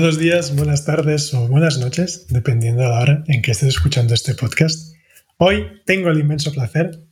Buenos 0.00 0.18
días, 0.18 0.56
buenas 0.56 0.86
tardes 0.86 1.34
o 1.34 1.46
buenas 1.46 1.78
noches, 1.78 2.24
dependiendo 2.30 2.80
de 2.80 2.88
la 2.88 3.00
hora 3.00 3.24
en 3.26 3.42
que 3.42 3.50
estés 3.50 3.68
escuchando 3.68 4.14
este 4.14 4.34
podcast. 4.34 4.94
Hoy 5.36 5.66
tengo 5.84 6.08
el 6.08 6.18
inmenso 6.18 6.52
placer 6.52 7.04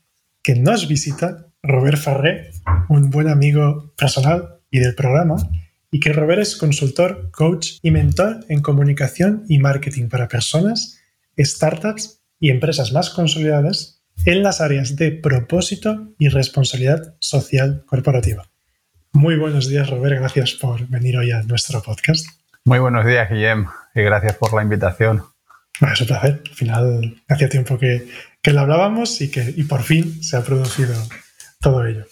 que 0.43 0.55
nos 0.55 0.89
visita 0.89 1.49
Robert 1.63 1.99
Farré, 1.99 2.51
un 2.89 3.11
buen 3.11 3.29
amigo 3.29 3.93
personal 3.95 4.61
y 4.71 4.79
del 4.79 4.95
programa, 4.95 5.37
y 5.91 6.01
que 6.01 6.15
Robert 6.15 6.41
es 6.41 6.57
consultor, 6.57 7.31
coach 7.31 7.73
y 7.83 7.91
mentor 7.91 8.47
en 8.49 8.63
comunicación 8.63 9.45
y 9.51 9.59
marketing 9.59 10.09
para 10.09 10.29
personas, 10.29 10.99
startups 11.39 12.23
y 12.41 12.49
empresas 12.49 12.95
más 12.95 13.11
consolidadas 13.11 14.03
en 14.25 14.43
las 14.43 14.63
áreas 14.63 14.97
de 14.97 15.13
propósito 15.13 16.15
y 16.19 16.29
responsabilidad 16.29 17.17
social 17.19 17.85
corporativa. 17.85 18.51
Muy 19.13 19.37
buenos 19.37 19.69
días, 19.69 19.91
Robert. 19.91 20.21
Gracias 20.21 20.55
por 20.55 20.89
venir 20.89 21.19
hoy 21.19 21.33
a 21.33 21.43
nuestro 21.43 21.83
podcast. 21.83 22.38
Muy 22.69 22.81
buenos 22.81 23.07
días, 23.07 23.31
Guillem, 23.31 23.65
y 23.95 24.03
gracias 24.03 24.37
por 24.37 24.53
la 24.53 24.63
invitación. 24.63 25.23
es 25.91 26.01
un 26.03 26.07
placer. 26.07 26.43
Al 26.47 26.55
final, 26.55 27.17
hacía 27.27 27.49
tiempo 27.49 27.79
que, 27.79 28.07
que 28.43 28.53
lo 28.53 28.61
hablábamos 28.61 29.23
y 29.23 29.31
que 29.31 29.55
y 29.57 29.65
por 29.65 29.83
fin 29.83 30.23
se 30.23 30.37
ha 30.37 30.43
producido 30.43 30.95
todo 31.63 31.87
ello. 31.87 32.05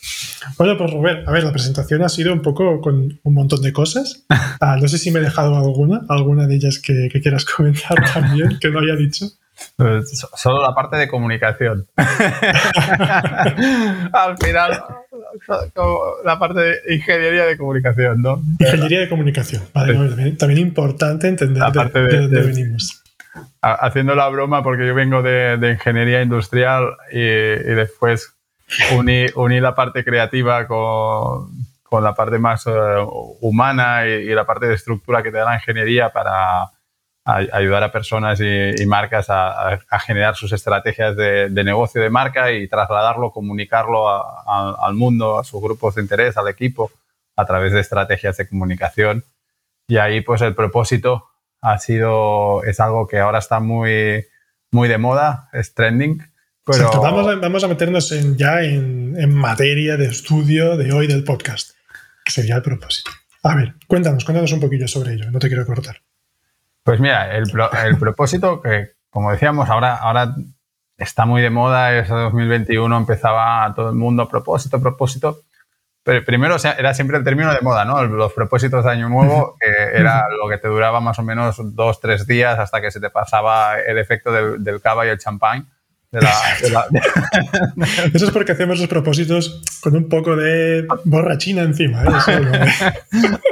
Bueno, 0.57 0.79
pues 0.79 0.91
Robert, 0.91 1.29
a 1.29 1.31
ver, 1.31 1.45
la 1.45 1.53
presentación 1.53 2.01
ha 2.05 2.09
sido 2.09 2.33
un 2.33 2.41
poco 2.41 2.81
con 2.81 3.21
un 3.23 3.35
montón 3.35 3.61
de 3.61 3.75
cosas. 3.75 4.25
Ah, 4.59 4.79
no 4.81 4.89
sé 4.89 4.97
si 4.97 5.11
me 5.11 5.19
he 5.19 5.23
dejado 5.23 5.55
alguna, 5.55 6.01
alguna 6.09 6.47
de 6.47 6.55
ellas 6.55 6.79
que, 6.79 7.11
que 7.13 7.21
quieras 7.21 7.45
comentar 7.45 8.03
también, 8.15 8.59
que 8.59 8.71
no 8.71 8.81
haya 8.81 8.97
dicho. 8.97 9.27
Pues, 9.77 10.27
solo 10.35 10.63
la 10.63 10.75
parte 10.75 10.97
de 10.97 11.09
comunicación. 11.09 11.87
Al 14.13 14.37
final, 14.39 14.85
la 16.25 16.39
parte 16.39 16.61
de 16.61 16.95
ingeniería 16.95 17.47
de 17.47 17.57
comunicación, 17.57 18.23
¿no? 18.23 18.43
Ingeniería 18.59 19.01
de 19.01 19.09
comunicación. 19.09 19.63
Vale, 19.73 19.95
también, 20.33 20.61
importante 20.61 21.29
entender 21.29 21.63
de, 21.73 22.19
dónde 22.19 22.43
venimos. 22.43 23.03
Haciendo 23.61 24.15
la 24.15 24.29
broma, 24.29 24.63
porque 24.63 24.87
yo 24.87 24.95
vengo 24.95 25.23
de, 25.23 25.59
ingeniería 25.73 26.23
industrial 26.23 26.97
y, 27.13 27.21
después 27.21 28.35
uní, 28.97 29.61
la 29.61 29.75
parte 29.75 30.05
creativa 30.05 30.67
con, 30.67 31.51
con 31.83 32.05
la 32.05 32.15
parte 32.15 32.39
más 32.39 32.67
eh, 32.67 32.71
humana 33.41 34.07
y, 34.07 34.27
la 34.35 34.45
parte 34.45 34.67
de 34.67 34.75
estructura 34.75 35.23
que 35.23 35.31
te 35.31 35.39
da 35.39 35.45
la 35.47 35.55
ingeniería 35.55 36.11
para 36.11 36.71
ayudar 37.27 37.83
a 37.83 37.91
personas 37.91 38.41
y, 38.41 38.87
marcas 38.87 39.27
a, 39.29 39.81
generar 40.07 40.37
sus 40.37 40.53
estrategias 40.53 41.17
de, 41.17 41.51
negocio 41.65 42.01
de 42.01 42.09
marca 42.09 42.53
y 42.53 42.69
trasladarlo, 42.69 43.33
comunicarlo 43.33 44.09
al 44.09 44.95
mundo, 44.95 45.39
a 45.39 45.45
sus 45.45 45.61
grupos 45.61 45.97
de 45.97 46.03
interés, 46.03 46.37
al 46.37 46.49
equipo, 46.49 46.93
a 47.35 47.45
través 47.45 47.73
de 47.73 47.81
estrategias 47.81 48.37
de 48.37 48.49
comunicación. 48.49 49.25
Y 49.89 49.97
ahí 49.97 50.21
pues 50.21 50.41
el 50.43 50.55
propósito 50.55 51.27
ha 51.61 51.79
sido, 51.79 52.63
es 52.63 52.79
algo 52.79 53.09
que 53.09 53.19
ahora 53.19 53.41
está 53.41 53.59
muy, 53.59 54.25
muy 54.71 54.89
de 54.89 54.99
moda, 54.99 55.49
es 55.53 55.75
trending. 55.75 56.23
Pero... 56.65 56.91
vamos, 57.01 57.27
a, 57.27 57.35
vamos 57.37 57.65
a 57.65 57.69
meternos 57.69 58.11
en, 58.13 58.37
ya 58.37 58.63
en, 58.63 59.17
en 59.19 59.35
materia 59.35 59.97
de 59.97 60.07
estudio 60.07 60.77
de 60.77 60.93
hoy 60.93 61.09
del 61.09 61.25
podcast, 61.25 61.73
que 62.25 62.31
sería 62.31 62.57
el 62.57 62.63
propósito. 62.63 63.11
A 63.43 63.57
ver, 63.57 63.75
cuéntanos, 63.89 64.25
cuéntanos 64.25 64.53
un 64.53 64.61
poquillo 64.61 64.87
sobre 64.87 65.15
ello, 65.15 65.31
no 65.31 65.41
te 65.41 65.49
quiero 65.49 65.67
cortar. 65.67 66.06
Pues 66.87 67.01
mira, 67.01 67.37
el, 67.37 67.51
el 67.85 67.99
propósito 67.99 68.63
que, 68.63 68.93
como 69.11 69.33
decíamos, 69.33 69.69
ahora, 69.69 69.97
ahora 69.97 70.37
está 70.97 71.27
muy 71.27 71.43
de 71.43 71.51
moda, 71.51 71.93
ese 71.99 72.15
2021 72.15 72.97
empezaba 72.97 73.75
todo 73.75 73.89
el 73.89 73.97
mundo 73.97 74.29
propósito, 74.29 74.81
propósito. 74.81 75.41
Pero 76.05 76.25
primero 76.25 76.55
era 76.79 76.95
siempre 76.95 77.17
el 77.17 77.25
término 77.25 77.53
de 77.53 77.61
moda, 77.61 77.85
¿no? 77.85 78.05
Los 78.05 78.33
propósitos 78.33 78.85
de 78.85 78.91
Año 78.93 79.09
Nuevo, 79.09 79.57
que 79.61 79.99
era 79.99 80.29
lo 80.29 80.49
que 80.49 80.59
te 80.59 80.69
duraba 80.69 81.01
más 81.01 81.19
o 81.19 81.25
menos 81.25 81.57
dos, 81.75 81.99
tres 81.99 82.25
días 82.25 82.57
hasta 82.61 82.81
que 82.81 82.93
se 82.93 83.01
te 83.01 83.11
pasaba 83.11 83.81
el 83.81 83.99
efecto 83.99 84.31
del, 84.31 84.63
del 84.63 84.81
cava 84.81 85.05
y 85.07 85.09
el 85.09 85.19
champán. 85.19 85.67
Eso 88.15 88.27
es 88.27 88.31
porque 88.31 88.53
hacemos 88.53 88.79
los 88.79 88.89
propósitos 88.89 89.63
con 89.81 89.97
un 89.97 90.09
poco 90.09 90.37
de 90.37 90.87
borrachina 91.05 91.63
encima. 91.63 92.05
¿eh? 92.05 92.09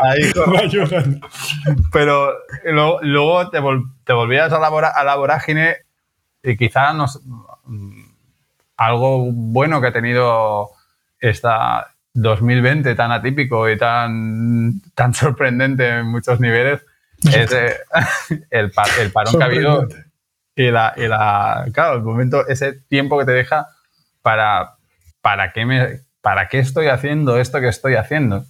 Ahí 0.03 0.31
Pero 1.93 2.33
luego, 3.03 3.51
te, 3.51 3.59
volvías 3.61 4.53
a 4.53 4.59
la, 4.59 4.69
a 4.69 5.05
la 5.05 5.17
vorágine 5.17 5.77
y 6.43 6.57
quizá 6.57 6.95
algo 8.77 9.31
bueno 9.33 9.81
que 9.81 9.87
ha 9.89 9.93
tenido 9.93 10.71
esta 11.19 11.89
2020 12.15 12.95
tan 12.95 13.13
atípico 13.13 13.69
y 13.69 13.77
tan, 13.77 14.81
tan 14.95 15.13
sorprendente 15.15 15.89
en 15.89 16.07
muchos 16.07 16.41
niveles 16.41 16.81
es 17.25 17.53
eh, 17.53 17.77
el, 18.51 18.73
el 19.01 19.13
parón 19.13 19.37
que 19.37 19.43
ha 19.43 19.47
habido 19.47 19.89
y 20.57 20.71
la, 20.71 21.67
claro, 21.73 21.97
el 21.97 22.03
momento, 22.03 22.47
ese 22.47 22.73
tiempo 22.73 23.19
que 23.19 23.25
te 23.25 23.33
deja 23.33 23.69
para, 24.23 24.77
para, 25.21 25.53
qué, 25.53 25.67
me, 25.67 26.01
para 26.21 26.49
qué 26.49 26.59
estoy 26.59 26.87
haciendo 26.87 27.39
esto 27.39 27.61
que 27.61 27.69
estoy 27.69 27.95
haciendo. 27.95 28.45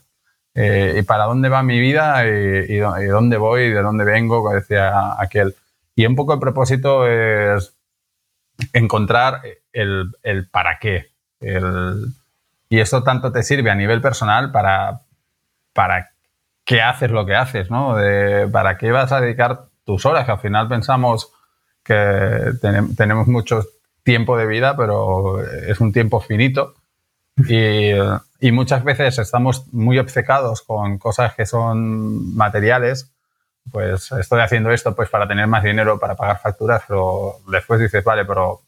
Eh, 0.55 0.99
y 0.99 1.03
para 1.03 1.25
dónde 1.25 1.49
va 1.49 1.65
mi 1.65 1.81
vida 1.81 2.25
y, 2.27 2.77
dónde 2.77 3.37
voy 3.39 3.63
y 3.63 3.71
de 3.71 3.83
dónde 3.83 4.05
vengo, 4.05 4.43
como 4.43 4.55
decía 4.55 5.21
aquel. 5.21 5.55
Y 5.97 6.07
un 6.07 6.15
poco 6.15 6.35
el 6.35 6.41
propósito 6.41 7.09
es 7.09 7.77
encontrar 8.73 9.43
el, 9.73 10.13
el 10.23 10.49
para 10.49 10.79
qué. 10.79 11.11
El, 11.41 12.13
y 12.69 12.81
eso 12.81 13.03
tanto 13.03 13.33
te 13.33 13.43
sirve 13.43 13.71
a 13.71 13.75
nivel 13.75 14.01
personal 14.01 14.53
para, 14.53 15.01
para 15.73 16.11
qué 16.65 16.83
haces 16.83 17.11
lo 17.11 17.27
que 17.27 17.35
haces, 17.35 17.71
¿no? 17.71 17.97
De, 17.97 18.49
para 18.49 18.79
qué 18.79 18.91
vas 18.91 19.13
a 19.13 19.21
dedicar 19.21 19.67
tus 19.85 20.07
horas, 20.07 20.25
que 20.25 20.33
al 20.33 20.39
final 20.39 20.69
pensamos 20.69 21.33
que 21.85 22.53
tenemos 22.97 23.27
mucho 23.29 23.65
tiempo 24.03 24.37
de 24.37 24.47
vida, 24.47 24.77
pero 24.77 25.41
es 25.43 25.81
un 25.81 25.93
tiempo 25.93 26.21
finito. 26.21 26.75
Y, 27.49 27.91
y, 28.41 28.53
muchas 28.53 28.85
veces 28.85 29.19
estamos 29.19 29.67
muy 29.73 29.99
obcecados 29.99 30.63
con 30.63 30.99
cosas 30.99 31.35
que 31.35 31.47
son 31.47 32.35
materiales. 32.37 33.11
Pues 33.73 34.13
estoy 34.13 34.41
haciendo 34.41 34.71
esto 34.71 34.95
pues 34.95 35.09
para 35.09 35.27
tener 35.27 35.47
más 35.47 35.65
dinero 35.65 35.99
para 35.99 36.15
pagar 36.15 36.39
facturas, 36.41 36.83
pero 36.87 37.37
después 37.49 37.81
dices, 37.81 38.05
vale, 38.05 38.25
pero 38.25 38.61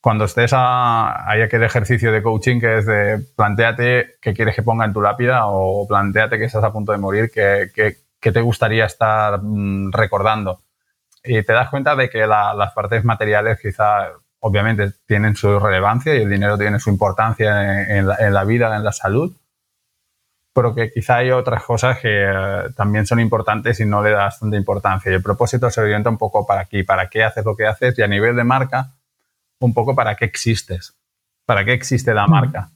cuando 0.00 0.24
estés 0.24 0.52
a, 0.54 1.30
hay 1.30 1.42
aquel 1.42 1.62
ejercicio 1.62 2.10
de 2.12 2.22
coaching 2.22 2.60
que 2.60 2.78
es 2.78 2.86
de 2.86 3.24
planteate 3.36 4.16
qué 4.20 4.34
quieres 4.34 4.56
que 4.56 4.62
ponga 4.62 4.84
en 4.84 4.92
tu 4.92 5.00
lápida 5.00 5.46
o 5.46 5.86
planteate 5.86 6.38
que 6.38 6.46
estás 6.46 6.64
a 6.64 6.72
punto 6.72 6.92
de 6.92 6.98
morir, 6.98 7.30
que, 7.30 7.70
que 8.20 8.32
te 8.32 8.40
gustaría 8.40 8.84
estar 8.84 9.40
mm, 9.40 9.92
recordando 9.92 10.60
y 11.24 11.42
te 11.42 11.52
das 11.52 11.70
cuenta 11.70 11.94
de 11.94 12.10
que 12.10 12.26
las 12.26 12.72
partes 12.72 13.04
materiales 13.04 13.60
quizá 13.60 14.10
obviamente 14.40 14.92
tienen 15.06 15.36
su 15.36 15.58
relevancia 15.58 16.14
y 16.14 16.22
el 16.22 16.30
dinero 16.30 16.58
tiene 16.58 16.80
su 16.80 16.90
importancia 16.90 17.96
en, 17.96 18.06
la, 18.06 18.44
vida, 18.44 18.76
en 18.76 18.82
la 18.82 18.92
salud, 18.92 19.32
pero 20.52 20.74
que 20.74 20.90
quizá 20.90 21.18
hay 21.18 21.30
otras 21.30 21.62
cosas 21.62 22.00
que 22.00 22.24
eh, 22.24 22.70
también 22.76 23.06
son 23.06 23.20
importantes 23.20 23.78
y 23.78 23.86
no 23.86 24.02
le 24.02 24.10
das 24.10 24.40
tanta 24.40 24.56
importancia. 24.56 25.12
Y 25.12 25.14
el 25.14 25.22
propósito 25.22 25.70
se 25.70 25.80
orienta 25.80 26.10
un 26.10 26.18
poco 26.18 26.44
para 26.44 26.62
aquí, 26.62 26.82
para 26.82 27.08
qué 27.08 27.22
haces 27.22 27.44
lo 27.44 27.56
que 27.56 27.66
haces 27.66 27.96
y 27.98 28.02
a 28.02 28.08
nivel 28.08 28.34
de 28.34 28.42
marca, 28.42 28.90
un 29.60 29.72
poco 29.72 29.94
para 29.94 30.16
qué 30.16 30.24
existes, 30.24 30.94
para 31.46 31.64
qué 31.64 31.72
existe 31.72 32.12
la 32.12 32.26
marca, 32.26 32.70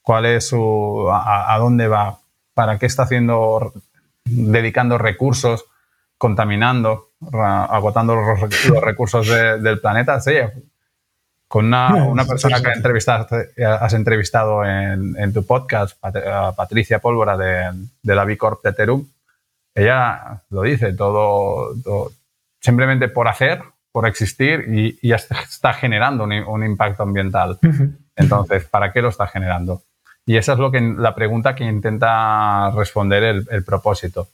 cuál 0.00 0.26
es 0.26 0.46
su, 0.46 1.08
a 1.10 1.56
dónde 1.58 1.88
va, 1.88 2.20
para 2.54 2.78
qué 2.78 2.86
está 2.86 3.02
haciendo, 3.02 3.72
dedicando 4.24 4.96
recursos, 4.96 5.64
contaminando 6.18 7.10
agotando 7.32 8.14
los, 8.14 8.82
recursos 8.82 9.28
del 9.28 9.80
planeta. 9.80 10.20
Sí, 10.20 10.34
con 11.54 11.66
una, 11.66 12.24
persona 12.28 12.60
que 12.60 13.64
has 13.64 13.94
entrevistado 13.94 14.64
en, 14.64 15.32
tu 15.32 15.46
podcast, 15.46 15.96
Patricia 16.56 16.98
Pólvora 16.98 17.36
de, 17.36 18.14
la 18.14 18.24
B 18.24 18.36
Corp 18.36 18.62
de 18.64 18.72
Terum, 18.72 19.06
ella 19.74 20.42
lo 20.50 20.62
dice, 20.62 20.92
todo, 20.94 21.74
simplemente 22.60 23.08
por 23.08 23.28
hacer, 23.28 23.62
por 23.92 24.06
existir 24.06 24.64
y, 24.68 25.08
ya 25.08 25.16
está 25.16 25.72
generando 25.74 26.24
un, 26.24 26.64
impacto 26.64 27.04
ambiental. 27.04 27.58
Entonces, 28.16 28.64
¿para 28.64 28.92
qué 28.92 29.02
lo 29.02 29.08
está 29.08 29.26
generando? 29.26 29.82
Y 30.26 30.36
esa 30.36 30.54
es 30.54 30.58
lo 30.58 30.70
que 30.72 30.80
la 30.80 31.14
pregunta 31.14 31.54
que 31.54 31.64
intenta 31.64 32.70
responder 32.70 33.44
el 33.48 33.64
propósito. 33.64 34.28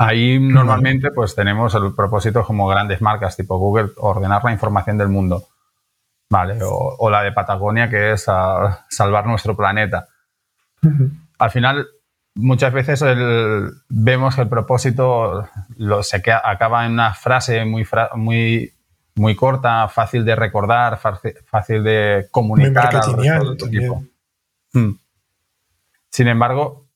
Ahí 0.00 0.38
normalmente 0.38 1.10
pues 1.10 1.34
tenemos 1.34 1.74
el 1.74 1.92
propósito 1.92 2.44
como 2.44 2.68
grandes 2.68 3.02
marcas 3.02 3.36
tipo 3.36 3.58
Google, 3.58 3.90
ordenar 3.96 4.44
la 4.44 4.52
información 4.52 4.96
del 4.96 5.08
mundo, 5.08 5.48
¿vale? 6.30 6.60
O, 6.62 7.10
la 7.10 7.22
de 7.22 7.32
Patagonia 7.32 7.90
que 7.90 8.12
es 8.12 8.22
salvar 8.22 9.26
nuestro 9.26 9.56
planeta. 9.56 10.06
Al 11.38 11.50
final, 11.50 11.88
muchas 12.36 12.72
veces 12.72 13.04
vemos 13.88 14.36
que 14.36 14.42
el 14.42 14.48
propósito 14.48 15.48
lo, 15.76 16.04
se 16.04 16.22
acaba 16.44 16.86
en 16.86 16.92
una 16.92 17.12
frase 17.14 17.64
muy, 17.64 17.84
muy, 18.14 18.72
muy 19.16 19.34
corta, 19.34 19.88
fácil 19.88 20.24
de 20.24 20.36
recordar, 20.36 21.00
fácil, 21.44 21.82
de 21.82 22.28
comunicar 22.30 22.94
al 22.94 23.52
equipo. 23.54 24.04
Hmm. 24.72 24.92
Sin 26.08 26.28
embargo, 26.28 26.87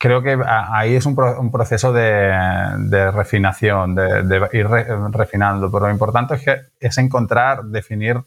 creo 0.00 0.22
que 0.22 0.38
ahí 0.46 0.94
es 0.94 1.04
un, 1.04 1.14
proceso 1.14 1.92
de, 1.92 3.10
refinación, 3.12 3.94
de, 3.94 4.48
ir 4.52 4.66
refinando, 4.66 5.70
pero 5.70 5.86
lo 5.86 5.92
importante 5.92 6.36
es, 6.36 6.42
que, 6.42 6.56
es 6.80 6.96
encontrar, 6.96 7.64
definir 7.64 8.18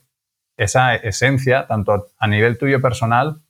esa 0.56 0.94
esencia, 0.94 1.66
tanto 1.66 2.10
a 2.16 2.26
nivel 2.28 2.58
tuyo 2.58 2.80
personal 2.80 3.40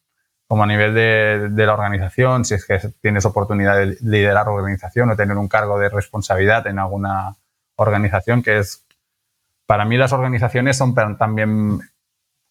como 0.48 0.64
a 0.64 0.66
nivel 0.66 0.94
de, 0.94 1.66
la 1.66 1.74
organización, 1.74 2.46
si 2.46 2.54
es 2.54 2.64
que 2.64 2.78
tienes 3.02 3.26
oportunidad 3.26 3.76
de 3.76 3.98
liderar 4.00 4.48
organización 4.48 5.10
o 5.10 5.16
tener 5.16 5.36
un 5.36 5.48
cargo 5.48 5.78
de 5.78 5.90
responsabilidad 5.90 6.66
en 6.66 6.78
alguna 6.78 7.36
organización, 7.76 8.42
que 8.42 8.58
es, 8.58 8.86
para 9.66 9.84
mí 9.84 9.98
las 9.98 10.14
organizaciones 10.14 10.78
son 10.78 10.94
también 10.94 11.78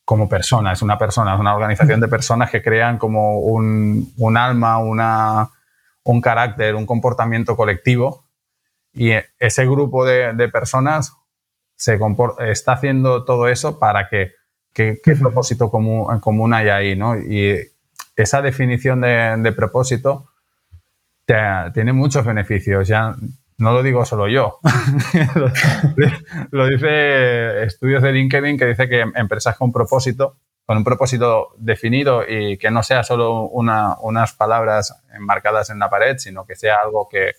como 0.06 0.30
personas, 0.30 0.84
una 0.84 1.00
persona, 1.00 1.34
es 1.34 1.40
una 1.40 1.56
organización 1.56 2.00
de 2.00 2.08
personas 2.08 2.52
que 2.52 2.62
crean 2.62 3.00
como 3.00 3.40
un, 3.40 4.14
un 4.18 4.38
alma, 4.38 4.78
una, 4.78 5.50
un 6.04 6.22
carácter, 6.22 6.76
un 6.76 6.86
comportamiento 6.86 7.56
colectivo 7.56 8.26
y 8.94 9.12
ese 9.40 9.66
grupo 9.66 10.06
de, 10.06 10.50
personas 10.50 11.14
se 11.76 12.00
está 12.48 12.74
haciendo 12.74 13.26
todo 13.26 13.48
eso 13.48 13.80
para 13.80 14.08
que, 14.08 14.34
qué 14.74 15.16
propósito 15.20 15.70
común, 15.70 16.20
común 16.20 16.54
hay 16.54 16.70
ahí, 16.70 16.96
¿no? 16.96 17.18
Y 17.18 17.58
esa 18.16 18.42
definición 18.42 19.02
de, 19.02 19.54
propósito 19.56 20.30
tiene 21.26 21.94
muchos 21.94 22.26
beneficios. 22.26 22.88
Ya 22.88 23.16
no 23.58 23.74
lo 23.74 23.82
digo 23.82 24.06
solo 24.06 24.28
yo. 24.28 24.60
lo, 25.36 25.52
lo, 26.52 26.68
dice 26.68 27.64
estudios 27.64 28.04
de 28.04 28.12
LinkedIn 28.12 28.58
que 28.58 28.66
dice 28.66 28.88
que 28.88 29.06
empresas 29.16 29.58
con 29.58 29.72
propósito 29.72 30.38
con 30.66 30.78
un 30.78 30.84
propósito 30.84 31.50
definido 31.58 32.24
y 32.28 32.58
que 32.58 32.72
no 32.72 32.84
sea 32.84 33.04
solo 33.04 33.48
unas 33.50 34.34
palabras 34.34 34.96
enmarcadas 35.14 35.70
en 35.70 35.80
la 35.80 35.90
pared, 35.90 36.18
sino 36.18 36.46
que 36.46 36.56
sea 36.56 36.78
algo 36.78 37.10
que 37.10 37.32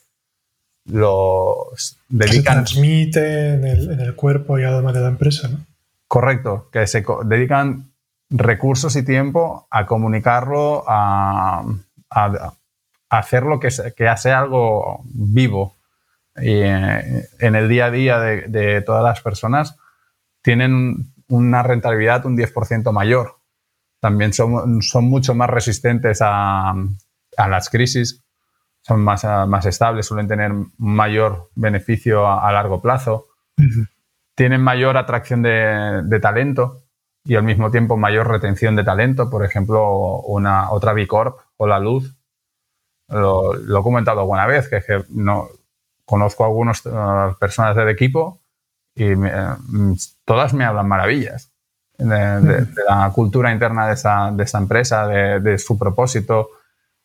los 0.87 1.99
dedican. 2.09 2.67
se 2.67 2.75
transmite 2.75 3.55
en 3.55 3.65
el, 4.01 4.15
cuerpo 4.15 4.59
y 4.59 4.65
además 4.65 4.95
de 4.95 5.01
la 5.01 5.09
empresa, 5.09 5.49
¿no? 5.49 5.65
Correcto, 6.07 6.69
que 6.71 6.87
se 6.87 7.05
dedican 7.25 7.91
recursos 8.29 8.95
y 8.97 9.05
tiempo 9.05 9.67
a 9.71 9.87
comunicarlo, 9.87 10.85
a, 10.87 11.65
hacerlo 13.09 13.59
que, 13.59 13.71
que 13.97 14.09
hace 14.09 14.33
algo 14.33 15.01
vivo. 15.05 15.77
Y 16.37 16.61
eh, 16.63 17.29
en 17.39 17.55
el 17.55 17.69
día 17.69 17.87
a 17.87 17.91
día 17.91 18.19
de, 18.19 18.43
de 18.49 18.83
todas 18.83 19.03
las 19.03 19.21
personas 19.23 19.77
tienen 20.43 21.14
una 21.35 21.63
rentabilidad 21.63 22.27
un 22.27 22.37
10% 22.37 22.93
mayor. 22.93 23.41
También 24.01 24.33
son, 24.33 24.83
son, 24.83 25.05
mucho 25.07 25.35
más 25.35 25.51
resistentes 25.51 26.21
a, 26.21 26.71
a 27.37 27.49
las 27.49 27.71
crisis, 27.71 28.23
son 28.83 29.03
más, 29.03 29.25
más, 29.25 29.67
estables, 29.67 30.07
suelen 30.07 30.29
tener 30.29 30.53
mayor 30.77 31.51
beneficio 31.55 32.29
a, 32.29 32.53
largo 32.53 32.81
plazo, 32.81 33.29
tienen 34.37 34.61
mayor 34.61 34.97
atracción 34.97 35.43
de, 35.43 36.03
de, 36.05 36.21
talento 36.21 36.83
y 37.25 37.35
al 37.35 37.45
mismo 37.45 37.71
tiempo 37.71 37.97
mayor 37.97 38.29
retención 38.29 38.77
de 38.77 38.85
talento. 38.85 39.31
Por 39.31 39.45
ejemplo, 39.45 40.21
una, 40.21 40.71
otra 40.71 40.93
Bicorp 40.93 41.39
o 41.57 41.67
La 41.67 41.79
Luz, 41.79 42.15
lo, 43.09 43.55
he 43.55 43.83
comentado 43.83 44.21
alguna 44.21 44.47
vez, 44.47 44.69
que, 44.69 44.83
que 44.83 45.03
no, 45.09 45.49
conozco 46.05 46.45
a 46.45 46.49
algunas 46.49 46.85
uh, 46.85 47.35
personas 47.41 47.75
del 47.75 47.89
equipo 47.89 48.44
y 48.95 49.05
mm, 49.15 49.97
todas 50.25 50.55
me 50.55 50.65
hablan 50.65 50.89
maravillas 50.89 51.51
de, 51.99 52.67
la 52.89 53.11
cultura 53.15 53.53
interna 53.53 53.87
de 53.87 53.95
esta, 53.95 54.31
de 54.33 54.45
esta 54.45 54.59
empresa, 54.59 55.07
de, 55.07 55.59
su 55.59 55.79
propósito, 55.79 56.51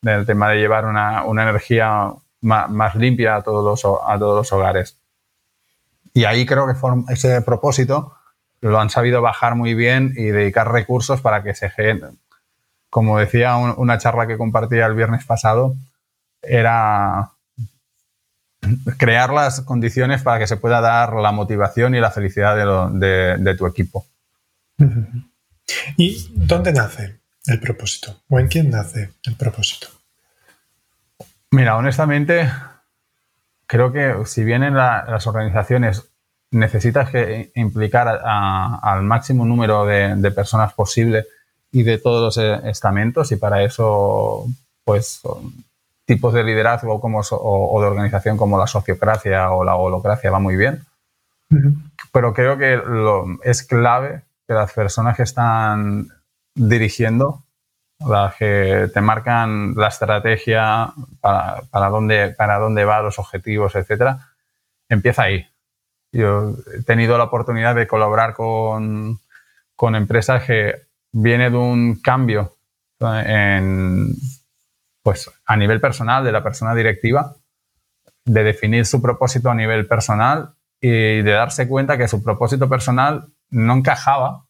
del 0.00 0.26
tema 0.26 0.48
de 0.50 0.58
llevar 0.58 0.86
una, 0.86 1.24
una 1.24 1.42
energía 1.42 2.12
más, 2.40 2.94
limpia 2.94 3.36
a 3.36 3.42
todos, 3.42 3.64
los, 3.64 4.00
a 4.06 4.18
todos 4.18 4.36
los 4.36 4.52
hogares. 4.52 4.96
Y 6.12 6.24
ahí 6.24 6.44
creo 6.44 6.66
que 6.66 6.74
ese 7.12 7.40
propósito 7.42 8.14
lo 8.60 8.78
han 8.80 8.90
sabido 8.90 9.22
bajar 9.22 9.54
muy 9.54 9.74
bien 9.74 10.12
y 10.16 10.24
dedicar 10.26 10.70
recursos 10.70 11.20
para 11.20 11.42
que 11.42 11.54
se 11.54 11.70
generen. 11.70 12.18
Como 12.90 13.18
decía 13.18 13.56
una 13.56 13.98
charla 13.98 14.26
que 14.26 14.36
compartía 14.36 14.86
el 14.86 14.94
viernes 14.94 15.24
pasado, 15.24 15.76
era 16.42 17.30
crear 18.96 19.32
las 19.32 19.60
condiciones 19.62 20.22
para 20.22 20.38
que 20.38 20.46
se 20.46 20.56
pueda 20.56 20.80
dar 20.80 21.14
la 21.14 21.32
motivación 21.32 21.94
y 21.94 22.00
la 22.00 22.10
felicidad 22.10 22.56
de, 22.92 23.54
tu 23.56 23.66
equipo. 23.66 24.06
¿Y 25.96 26.30
dónde 26.34 26.72
nace 26.72 27.20
el 27.46 27.60
propósito? 27.60 28.22
¿O 28.28 28.38
en 28.38 28.48
quién 28.48 28.70
nace 28.70 29.12
el 29.24 29.36
propósito? 29.36 29.88
Mira, 31.50 31.76
honestamente, 31.76 32.50
creo 33.66 33.92
que 33.92 34.14
si 34.26 34.44
bien 34.44 34.62
en 34.62 34.74
las 34.74 35.26
organizaciones 35.26 36.10
necesitas 36.50 37.10
que 37.10 37.52
implicar 37.54 38.08
al 38.08 39.02
máximo 39.02 39.44
número 39.44 39.86
de, 39.86 40.30
personas 40.32 40.72
posible 40.74 41.26
y 41.72 41.82
de 41.82 41.98
todos 41.98 42.36
los 42.36 42.64
estamentos, 42.64 43.30
y 43.32 43.36
para 43.36 43.62
eso, 43.62 44.46
pues, 44.84 45.20
tipos 46.10 46.34
de 46.34 46.42
liderazgo 46.42 47.00
como, 47.00 47.20
o, 47.20 47.80
de 47.80 47.86
organización 47.86 48.36
como 48.36 48.58
la 48.58 48.66
sociocracia 48.66 49.52
o 49.52 49.62
la 49.62 49.76
holocracia 49.76 50.32
va 50.32 50.40
muy 50.40 50.56
bien. 50.56 50.82
Pero 52.10 52.34
creo 52.34 52.58
que 52.58 52.76
lo, 52.76 53.38
es 53.44 53.62
clave 53.62 54.22
que 54.44 54.54
las 54.54 54.72
personas 54.72 55.16
que 55.16 55.22
están 55.22 56.08
dirigiendo, 56.52 57.44
las 58.00 58.34
que 58.34 58.90
te 58.92 59.00
marcan 59.00 59.74
la 59.76 59.86
estrategia 59.86 60.92
para, 61.20 61.62
para, 61.70 61.90
dónde, 61.90 62.34
para 62.36 62.58
dónde 62.58 62.84
va, 62.84 63.02
los 63.02 63.20
objetivos, 63.20 63.76
etcétera, 63.76 64.18
empieza 64.88 65.22
ahí. 65.22 65.46
Yo 66.10 66.56
he 66.76 66.82
tenido 66.82 67.18
la 67.18 67.24
oportunidad 67.24 67.76
de 67.76 67.86
colaborar 67.86 68.34
con, 68.34 69.20
con 69.76 69.94
empresas 69.94 70.42
que 70.42 70.74
viene 71.12 71.50
de 71.50 71.56
un 71.56 72.00
cambio 72.02 72.56
en, 72.98 74.12
pues 75.02 75.30
a 75.44 75.56
nivel 75.56 75.80
personal 75.80 76.24
de 76.24 76.32
la 76.32 76.42
persona 76.42 76.74
directiva, 76.74 77.36
de 78.24 78.44
definir 78.44 78.86
su 78.86 79.00
propósito 79.00 79.50
a 79.50 79.54
nivel 79.54 79.86
personal 79.86 80.54
y 80.80 81.22
de 81.22 81.30
darse 81.32 81.68
cuenta 81.68 81.98
que 81.98 82.08
su 82.08 82.22
propósito 82.22 82.68
personal 82.68 83.28
no 83.50 83.74
encajaba 83.74 84.46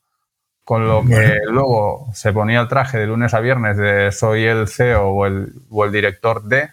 con 0.64 0.86
lo 0.86 1.04
que 1.04 1.38
luego 1.48 2.10
se 2.14 2.32
ponía 2.32 2.60
el 2.60 2.68
traje 2.68 2.98
de 2.98 3.06
lunes 3.06 3.34
a 3.34 3.40
viernes 3.40 3.76
de 3.76 4.12
soy 4.12 4.44
el 4.44 4.68
CEO 4.68 5.08
o 5.08 5.26
el, 5.26 5.52
o 5.68 5.84
el 5.84 5.90
director 5.90 6.44
de 6.44 6.68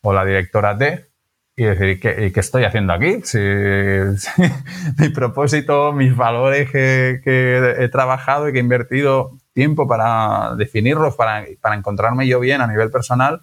o 0.00 0.12
la 0.12 0.24
directora 0.24 0.74
de 0.74 1.06
y 1.54 1.64
decir, 1.64 2.00
¿qué, 2.00 2.32
¿qué 2.32 2.40
estoy 2.40 2.64
haciendo 2.64 2.92
aquí? 2.92 3.20
Si, 3.22 3.38
mi 4.98 5.08
propósito, 5.08 5.92
mis 5.92 6.16
valores 6.16 6.70
que, 6.70 7.20
que, 7.24 7.76
he 7.78 7.88
trabajado 7.88 8.48
y 8.48 8.52
que 8.52 8.58
he 8.58 8.62
invertido 8.62 9.38
tiempo 9.56 9.88
para 9.88 10.54
definirlos, 10.54 11.16
para, 11.16 11.46
para 11.62 11.74
encontrarme 11.74 12.28
yo 12.28 12.38
bien 12.38 12.60
a 12.60 12.66
nivel 12.66 12.90
personal, 12.90 13.42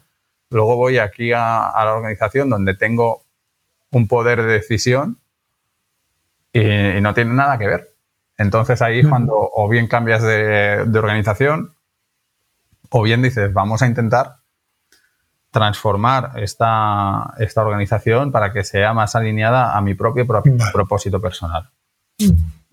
luego 0.52 0.76
voy 0.76 1.00
aquí 1.00 1.34
a, 1.34 1.68
a, 1.70 1.84
la 1.86 1.94
organización 1.96 2.52
donde 2.52 2.76
tengo 2.76 3.24
un 3.90 4.08
poder 4.08 4.44
de 4.44 4.54
decisión 4.54 5.18
y, 6.54 6.62
y 6.62 7.02
no 7.02 7.16
tiene 7.16 7.34
nada 7.34 7.58
que 7.58 7.66
ver. 7.66 7.90
Entonces 8.38 8.82
ahí 8.84 9.00
es 9.00 9.08
cuando 9.08 9.34
o 9.36 9.68
bien 9.68 9.88
cambias 9.88 10.22
de, 10.22 10.86
de 10.86 11.00
organización 11.00 11.74
o 12.90 13.02
bien 13.02 13.24
dices, 13.24 13.52
vamos 13.52 13.82
a 13.82 13.88
intentar 13.88 14.36
transformar 15.50 16.34
esta, 16.36 17.34
esta 17.40 17.62
organización 17.62 18.32
para 18.32 18.54
que 18.54 18.64
sea 18.64 18.94
más 18.94 19.16
alineada 19.16 19.76
a 19.76 19.82
mi 19.82 19.96
propio, 19.96 20.28
propósito 20.28 21.20
personal. 21.20 21.72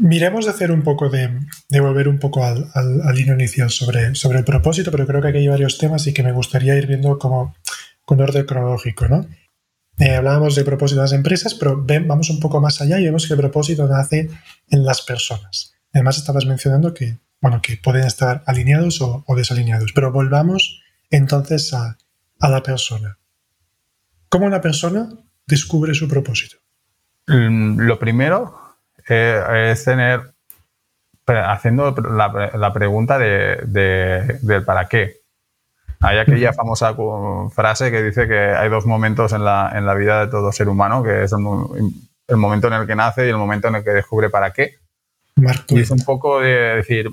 Miremos 0.01 0.47
de 0.47 0.53
hacer 0.53 0.73
un 0.73 0.83
poco 0.83 1.11
de, 1.11 1.29
volver 1.79 2.09
un 2.09 2.19
poco 2.19 2.43
al, 2.43 2.71
al, 2.75 3.19
inicial 3.19 3.69
sobre, 3.69 4.07
el 4.07 4.45
propósito, 4.45 4.91
pero 4.91 5.07
creo 5.07 5.21
que 5.21 5.29
aquí 5.29 5.39
hay 5.39 5.49
varios 5.49 5.77
temas 5.77 6.07
y 6.07 6.15
que 6.15 6.23
me 6.23 6.33
gustaría 6.33 6.75
ir 6.75 6.87
viendo 6.87 7.19
como 7.19 7.55
con 8.07 8.19
orden 8.19 8.47
cronológico, 8.47 9.09
¿no? 9.09 9.27
Eh, 9.99 10.17
hablábamos 10.17 10.55
de 10.55 10.65
propósito 10.65 11.01
de 11.01 11.05
las 11.05 11.13
empresas, 11.13 11.55
pero 11.55 11.85
vamos 12.07 12.31
un 12.31 12.41
poco 12.41 12.63
más 12.63 12.81
allá 12.81 12.99
y 12.99 13.05
vemos 13.05 13.27
que 13.27 13.35
el 13.35 13.41
propósito 13.41 13.87
nace 13.87 14.31
en 14.69 14.85
las 14.87 15.03
personas. 15.03 15.75
Además, 15.93 16.17
estabas 16.17 16.47
mencionando 16.47 16.95
que, 16.95 17.19
bueno, 17.43 17.61
que 17.61 17.77
pueden 17.77 18.07
estar 18.07 18.43
alineados 18.47 19.03
o, 19.03 19.23
desalineados, 19.37 19.93
pero 19.93 20.13
volvamos 20.13 20.81
entonces 21.11 21.75
a, 21.75 21.99
a 22.41 22.49
la 22.49 22.63
persona. 22.63 23.19
¿Cómo 24.31 24.47
una 24.47 24.63
persona 24.63 25.11
descubre 25.47 25.93
su 25.93 26.09
propósito? 26.09 26.57
Mm, 27.27 27.81
lo 27.81 27.99
primero 27.99 28.70
eh, 29.11 29.73
es 29.73 29.85
tener, 29.85 30.33
haciendo 31.27 31.93
la, 31.93 32.73
pregunta 32.73 33.19
de, 33.19 33.59
del 33.67 34.65
para 34.65 34.89
qué. 34.89 35.21
Hay 36.01 36.19
aquella 36.19 36.53
famosa 36.53 36.95
frase 37.51 37.91
que 37.91 38.03
dice 38.03 38.27
que 38.27 38.39
hay 38.39 38.71
dos 38.71 38.87
momentos 38.87 39.33
en 39.33 39.45
la, 39.45 39.73
en 39.75 39.85
la 39.85 39.95
vida 39.95 40.21
de 40.21 40.31
todo 40.31 40.51
ser 40.51 40.69
humano, 40.69 41.03
que 41.03 41.25
es 41.25 41.33
el, 41.33 42.37
momento 42.37 42.69
en 42.69 42.73
el 42.73 42.87
que 42.87 42.97
nace 42.97 43.27
y 43.27 43.31
el 43.31 43.37
momento 43.37 43.69
en 43.69 43.77
el 43.77 43.85
que 43.85 43.91
descubre 43.91 44.31
para 44.31 44.53
qué. 44.53 44.77
y 45.69 45.81
es 45.81 45.91
un 45.91 46.03
poco 46.05 46.41
de 46.41 46.77
decir, 46.77 47.11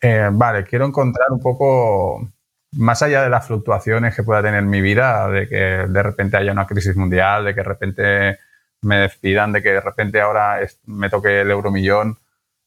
eh, 0.00 0.28
vale, 0.32 0.64
quiero 0.64 0.86
encontrar 0.86 1.30
un 1.30 1.40
poco, 1.40 2.28
más 2.72 3.02
allá 3.02 3.22
de 3.22 3.30
las 3.30 3.46
fluctuaciones 3.46 4.16
que 4.16 4.24
pueda 4.24 4.42
tener 4.42 4.62
mi 4.62 4.80
vida, 4.80 5.28
de 5.28 5.48
que 5.48 5.56
de 5.88 6.02
repente 6.02 6.36
haya 6.36 6.50
una 6.52 6.66
crisis 6.66 6.96
mundial, 6.96 7.44
de 7.44 7.54
que 7.54 7.60
de 7.60 7.68
repente 7.68 8.38
me 8.86 8.98
despidan, 8.98 9.52
de 9.52 9.62
que 9.62 9.72
de 9.72 9.80
repente 9.80 10.20
ahora 10.20 10.60
me 10.86 11.10
toque 11.10 11.40
el 11.40 11.50
euromillón, 11.50 12.18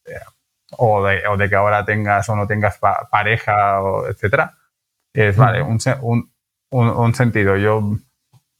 eh, 0.04 0.20
o, 0.76 1.04
de, 1.04 1.26
o, 1.26 1.36
de, 1.36 1.48
que 1.48 1.56
ahora 1.56 1.84
tengas 1.84 2.28
o 2.28 2.36
no 2.36 2.46
tengas 2.46 2.78
pareja, 3.10 3.82
o 3.82 4.06
etcétera 4.06 4.54
es, 5.12 5.36
vale, 5.36 5.62
un, 5.62 5.78
un, 6.00 6.30
un, 6.70 7.14
sentido. 7.14 7.56
Yo 7.56 7.98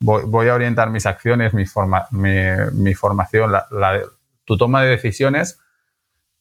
voy, 0.00 0.24
voy, 0.26 0.48
a 0.48 0.54
orientar 0.54 0.90
mis 0.90 1.06
acciones, 1.06 1.54
mi, 1.54 1.66
forma, 1.66 2.06
mi, 2.10 2.34
mi 2.72 2.94
formación, 2.94 3.52
la, 3.52 3.66
la, 3.70 4.00
tu 4.44 4.56
toma 4.56 4.82
de 4.82 4.90
decisiones 4.90 5.60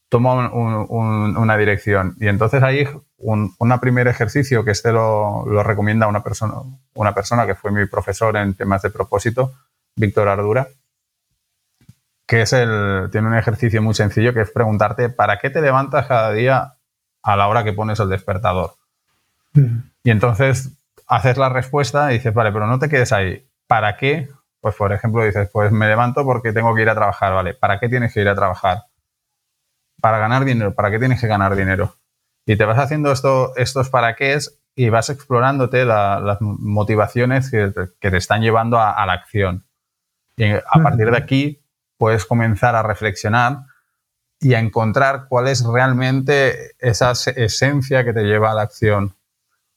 toma 0.09 0.49
una 0.51 1.57
dirección. 1.57 2.15
Y 2.19 2.27
entonces 2.27 2.63
ahí 2.63 2.87
un, 3.17 3.53
primer 3.79 4.07
ejercicio 4.07 4.65
que 4.65 4.71
este 4.71 4.91
lo, 4.91 5.45
lo, 5.45 5.61
recomienda 5.61 6.07
una 6.07 6.23
persona, 6.23 6.55
una 6.95 7.13
persona 7.13 7.45
que 7.45 7.53
fue 7.53 7.71
mi 7.71 7.85
profesor 7.85 8.35
en 8.37 8.55
temas 8.55 8.81
de 8.81 8.89
propósito, 8.89 9.53
Víctor 9.95 10.27
Ardura, 10.27 10.67
que 12.29 12.43
es 12.43 12.53
el, 12.53 13.09
tiene 13.11 13.27
un 13.27 13.35
ejercicio 13.35 13.81
muy 13.81 13.95
sencillo 13.95 14.35
que 14.35 14.41
es 14.41 14.51
preguntarte, 14.51 15.09
¿para 15.09 15.39
qué 15.39 15.49
te 15.49 15.61
levantas 15.61 16.05
cada 16.05 16.31
día 16.31 16.75
a 17.23 17.35
la 17.35 17.47
hora 17.47 17.63
que 17.63 17.73
pones 17.73 17.99
el 17.99 18.07
despertador? 18.07 18.75
Y 20.03 20.11
entonces 20.11 20.77
haces 21.07 21.37
la 21.37 21.49
respuesta 21.49 22.11
y 22.11 22.17
dices, 22.17 22.31
vale, 22.31 22.51
pero 22.51 22.67
no 22.67 22.77
te 22.77 22.87
quedes 22.87 23.11
ahí. 23.13 23.47
¿Para 23.65 23.97
qué? 23.97 24.29
Pues, 24.61 24.75
por 24.75 24.93
ejemplo, 24.93 25.23
dices, 25.25 25.49
pues 25.51 25.71
me 25.71 25.87
levanto 25.87 26.23
porque 26.23 26.53
tengo 26.53 26.75
que 26.75 26.83
ir 26.83 26.89
a 26.89 26.93
trabajar, 26.93 27.33
¿vale? 27.33 27.55
¿Para 27.55 27.79
qué 27.79 27.89
tienes 27.89 28.13
que 28.13 28.21
ir 28.21 28.29
a 28.29 28.35
trabajar? 28.35 28.83
Para 29.99 30.19
ganar 30.19 30.45
dinero. 30.45 30.75
¿Para 30.75 30.91
qué 30.91 30.99
tienes 30.99 31.19
que 31.19 31.27
ganar 31.27 31.55
dinero? 31.55 31.95
Y 32.45 32.57
te 32.57 32.65
vas 32.65 32.77
haciendo 32.77 33.11
esto, 33.11 33.55
estos 33.55 33.89
para 33.89 34.15
qué 34.15 34.37
y 34.75 34.89
vas 34.89 35.09
explorándote 35.09 35.83
las 35.83 36.37
motivaciones 36.41 37.49
que, 37.49 37.71
te 37.99 38.17
están 38.17 38.43
llevando 38.43 38.79
a, 38.79 39.03
la 39.07 39.13
acción. 39.13 39.63
Y 40.37 40.51
a 40.51 40.83
partir 40.83 41.09
de 41.09 41.17
aquí 41.17 41.58
puedes 41.99 42.25
comenzar 42.25 42.75
a 42.75 42.81
reflexionar 42.81 43.65
y 44.39 44.53
a 44.53 44.59
encontrar 44.59 45.27
cuál 45.27 45.49
es 45.49 45.63
realmente 45.63 46.71
esa 46.79 47.11
esencia 47.11 48.05
que 48.05 48.13
te 48.13 48.23
lleva 48.23 48.51
a 48.51 48.55
la 48.55 48.61
acción. 48.61 49.13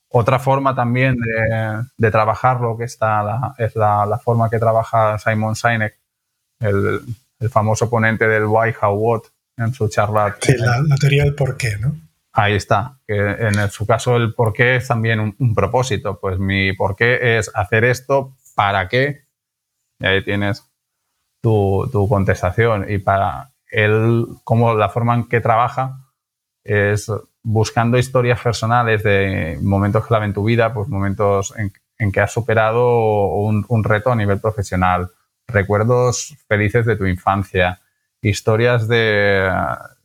Otra 0.09 0.38
forma 0.38 0.75
también 0.75 1.17
de, 1.97 2.11
trabajarlo, 2.11 2.79
que 2.79 2.85
está 2.85 3.55
es 3.59 3.75
la, 3.75 4.21
forma 4.23 4.49
que 4.49 4.59
trabaja 4.59 5.19
Simon 5.19 5.57
Sinek, 5.57 5.99
el, 6.61 7.00
famoso 7.50 7.91
ponente 7.91 8.29
del 8.29 8.45
Why, 8.45 8.73
How, 8.81 8.95
What, 8.95 9.23
en 9.57 9.75
su 9.75 9.88
charla. 9.88 10.37
Sí, 10.41 10.55
la, 10.57 10.81
teoría 11.00 11.25
del 11.25 11.35
por 11.35 11.57
qué, 11.57 11.76
¿no? 11.79 11.97
Ahí 12.33 12.55
está. 12.55 12.99
Que 13.07 13.17
en 13.17 13.69
su 13.71 13.85
caso 13.85 14.17
el 14.17 14.33
por 14.33 14.52
qué 14.52 14.76
es 14.76 14.87
también 14.87 15.35
un, 15.37 15.55
propósito. 15.55 16.21
Pues 16.21 16.38
mi 16.38 16.73
por 16.73 16.95
qué 16.95 17.38
es 17.38 17.50
hacer 17.52 17.85
esto, 17.85 18.37
¿para 18.55 18.88
qué? 18.88 19.25
Y 19.99 20.07
ahí 20.07 20.23
tienes 20.23 20.72
tu, 21.42 21.88
tu 21.92 22.08
contestación. 22.08 22.87
Y 22.88 22.99
para 22.99 23.50
él, 23.70 24.26
como 24.44 24.75
la 24.75 24.88
forma 24.88 25.14
en 25.14 25.25
que 25.28 25.40
trabaja 25.40 25.99
es 26.64 27.11
buscando 27.42 27.99
historias 27.99 28.40
personales 28.40 29.02
de 29.02 29.58
momentos 29.61 30.06
clave 30.06 30.26
en 30.26 30.34
tu 30.34 30.44
vida, 30.44 30.72
pues 30.72 30.88
momentos 30.88 31.52
en, 31.56 31.72
que 32.12 32.20
has 32.20 32.32
superado 32.32 33.26
un, 33.34 33.84
reto 33.84 34.11
a 34.11 34.16
nivel 34.16 34.40
profesional, 34.40 35.11
recuerdos 35.46 36.37
felices 36.49 36.84
de 36.84 36.96
tu 36.96 37.06
infancia, 37.06 37.80
historias 38.20 38.88
de, 38.88 39.52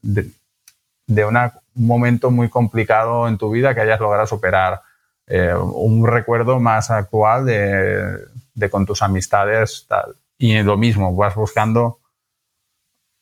de, 0.01 1.25
un 1.25 1.37
momento 1.73 2.29
muy 2.29 2.49
complicado 2.49 3.27
en 3.27 3.37
tu 3.37 3.49
vida 3.49 3.73
que 3.73 3.81
hayas 3.81 3.99
logrado 3.99 4.27
superar, 4.27 4.81
eh, 5.25 5.53
un 5.55 6.05
recuerdo 6.05 6.59
más 6.59 6.91
actual 6.91 7.45
de, 7.45 8.69
con 8.69 8.85
tus 8.85 9.01
amistades, 9.01 9.85
tal. 9.87 10.15
Y 10.37 10.61
lo 10.61 10.77
mismo, 10.77 11.15
vas 11.15 11.35
buscando 11.35 11.99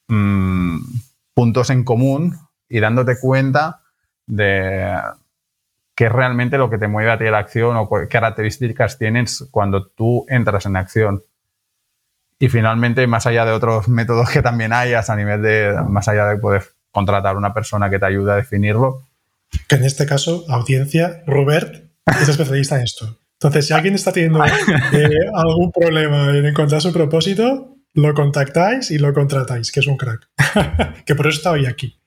mm, 0.07 0.79
puntos 1.34 1.69
en 1.69 1.84
común 1.84 2.38
y 2.67 2.79
dándote 2.79 3.19
cuenta 3.19 3.81
de 4.25 4.93
qué 5.95 6.05
es 6.05 6.12
realmente 6.12 6.57
lo 6.57 6.69
que 6.69 6.77
te 6.77 6.88
mueve 6.88 7.12
a 7.12 7.17
ti 7.17 7.25
la 7.25 7.39
acción 7.39 7.77
o 7.77 7.89
qué 7.89 8.07
características 8.07 8.98
tienes 8.98 9.48
cuando 9.51 9.88
tú 9.88 10.25
entras 10.27 10.65
en 10.65 10.75
acción. 10.75 11.24
Y 12.38 12.50
finalmente, 12.50 13.07
más 13.07 13.25
allá 13.25 13.45
de 13.45 13.53
otros 13.53 13.88
métodos 13.89 14.29
que 14.29 14.41
también 14.41 14.74
hayas 14.74 15.10
a 15.10 15.15
nivel 15.15 15.41
de, 15.41 15.74
más 15.88 16.07
allá 16.07 16.27
de 16.27 16.38
poder 16.38 16.63
contratar 16.91 17.38
una 17.38 17.53
persona 17.53 17.89
que 17.89 18.00
te 18.00 18.05
ayude 18.05 18.31
a 18.34 18.36
definirlo. 18.36 19.03
Que 19.67 19.75
en 19.75 19.86
este 19.86 20.05
caso, 20.05 20.43
audiencia, 20.50 21.24
Robert 21.27 21.86
es 22.19 22.29
especialista 22.29 22.77
en 22.77 22.84
esto. 22.84 23.17
Entonces, 23.39 23.68
si 23.68 23.74
alguien 23.74 23.96
está 23.96 24.12
teniendo 24.12 24.44
eh, 24.94 25.10
algún 25.34 25.72
problema 25.72 26.30
en 26.30 26.46
encontrar 26.46 26.82
su 26.82 26.94
propósito, 26.94 27.77
lo 27.94 28.13
contactáis 28.13 28.92
y 28.92 28.98
lo 28.98 29.13
contratáis, 29.13 29.72
que 29.72 29.80
es 29.80 29.88
un 29.88 29.98
crack. 29.98 30.27
que 31.06 31.15
por 31.15 31.27
eso 31.27 31.38
está 31.38 31.51
hoy 31.51 31.65
aquí. 31.65 32.00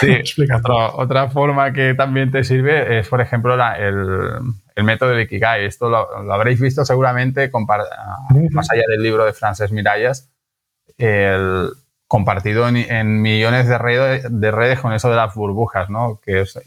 Sí, 0.00 0.22
otra 0.94 1.28
forma 1.28 1.72
que 1.72 1.94
también 1.94 2.30
te 2.30 2.44
sirve 2.44 2.98
es, 2.98 3.08
por 3.08 3.20
ejemplo, 3.20 3.54
el, 3.54 4.84
método 4.84 5.10
de 5.10 5.22
Ikigai. 5.22 5.64
Esto 5.64 5.88
lo, 5.88 6.32
habréis 6.32 6.60
visto 6.60 6.84
seguramente 6.84 7.50
más 8.50 8.70
allá 8.70 8.84
del 8.88 9.02
libro 9.02 9.24
de 9.24 9.32
Frances 9.32 9.72
Miralles, 9.72 10.30
el, 10.98 11.70
compartido 12.06 12.68
en, 12.68 13.20
millones 13.20 13.66
de 13.66 13.78
redes, 13.78 14.26
de 14.30 14.50
redes 14.50 14.80
con 14.80 14.92
eso 14.92 15.10
de 15.10 15.16
las 15.16 15.34
burbujas, 15.34 15.90
¿no? 15.90 16.20
que 16.22 16.42
es 16.42 16.58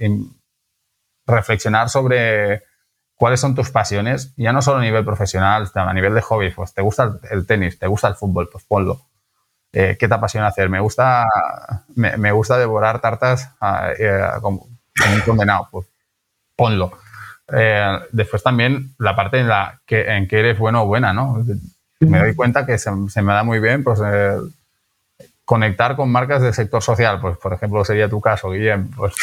reflexionar 1.25 1.89
sobre 1.89 2.63
cuáles 3.19 3.41
son 3.41 3.53
tus 3.53 3.69
pasiones, 3.69 4.33
ya 4.37 4.53
no 4.53 4.61
solo 4.61 4.79
a 4.79 4.81
nivel 4.81 5.03
profesional, 5.03 5.69
a 5.75 5.93
nivel 5.93 6.13
de 6.13 6.21
hobby, 6.21 6.51
pues 6.51 6.73
te 6.73 6.81
gusta 6.81 7.19
el 7.29 7.45
tenis, 7.45 7.77
te 7.77 7.85
gusta 7.85 8.07
el 8.07 8.15
fútbol, 8.15 8.47
pues 8.49 8.63
ponlo 8.63 9.01
eh, 9.73 9.97
¿qué 9.99 10.07
te 10.07 10.13
apasiona 10.13 10.47
hacer? 10.47 10.69
Me 10.69 10.79
gusta, 10.79 11.27
me, 11.95 12.31
gusta 12.31 12.57
devorar 12.57 13.01
tartas 13.01 13.51
ah, 13.61 13.91
eh, 13.97 14.21
un 14.41 15.21
condenado, 15.25 15.67
pues 15.69 15.85
ponlo. 16.55 16.93
Eh, 17.51 17.99
después 18.11 18.41
también 18.41 18.95
la 18.97 19.15
parte 19.15 19.39
en 19.39 19.47
la 19.47 19.81
que, 19.85 20.01
en 20.01 20.27
que 20.27 20.39
eres 20.39 20.57
bueno 20.57 20.83
o 20.83 20.87
buena, 20.87 21.13
¿no? 21.13 21.43
Me 21.99 22.19
doy 22.19 22.35
cuenta 22.35 22.65
que 22.65 22.77
se, 22.77 22.91
me 22.91 23.33
da 23.33 23.43
muy 23.43 23.59
bien, 23.59 23.83
pues 23.83 23.99
conectar 25.43 25.95
con 25.95 26.09
marcas 26.09 26.41
del 26.41 26.53
sector 26.53 26.81
social, 26.81 27.19
pues 27.19 27.37
por 27.37 27.53
ejemplo 27.53 27.83
sería 27.83 28.07
tu 28.07 28.21
caso, 28.21 28.51
Guillem, 28.51 28.89
pues 28.91 29.13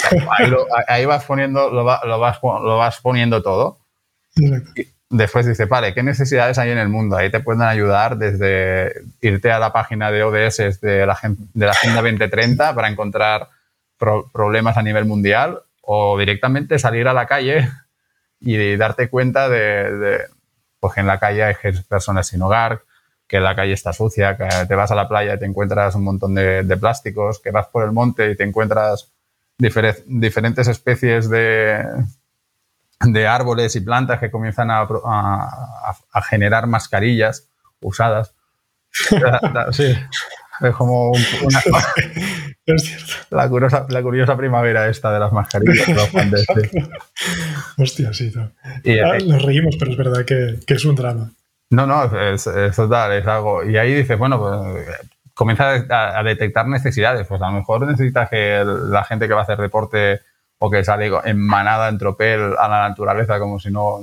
ahí, 0.87 1.07
vas 1.07 1.25
poniendo, 1.25 1.71
lo, 1.71 1.85
vas, 1.85 2.03
lo 2.05 2.77
vas 2.77 3.01
poniendo 3.01 3.43
todo 3.43 3.79
después 5.11 5.47
dice, 5.47 5.67
vale, 5.67 5.95
¿qué 5.95 6.03
necesidades 6.03 6.59
hay 6.59 6.71
en 6.71 6.79
el 6.79 6.89
mundo? 6.89 7.17
Ahí 7.17 7.31
te 7.31 7.41
pueden 7.41 7.63
ayudar 7.63 8.19
desde 8.19 8.93
irte 9.21 9.51
a 9.51 9.59
la 9.59 9.73
página 9.73 10.11
de 10.11 10.23
ODS 10.23 10.81
de 10.81 11.07
la, 11.07 11.13
Agenda 11.13 12.03
2030 12.03 12.75
para 12.75 12.89
encontrar 12.89 13.49
problemas 13.97 14.77
a 14.77 14.83
nivel 14.83 15.07
mundial 15.07 15.61
o 15.81 16.19
directamente 16.19 16.79
salir 16.79 17.09
a 17.09 17.15
la 17.15 17.27
calle 17.27 17.69
y 18.41 18.77
darte 18.77 19.09
cuenta 19.09 19.49
de, 19.49 20.21
pues 20.81 20.95
que 20.95 21.01
en 21.01 21.07
la 21.07 21.19
calle 21.19 21.45
hay 21.45 21.55
personas 21.89 22.27
sin 22.27 22.43
hogar, 22.43 22.83
que 23.27 23.41
la 23.41 23.57
calle 23.57 23.73
está 23.73 23.93
sucia, 23.93 24.37
que 24.37 24.49
te 24.69 24.75
vas 24.75 24.91
a 24.91 24.95
la 24.95 25.09
playa 25.09 25.35
y 25.35 25.39
te 25.39 25.47
encuentras 25.47 25.95
un 25.95 26.05
montón 26.05 26.35
de, 26.35 26.77
plásticos, 26.79 27.41
que 27.41 27.51
vas 27.51 27.69
por 27.69 27.85
el 27.85 27.93
monte 27.93 28.31
y 28.31 28.37
te 28.37 28.45
encuentras 28.45 29.13
diferentes 29.59 30.69
especies 30.69 31.31
de, 31.31 31.83
de 33.01 33.27
árboles 33.27 33.77
y 33.77 33.81
plantas 33.81 34.21
que 34.21 34.31
comienzan 34.31 34.71
a, 34.71 34.87
generar 36.29 36.67
mascarillas 36.67 37.49
usadas. 37.81 38.35
sí, 39.73 39.95
es 40.61 40.75
como 40.75 41.11
una, 41.11 41.63
La, 43.31 43.49
curiosa, 43.49 43.87
la 43.89 44.03
curiosa 44.03 44.37
primavera 44.37 44.89
esta 44.89 45.13
de 45.13 45.21
las 45.21 45.33
mascarillas. 45.33 45.87
Hostia, 47.79 48.13
sí. 48.13 48.33
Y, 48.83 48.99
ah, 48.99 49.19
nos 49.25 49.43
reímos, 49.45 49.77
pero 49.79 49.93
es 49.93 49.97
verdad 49.97 50.25
que, 50.25 50.59
es 50.67 50.85
un 50.85 50.97
drama. 50.97 51.31
No, 51.71 51.87
no, 51.87 52.05
es, 52.21 52.47
es, 52.47 52.75
total, 52.75 53.13
es 53.13 53.27
algo. 53.27 53.65
Y 53.65 53.77
ahí 53.77 53.95
dices, 53.95 54.19
bueno, 54.19 54.41
pues 54.41 54.85
comienza 55.35 55.75
a, 55.89 56.19
a, 56.19 56.23
detectar 56.25 56.67
necesidades. 56.67 57.27
Pues 57.29 57.41
a 57.41 57.47
lo 57.47 57.53
mejor 57.53 57.87
necesitas 57.87 58.29
que 58.29 58.65
la 58.65 59.05
gente 59.05 59.29
que 59.29 59.35
va 59.35 59.41
a 59.41 59.45
hacer 59.45 59.59
deporte 59.59 60.21
o 60.59 60.71
que 60.71 60.85
sale 60.85 61.11
en 61.25 61.39
manada, 61.39 61.89
en 61.89 61.99
tropel 61.99 62.55
a 62.59 62.69
la 62.69 62.89
naturaleza 62.89 63.39
como 63.39 63.61
si 63.61 63.71
no, 63.71 64.01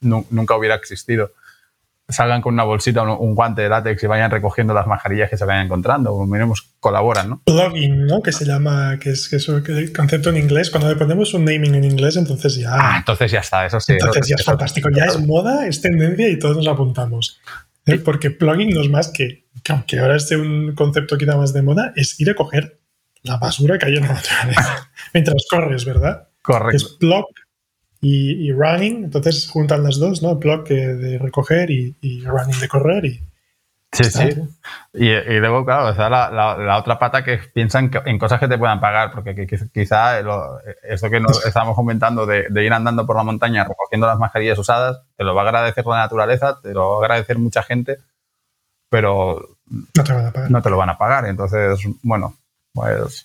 nunca 0.00 0.56
hubiera 0.56 0.74
existido. 0.74 1.32
salgan 2.08 2.40
con 2.40 2.54
una 2.54 2.64
bolsita, 2.64 3.02
un, 3.02 3.10
un, 3.10 3.34
guante 3.34 3.62
de 3.62 3.68
látex 3.68 4.02
y 4.02 4.06
vayan 4.06 4.30
recogiendo 4.30 4.74
las 4.74 4.86
mascarillas 4.86 5.30
que 5.30 5.36
se 5.36 5.44
vayan 5.44 5.66
encontrando. 5.66 6.14
O 6.14 6.54
colaboran, 6.80 7.30
¿no? 7.30 7.42
Plugin, 7.44 8.06
¿no? 8.06 8.22
Que 8.22 8.32
se 8.32 8.44
llama, 8.44 8.98
que 9.00 9.10
es, 9.10 9.28
que 9.28 9.36
es 9.36 9.48
el 9.48 9.92
concepto 9.92 10.30
en 10.30 10.36
inglés. 10.36 10.70
Cuando 10.70 10.88
le 10.88 10.96
ponemos 10.96 11.34
un 11.34 11.44
naming 11.44 11.74
en 11.74 11.84
inglés, 11.84 12.16
entonces 12.16 12.56
ya. 12.56 12.70
Ah, 12.72 12.96
entonces 12.98 13.30
ya 13.30 13.40
está, 13.40 13.66
eso 13.66 13.80
sí. 13.80 13.92
Entonces 13.92 14.28
ya 14.28 14.36
es 14.36 14.44
fantástico. 14.44 14.88
Ya 14.90 15.04
es 15.04 15.18
moda, 15.24 15.66
es 15.66 15.80
tendencia 15.80 16.28
y 16.28 16.38
todos 16.38 16.56
nos 16.56 16.68
apuntamos. 16.68 17.40
¿Eh? 17.86 17.98
Porque 17.98 18.30
plugin 18.30 18.70
no 18.70 18.82
es 18.82 18.90
más 18.90 19.08
que, 19.08 19.44
aunque 19.68 20.00
ahora 20.00 20.16
esté 20.16 20.36
un 20.36 20.74
concepto 20.74 21.16
quizá 21.16 21.36
más 21.36 21.52
de 21.52 21.62
moda, 21.62 21.92
es 21.94 22.18
ir 22.20 22.30
a 22.30 22.34
coger 22.34 22.80
la 23.22 23.36
basura 23.38 23.78
que 23.78 23.86
hay 23.86 23.96
en 23.96 24.02
la 24.02 24.14
naturaleza 24.14 24.90
mientras 25.14 25.46
corres, 25.50 25.84
¿verdad? 25.84 26.28
Correcto. 26.42 26.76
Es 26.76 26.84
plug 26.84 27.26
y, 28.00 28.52
running, 28.52 29.04
entonces 29.04 29.48
juntan 29.48 29.82
las 29.82 29.98
dos, 29.98 30.22
¿no? 30.22 30.38
Plug 30.38 30.68
de 30.68 31.18
recoger 31.18 31.70
y, 31.70 31.96
running 32.24 32.60
de 32.60 32.68
correr 32.68 33.04
y... 33.04 33.20
Sí, 33.92 34.04
sí. 34.04 34.28
Y, 34.92 35.08
luego, 35.38 35.64
claro, 35.64 35.92
la, 36.10 36.30
la, 36.30 36.78
otra 36.78 36.98
pata 36.98 37.24
que 37.24 37.38
piensan 37.38 37.90
en 38.04 38.18
cosas 38.18 38.38
que 38.38 38.48
te 38.48 38.58
puedan 38.58 38.80
pagar, 38.80 39.10
porque 39.12 39.46
quizá 39.72 40.20
esto 40.82 41.10
que 41.10 41.20
nos 41.20 41.44
estamos 41.46 41.74
comentando 41.74 42.26
de, 42.26 42.46
ir 42.62 42.72
andando 42.72 43.06
por 43.06 43.16
la 43.16 43.22
montaña 43.22 43.64
recogiendo 43.64 44.06
las 44.06 44.18
mascarillas 44.18 44.58
usadas, 44.58 45.00
te 45.16 45.24
lo 45.24 45.34
va 45.34 45.42
a 45.42 45.44
agradecer 45.46 45.86
la 45.86 45.98
naturaleza, 45.98 46.60
te 46.62 46.74
lo 46.74 46.90
va 46.90 46.96
a 46.96 47.04
agradecer 47.06 47.38
mucha 47.38 47.62
gente, 47.62 47.98
pero 48.90 49.56
no 49.94 50.04
te, 50.04 50.12
van 50.12 50.26
a 50.26 50.32
pagar. 50.32 50.50
no 50.50 50.62
te 50.62 50.70
lo 50.70 50.76
van 50.76 50.90
a 50.90 50.98
pagar. 50.98 51.26
Entonces, 51.26 51.78
bueno, 52.02 52.36
pues, 52.76 53.24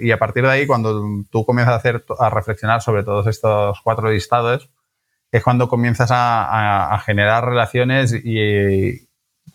y 0.00 0.10
a 0.10 0.18
partir 0.18 0.42
de 0.42 0.50
ahí, 0.50 0.66
cuando 0.66 1.24
tú 1.30 1.46
comienzas 1.46 1.72
a, 1.72 1.76
hacer, 1.78 2.04
a 2.18 2.28
reflexionar 2.28 2.82
sobre 2.82 3.02
todos 3.02 3.26
estos 3.26 3.80
cuatro 3.82 4.10
listados, 4.10 4.68
es 5.32 5.42
cuando 5.42 5.66
comienzas 5.66 6.10
a, 6.12 7.02
generar 7.06 7.46
relaciones 7.46 8.12
y, 8.12 9.08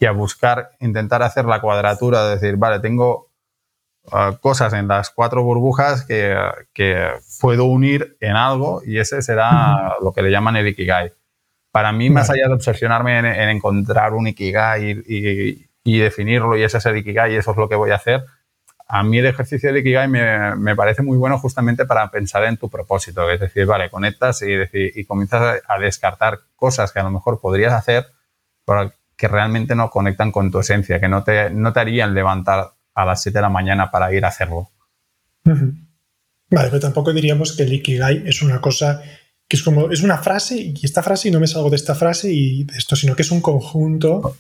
a 0.04 0.12
buscar, 0.12 0.72
intentar 0.80 1.22
hacer 1.22 1.46
la 1.46 1.62
cuadratura, 1.62 2.26
de 2.26 2.36
decir, 2.38 2.58
vale, 2.58 2.80
tengo 2.80 3.30
uh, 4.06 4.36
cosas 4.42 4.74
en 4.74 4.88
las 4.88 5.12
cuatro 5.12 5.44
burbujas 5.44 6.04
que, 6.04 6.36
puedo 7.40 7.66
unir 7.66 8.18
en 8.20 8.36
algo 8.36 8.82
y 8.84 8.98
ese 8.98 9.22
será 9.22 9.98
lo 10.02 10.12
que 10.14 10.24
le 10.24 10.32
llaman 10.32 10.56
el 10.56 10.68
Ikigai. 10.68 11.14
Para 11.72 11.92
mí, 11.92 12.10
más 12.10 12.32
allá 12.32 12.48
de 12.48 12.56
obsesionarme 12.56 13.20
en, 13.20 13.50
encontrar 13.50 14.14
un 14.14 14.28
Ikigai 14.28 15.04
y, 15.08 15.70
y, 15.84 16.00
definirlo 16.00 16.58
y 16.58 16.64
ese 16.64 16.80
es 16.80 16.86
el 16.88 16.98
Ikigai 16.98 17.34
y 17.34 17.36
eso 17.36 17.52
es 17.52 17.58
lo 17.58 17.70
que 17.70 17.76
voy 17.76 17.92
a 17.92 17.96
hacer, 17.96 18.26
a 18.90 19.04
mí 19.04 19.18
el 19.18 19.26
ejercicio 19.26 19.72
de 19.74 19.80
Ikigai 19.80 20.08
me, 20.08 20.76
parece 20.76 21.04
muy 21.04 21.18
bueno 21.18 21.38
justamente 21.40 21.86
para 21.86 22.10
pensar 22.10 22.46
en 22.46 22.58
tu 22.58 22.70
propósito. 22.70 23.30
Es 23.30 23.40
decir, 23.40 23.66
vale, 23.66 23.90
conectas 23.90 24.42
y, 24.42 24.54
y 24.74 25.04
comienzas 25.04 25.62
a, 25.68 25.80
descartar 25.80 26.40
cosas 26.56 26.92
que 26.94 27.00
a 27.00 27.04
lo 27.04 27.12
mejor 27.12 27.42
podrías 27.42 27.74
hacer, 27.74 28.08
pero 28.66 28.94
que 29.18 29.28
realmente 29.28 29.76
no 29.76 29.90
conectan 29.90 30.32
con 30.32 30.52
tu 30.52 30.60
esencia, 30.60 31.00
que 31.02 31.10
no 31.10 31.24
te, 31.24 31.50
no 31.50 31.74
te 31.74 31.80
harían 31.82 32.14
levantar 32.14 32.72
a 32.94 33.06
las 33.06 33.22
7 33.22 33.38
de 33.38 33.42
la 33.42 33.50
mañana 33.50 33.92
para 33.92 34.14
ir 34.14 34.24
a 34.24 34.30
hacerlo. 34.30 34.70
Vale, 35.44 36.70
pero 36.70 36.80
tampoco 36.80 37.12
diríamos 37.12 37.58
que 37.58 37.64
el 37.64 37.74
Ikigai 37.74 38.24
es 38.26 38.42
una 38.42 38.62
cosa 38.62 39.02
que 39.50 39.58
es 39.58 39.64
como, 39.64 39.92
es 39.92 40.02
una 40.02 40.18
frase 40.18 40.56
y 40.58 40.74
esta 40.84 41.04
frase 41.04 41.28
y 41.28 41.32
no 41.32 41.40
me 41.40 41.48
salgo 41.48 41.70
de 41.70 41.76
esta 41.76 41.96
frase 41.96 42.32
y 42.32 42.64
de 42.64 42.78
esto, 42.78 42.96
sino 42.96 43.16
que 43.16 43.22
es 43.22 43.32
un 43.32 43.42
conjunto 43.42 44.38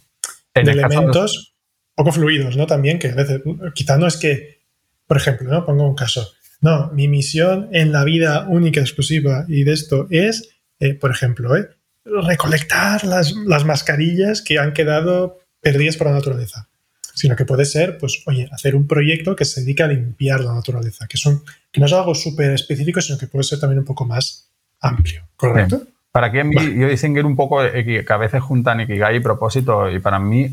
de 0.53 0.71
elementos 0.71 1.56
poco 1.97 2.11
fluidos, 2.11 2.55
¿no? 2.55 2.67
También 2.67 2.99
que 2.99 3.09
a 3.09 3.15
veces, 3.15 3.41
quizá 3.73 3.97
no 3.97 4.05
es 4.05 4.17
que, 4.17 4.59
por 5.07 5.17
ejemplo, 5.17 5.49
¿no? 5.49 5.65
Pongo 5.65 5.89
un 5.89 5.95
caso. 5.95 6.31
No, 6.61 6.91
mi 6.93 7.07
misión 7.07 7.69
en 7.71 7.91
la 7.91 8.03
vida 8.03 8.45
única, 8.47 8.79
exclusiva 8.79 9.45
y 9.47 9.63
de 9.63 9.73
esto 9.73 10.05
es, 10.11 10.47
eh, 10.79 10.93
por 10.93 11.09
ejemplo, 11.09 11.57
¿eh? 11.57 11.69
recolectar 12.05 13.03
las, 13.03 13.33
mascarillas 13.65 14.43
que 14.43 14.59
han 14.59 14.73
quedado 14.73 15.39
perdidas 15.59 15.97
por 15.97 16.07
la 16.07 16.13
naturaleza. 16.13 16.67
Sino 17.15 17.35
que 17.35 17.45
puede 17.45 17.65
ser, 17.65 17.97
pues, 17.97 18.21
oye, 18.27 18.47
hacer 18.51 18.75
un 18.75 18.85
proyecto 18.85 19.35
que 19.35 19.43
se 19.43 19.61
dedica 19.61 19.85
a 19.85 19.87
limpiar 19.87 20.41
la 20.41 20.53
naturaleza, 20.53 21.07
que, 21.07 21.17
son, 21.17 21.41
que 21.71 21.79
no 21.79 21.87
es 21.87 21.93
algo 21.93 22.13
súper 22.13 22.51
específico, 22.51 23.01
sino 23.01 23.17
que 23.17 23.25
puede 23.25 23.43
ser 23.43 23.59
también 23.59 23.79
un 23.79 23.85
poco 23.85 24.05
más 24.05 24.51
amplio, 24.81 25.27
¿correcto? 25.35 25.81
Para 26.11 26.31
que 26.31 26.43
yo 26.77 26.87
distinguir 26.87 27.25
un 27.25 27.35
poco 27.35 27.59
que 27.59 28.05
a 28.07 28.17
veces 28.17 28.41
juntan 28.41 28.81
Ikigai 28.81 29.15
y 29.15 29.19
propósito, 29.19 29.89
y 29.89 29.99
para 29.99 30.19
mí, 30.19 30.51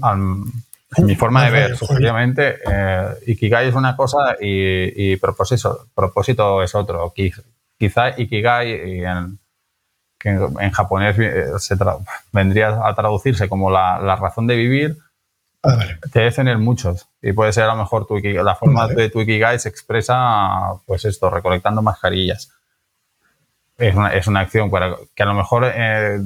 mi 0.99 1.15
forma 1.17 1.45
de 1.45 1.51
ver, 1.51 1.77
subjetivamente, 1.77 2.59
eh, 2.67 3.09
Ikigai 3.27 3.69
es 3.69 3.75
una 3.75 3.97
cosa 3.97 4.37
y, 4.41 5.17
propósito, 5.17 5.89
propósito 5.95 6.63
es 6.63 6.75
otro. 6.75 7.13
Quizá 7.79 8.19
Ikigai 8.19 9.03
en, 9.05 9.39
que 10.19 10.31
en, 10.31 10.71
japonés 10.71 11.19
eh, 11.19 11.47
se 11.59 11.77
vendría 12.33 12.87
a 12.87 12.95
traducirse 12.95 13.49
como 13.49 13.71
la, 13.71 14.17
razón 14.17 14.47
de 14.47 14.57
vivir, 14.57 14.99
ah, 15.63 15.79
te 16.13 16.21
debe 16.21 16.33
tener 16.33 16.59
muchos. 16.59 17.09
Y 17.21 17.33
puede 17.33 17.53
ser 17.53 17.65
a 17.65 17.75
lo 17.75 17.77
mejor 17.77 18.07
tu, 18.07 18.19
la 18.19 18.55
forma 18.55 18.89
de 18.89 19.11
tu 19.11 19.21
Ikigai 19.21 19.59
se 19.59 19.69
expresa, 19.69 20.75
pues 20.87 21.05
esto, 21.05 21.31
recolectando 21.31 21.83
mascarillas. 21.83 22.53
Es 23.77 23.95
una, 23.95 24.15
es 24.15 24.27
una 24.29 24.41
acción 24.41 24.71
que 25.15 25.23
a 25.23 25.27
lo 25.27 25.35
mejor 25.35 25.65
eh, 25.75 26.21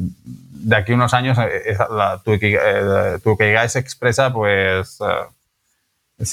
de 0.59 0.77
aquí 0.77 0.93
a 0.93 0.97
unos 0.97 1.15
años 1.15 1.39
eh, 1.39 1.77
la, 1.91 2.21
tu, 2.23 2.33
eh, 2.33 3.69
se 3.69 3.79
expresa 3.79 4.33
pues 4.33 4.99
eh, 5.01 6.25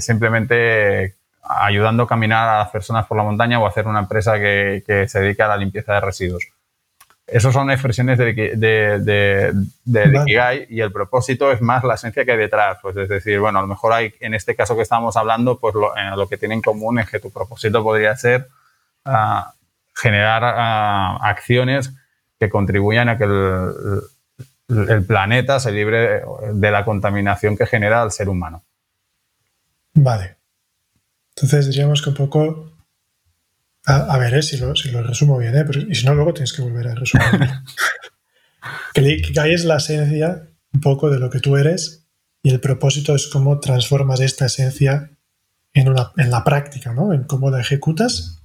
simplemente 0.00 1.14
ayudando 1.42 2.04
a 2.04 2.08
caminar 2.08 2.48
a 2.48 2.58
las 2.58 2.70
personas 2.70 3.06
por 3.06 3.16
la 3.16 3.24
montaña 3.24 3.58
o 3.58 3.66
hacer 3.66 3.86
una 3.86 4.00
empresa 4.00 4.38
que, 4.38 5.06
se 5.08 5.20
dedica 5.20 5.46
a 5.46 5.48
la 5.48 5.56
limpieza 5.56 5.94
de 5.94 6.00
residuos. 6.00 6.46
Esas 7.26 7.52
son 7.54 7.70
expresiones 7.70 8.18
de, 8.18 8.32
de, 8.34 10.20
Ikigai 10.22 10.66
y 10.68 10.80
el 10.80 10.92
propósito 10.92 11.52
es 11.52 11.60
más 11.60 11.84
la 11.84 11.94
esencia 11.94 12.24
que 12.24 12.32
hay 12.32 12.38
detrás. 12.38 12.78
Pues 12.82 12.96
es 12.96 13.08
decir, 13.08 13.38
bueno, 13.38 13.60
a 13.60 13.62
lo 13.62 13.68
mejor 13.68 13.92
hay, 13.92 14.12
en 14.18 14.34
este 14.34 14.56
caso 14.56 14.74
que 14.74 14.82
estamos 14.82 15.16
hablando, 15.16 15.56
pues 15.58 15.74
lo, 15.74 15.92
lo 16.16 16.28
que 16.28 16.36
tiene 16.36 16.54
en 16.54 16.62
común 16.62 16.98
es 16.98 17.08
que 17.08 17.20
tu 17.20 17.30
propósito 17.30 17.84
podría 17.84 18.16
ser 18.16 18.48
ah, 19.04 19.52
generar 19.94 20.42
acciones 21.22 21.94
que 22.38 22.48
contribuyan 22.48 23.08
a 23.08 23.18
que 23.18 23.24
el, 23.24 25.04
planeta 25.06 25.60
se 25.60 25.72
libre 25.72 26.22
de 26.54 26.70
la 26.70 26.84
contaminación 26.84 27.56
que 27.56 27.66
genera 27.66 28.02
el 28.02 28.10
ser 28.10 28.28
humano. 28.28 28.64
Vale. 29.94 30.36
Entonces 31.36 31.66
diríamos 31.66 32.02
que 32.02 32.10
un 32.10 32.16
poco... 32.16 32.66
A, 33.86 34.18
ver, 34.18 34.34
eh, 34.34 34.42
si, 34.42 34.58
lo, 34.58 34.72
resumo 35.02 35.38
bien, 35.38 35.56
eh, 35.56 35.64
y 35.88 35.94
si 35.94 36.06
no, 36.06 36.14
luego 36.14 36.34
tienes 36.34 36.52
que 36.52 36.62
volver 36.62 36.88
a 36.88 36.94
resumir. 36.94 37.26
que 38.94 39.00
el 39.00 39.52
es 39.52 39.64
la 39.64 39.76
esencia 39.76 40.48
un 40.72 40.80
poco 40.80 41.10
de 41.10 41.18
lo 41.18 41.30
que 41.30 41.40
tú 41.40 41.56
eres 41.56 42.06
y 42.42 42.50
el 42.50 42.60
propósito 42.60 43.14
es 43.14 43.26
cómo 43.26 43.58
transformas 43.58 44.20
esta 44.20 44.46
esencia 44.46 45.10
en, 45.72 45.88
una, 45.88 46.12
en 46.16 46.30
la 46.30 46.44
práctica, 46.44 46.92
¿no? 46.92 47.12
En 47.12 47.24
cómo 47.24 47.50
la 47.50 47.60
ejecutas. 47.60 48.39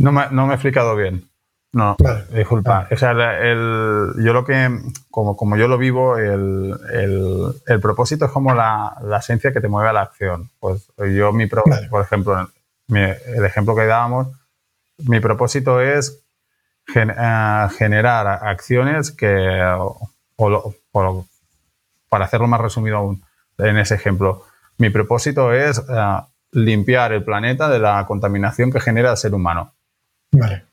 No 0.00 0.12
no 0.30 0.46
me 0.46 0.52
he 0.52 0.56
explicado 0.56 0.96
bien. 0.96 1.30
No, 1.72 1.96
disculpa. 2.34 2.88
O 2.90 2.96
sea, 2.96 3.12
el, 3.12 4.14
yo 4.18 4.32
lo 4.32 4.44
que, 4.44 4.68
como, 5.08 5.36
como 5.36 5.56
yo 5.56 5.68
lo 5.68 5.78
vivo, 5.78 6.18
el, 6.18 6.74
el, 6.92 7.80
propósito 7.80 8.24
es 8.24 8.32
como 8.32 8.52
la, 8.54 8.96
la, 9.04 9.18
esencia 9.18 9.52
que 9.52 9.60
te 9.60 9.68
mueve 9.68 9.90
a 9.90 9.92
la 9.92 10.02
acción. 10.02 10.50
Pues 10.58 10.90
yo, 11.14 11.32
mi 11.32 11.46
por 11.46 11.62
ejemplo, 12.02 12.50
el 12.88 13.44
ejemplo 13.44 13.76
que 13.76 13.86
dábamos, 13.86 14.28
mi 14.98 15.20
propósito 15.20 15.80
es 15.80 16.24
eh, 16.94 17.68
generar 17.78 18.26
acciones 18.26 19.12
que, 19.12 19.62
o, 19.78 20.74
para 22.08 22.24
hacerlo 22.24 22.48
más 22.48 22.60
resumido 22.60 22.96
aún, 22.96 23.22
en 23.58 23.78
ese 23.78 23.94
ejemplo, 23.94 24.44
mi 24.78 24.90
propósito 24.90 25.52
es 25.52 25.78
eh, 25.78 26.16
limpiar 26.50 27.12
el 27.12 27.22
planeta 27.22 27.68
de 27.68 27.78
la 27.78 28.04
contaminación 28.06 28.72
que 28.72 28.80
genera 28.80 29.12
el 29.12 29.16
ser 29.16 29.34
humano. 29.34 29.72
Vale. 30.32 30.64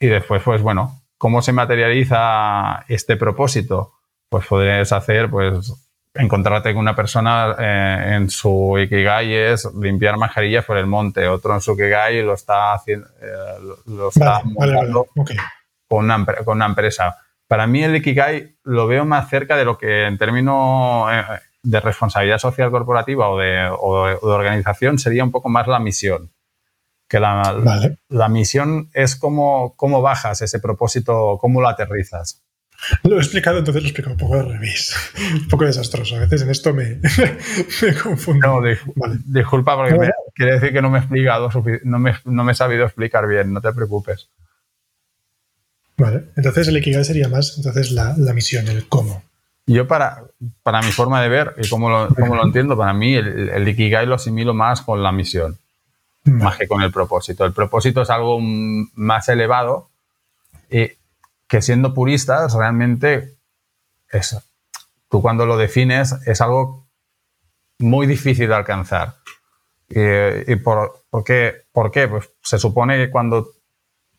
Y 0.00 0.06
después, 0.06 0.42
pues 0.42 0.62
bueno, 0.62 1.02
¿cómo 1.18 1.42
se 1.42 1.52
materializa 1.52 2.84
este 2.88 3.16
propósito? 3.16 3.94
Pues 4.28 4.46
podrías 4.46 4.92
hacer, 4.92 5.30
pues, 5.30 5.72
encontrarte 6.14 6.72
con 6.72 6.80
una 6.80 6.96
persona 6.96 7.54
eh, 7.58 8.14
en 8.16 8.30
su 8.30 8.76
Ikigai 8.78 9.32
es 9.34 9.68
limpiar 9.74 10.16
mascarillas 10.16 10.64
por 10.64 10.76
el 10.76 10.86
monte, 10.86 11.28
otro 11.28 11.54
en 11.54 11.60
su 11.60 11.72
Ikigai 11.72 12.22
lo 12.22 12.34
está 12.34 12.74
haciendo, 12.74 13.06
eh, 13.20 13.76
lo 13.86 14.08
está 14.08 14.42
montando 14.44 15.06
con, 15.88 16.04
una, 16.04 16.24
con 16.44 16.56
una 16.56 16.66
empresa. 16.66 17.16
Para 17.46 17.66
mí 17.66 17.82
el 17.82 17.96
Ikigai 17.96 18.56
lo 18.64 18.86
veo 18.86 19.04
más 19.04 19.28
cerca 19.30 19.56
de 19.56 19.64
lo 19.64 19.78
que 19.78 20.06
en 20.06 20.18
términos 20.18 21.10
eh, 21.12 21.24
de 21.62 21.80
responsabilidad 21.80 22.38
social 22.38 22.70
corporativa 22.70 23.28
o 23.28 23.38
de, 23.38 23.68
o 23.70 24.06
de 24.06 24.32
organización 24.32 24.98
sería 24.98 25.24
un 25.24 25.30
poco 25.30 25.48
más 25.48 25.66
la 25.66 25.78
misión 25.78 26.30
que 27.08 27.20
la, 27.20 27.96
la 28.08 28.28
misión 28.28 28.90
es 28.92 29.16
cómo, 29.16 29.74
cómo 29.76 30.02
bajas 30.02 30.42
ese 30.42 30.60
propósito, 30.60 31.38
cómo 31.40 31.60
lo 31.60 31.68
aterrizas. 31.68 32.42
Lo 33.02 33.16
he 33.16 33.18
explicado, 33.18 33.58
entonces 33.58 33.82
lo 33.82 33.86
he 33.86 33.90
explicado 33.90 34.14
un 34.14 34.18
poco 34.18 34.34
al 34.34 34.50
revés. 34.52 34.94
Un 35.34 35.48
poco 35.48 35.64
desastroso. 35.64 36.16
A 36.16 36.20
veces 36.20 36.42
en 36.42 36.50
esto 36.50 36.72
me, 36.72 37.00
me 37.82 37.94
confundo. 38.00 38.46
No, 38.46 39.12
disculpa, 39.24 39.76
porque 39.76 40.10
quiere 40.34 40.52
decir 40.52 40.72
que 40.72 40.82
no 40.82 40.90
me 40.90 40.98
he 40.98 41.00
explicado, 41.00 41.50
no 41.82 41.98
me, 41.98 42.14
no 42.24 42.44
me 42.44 42.52
he 42.52 42.54
sabido 42.54 42.84
explicar 42.84 43.26
bien, 43.26 43.52
no 43.52 43.60
te 43.60 43.72
preocupes. 43.72 44.28
Vale, 45.96 46.26
entonces 46.36 46.68
el 46.68 46.76
Ikigai 46.76 47.04
sería 47.04 47.28
más 47.28 47.56
entonces 47.56 47.90
la, 47.90 48.14
la 48.16 48.32
misión, 48.32 48.68
el 48.68 48.86
cómo. 48.88 49.24
Yo 49.66 49.88
para, 49.88 50.22
para 50.62 50.80
mi 50.80 50.92
forma 50.92 51.20
de 51.20 51.28
ver 51.28 51.54
y 51.58 51.68
como 51.68 51.90
lo, 51.90 52.08
como 52.14 52.36
lo 52.36 52.44
entiendo, 52.44 52.76
para 52.76 52.94
mí 52.94 53.16
el, 53.16 53.48
el, 53.48 53.68
Ikigai 53.68 54.06
lo 54.06 54.14
asimilo 54.14 54.54
más 54.54 54.80
con 54.80 55.02
la 55.02 55.10
misión, 55.10 55.58
más 56.28 56.56
que 56.56 56.68
con 56.68 56.82
el 56.82 56.92
propósito. 56.92 57.44
El 57.44 57.52
propósito 57.52 58.02
es 58.02 58.10
algo 58.10 58.38
más 58.40 59.28
elevado 59.28 59.90
y 60.70 60.90
que 61.46 61.62
siendo 61.62 61.94
puristas 61.94 62.54
realmente 62.54 63.36
es, 64.10 64.36
tú 65.08 65.22
cuando 65.22 65.46
lo 65.46 65.56
defines 65.56 66.12
es 66.26 66.40
algo 66.40 66.86
muy 67.78 68.06
difícil 68.06 68.48
de 68.48 68.54
alcanzar. 68.54 69.16
¿Y, 69.88 70.56
por, 70.56 71.04
por, 71.08 71.24
qué? 71.24 71.62
por, 71.72 71.90
qué? 71.90 72.08
Pues 72.08 72.30
se 72.42 72.58
supone 72.58 72.96
que 72.98 73.10
cuando 73.10 73.48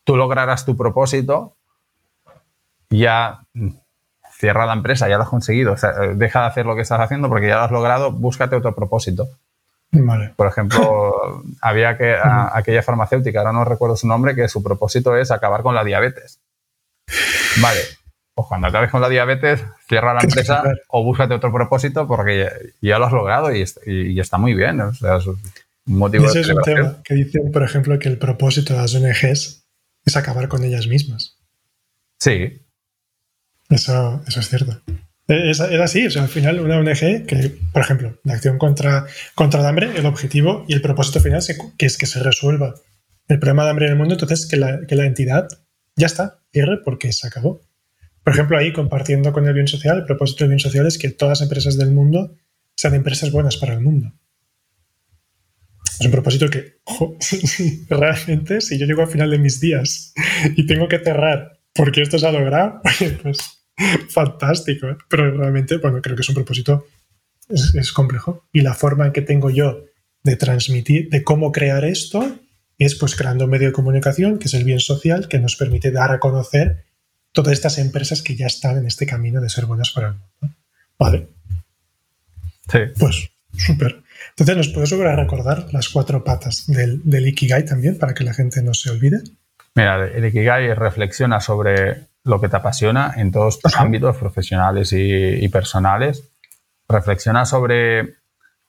tú 0.04 0.18
lograrás 0.18 0.66
tu 0.66 0.76
propósito, 0.76 1.56
ya 2.90 3.46
cierra 4.32 4.66
la 4.66 4.74
empresa, 4.74 5.08
ya 5.08 5.18
lo 5.18 5.24
has 5.24 5.30
conseguido. 5.30 5.76
deja 6.16 6.42
de 6.42 6.48
hacer 6.48 6.66
lo 6.66 6.76
que 6.76 6.82
estás 6.82 7.00
haciendo 7.00 7.30
porque 7.30 7.50
ya 7.50 7.58
lo 7.58 7.62
has 7.64 7.72
logrado, 7.72 8.12
búscate 8.12 8.56
otro 8.56 8.74
propósito. 8.74 9.28
Por 10.36 10.48
ejemplo, 10.48 11.44
había 11.62 11.98
que, 11.98 12.16
aquella 12.54 12.84
farmacéutica, 12.84 13.40
ahora 13.40 13.54
no 13.54 13.66
recuerdo 13.66 13.96
su 13.96 14.08
nombre, 14.08 14.36
que 14.36 14.48
su 14.48 14.62
propósito 14.62 15.18
es 15.18 15.32
acabar 15.32 15.64
con 15.64 15.74
la 15.74 15.84
diabetes. 15.84 16.40
Vale, 17.60 17.80
pues 18.36 18.48
cuando 18.48 18.68
acabes 18.68 18.92
con 18.92 19.02
la 19.02 19.10
diabetes, 19.10 19.64
cierra 19.88 20.14
la 20.14 20.22
empresa 20.24 20.64
o 20.90 21.04
búscate 21.04 21.34
otro 21.34 21.52
propósito 21.52 22.08
porque 22.08 22.48
ya, 22.82 23.00
lo 23.00 23.06
has 23.06 23.14
logrado 23.14 23.54
y, 23.54 24.20
está 24.20 24.38
muy 24.38 24.54
bien. 24.54 24.80
O 24.80 24.94
sea, 24.94 25.18
es 25.18 25.26
un 25.26 25.40
motivo 25.86 26.26
Ese 26.26 26.42
es 26.42 26.50
un 26.50 26.62
tema 26.62 27.02
que 27.04 27.16
dicen, 27.16 27.52
por 27.52 27.64
ejemplo, 27.64 27.98
que 27.98 28.10
el 28.10 28.20
propósito 28.20 28.74
de 28.74 28.82
las 28.82 28.94
ONGs 28.94 29.66
es 30.06 30.16
acabar 30.16 30.48
con 30.48 30.64
ellas 30.64 30.88
mismas. 30.88 31.38
Sí. 32.20 32.62
Eso, 33.70 34.22
eso 34.28 34.40
es 34.40 34.50
cierto. 34.50 34.82
Es, 35.30 35.60
así, 35.60 36.08
o 36.08 36.12
sea, 36.12 36.24
al 36.24 36.28
final 36.28 36.60
una 36.60 36.80
ONG 36.80 37.28
que, 37.28 37.56
por 37.72 37.84
ejemplo, 37.84 38.20
la 38.24 38.34
acción 38.34 38.58
contra, 38.58 39.06
contra 39.36 39.60
el 39.60 39.68
hambre, 39.68 39.92
el 39.96 40.08
objetivo 40.08 40.66
y 40.68 40.74
el 40.74 40.82
propósito 40.82 41.20
final 41.20 41.44
que 41.78 41.86
es 41.86 41.98
que 41.98 42.08
se 42.08 42.24
resuelva 42.24 42.74
el 43.28 43.38
problema 43.38 43.64
de 43.64 43.70
hambre 43.70 43.86
en 43.86 43.92
el 43.92 43.98
mundo, 44.00 44.16
entonces 44.16 44.48
que 44.48 44.58
la, 44.58 44.88
que 44.88 44.96
la 44.96 45.06
entidad 45.06 45.48
ya 45.96 46.08
está, 46.08 46.40
cierre 46.52 46.80
porque 46.84 47.14
se 47.14 47.28
acabó. 47.28 47.62
Por 48.24 48.34
ejemplo, 48.34 48.58
ahí 48.58 48.74
compartiendo 48.74 49.32
con 49.32 49.48
el 49.48 49.54
bien 49.54 49.68
social, 49.68 50.00
el 50.00 50.06
propósito 50.06 50.46
del 50.46 50.50
bien 50.50 50.60
social 50.60 50.88
es 50.88 50.98
que 50.98 51.12
todas 51.12 51.40
las 51.40 51.42
empresas 51.44 51.78
del 51.78 51.92
mundo 51.92 52.36
sean 52.76 52.96
empresas 52.96 53.32
buenas 53.32 53.58
para 53.58 53.74
el 53.74 53.82
mundo. 53.82 54.12
Es 56.00 56.06
un 56.08 56.12
propósito 56.12 56.50
que, 56.50 56.80
ojo, 56.86 57.16
realmente, 57.90 58.62
si 58.62 58.80
yo 58.80 58.88
llego 58.88 59.04
al 59.04 59.10
final 59.10 59.30
de 59.30 59.38
mis 59.38 59.60
días 59.60 60.12
y 60.56 60.66
tengo 60.66 60.88
que 60.88 60.98
cerrar 60.98 61.60
porque 61.76 62.02
esto 62.02 62.18
se 62.18 62.26
ha 62.26 62.32
logrado, 62.32 62.82
pues 63.22 63.59
fantástico. 64.10 64.90
¿eh? 64.90 64.98
Pero 65.08 65.32
realmente, 65.32 65.78
bueno, 65.78 66.02
creo 66.02 66.16
que 66.16 66.22
es 66.22 66.30
un 66.30 66.36
propósito, 66.36 66.88
es, 67.48 67.74
es 67.76 67.92
complejo. 67.92 68.46
Y 68.52 68.62
la 68.62 68.74
forma 68.74 69.08
en 69.08 69.14
que 69.14 69.22
tengo 69.22 69.50
yo 69.50 69.86
de 70.24 70.36
transmitir, 70.36 71.10
de 71.10 71.24
cómo 71.24 71.52
crear 71.52 71.86
esto, 71.86 72.40
es 72.78 72.96
pues 72.96 73.16
creando 73.16 73.46
un 73.46 73.52
medio 73.52 73.68
de 73.68 73.74
comunicación, 73.74 74.40
que 74.40 74.48
es 74.48 74.54
el 74.54 74.64
bien 74.64 74.80
social, 74.80 75.28
que 75.28 75.40
nos 75.40 75.56
permite 75.56 75.92
dar 75.92 76.12
a 76.12 76.20
conocer 76.20 76.86
todas 77.32 77.54
estas 77.54 77.78
empresas 77.78 78.22
que 78.22 78.36
ya 78.36 78.48
están 78.48 78.78
en 78.78 78.88
este 78.88 79.06
camino 79.06 79.42
de 79.42 79.50
ser 79.50 79.66
buenas 79.66 79.92
para 79.92 80.10
el 80.10 80.14
mundo. 80.14 80.58
Vale. 80.98 81.28
Sí. 82.72 82.80
Pues 82.98 83.30
súper. 83.58 84.02
Entonces, 84.32 84.58
¿nos 84.58 84.70
puedes 84.70 84.92
volver 84.92 85.08
a 85.08 85.16
recordar 85.16 85.68
las 85.74 85.90
cuatro 85.90 86.24
patas 86.24 86.68
del, 86.68 87.02
del, 87.04 87.28
Ikigai 87.28 87.66
también 87.66 87.98
para 87.98 88.14
que 88.14 88.24
la 88.24 88.34
gente 88.34 88.62
no 88.62 88.74
se 88.74 88.90
olvide? 88.90 89.22
Mira, 89.76 90.08
el 90.08 90.26
Ikigai 90.26 90.74
reflexiona 90.74 91.40
sobre 91.40 92.09
lo 92.24 92.40
que 92.40 92.50
te 92.50 92.58
apasiona 92.58 93.14
en 93.16 93.32
todos 93.32 93.60
tus 93.60 93.76
ámbitos 93.78 94.18
profesionales 94.18 94.94
y, 94.94 95.48
personales. 95.50 96.24
Reflexiona 96.88 97.46
sobre 97.46 98.16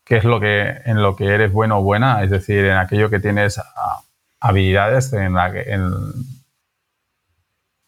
qué 0.04 0.18
es 0.18 0.24
lo 0.24 0.40
que 0.40 0.80
en 0.84 1.02
lo 1.02 1.16
que 1.16 1.26
eres 1.26 1.52
bueno 1.52 1.78
o 1.78 1.82
buena, 1.82 2.22
es 2.22 2.30
decir, 2.30 2.64
en 2.64 2.76
aquello 2.76 3.10
que 3.10 3.20
tienes 3.20 3.60
habilidades 4.40 5.12
en 5.12 5.34
la 5.34 5.52
que 5.52 5.62
en, 5.62 5.92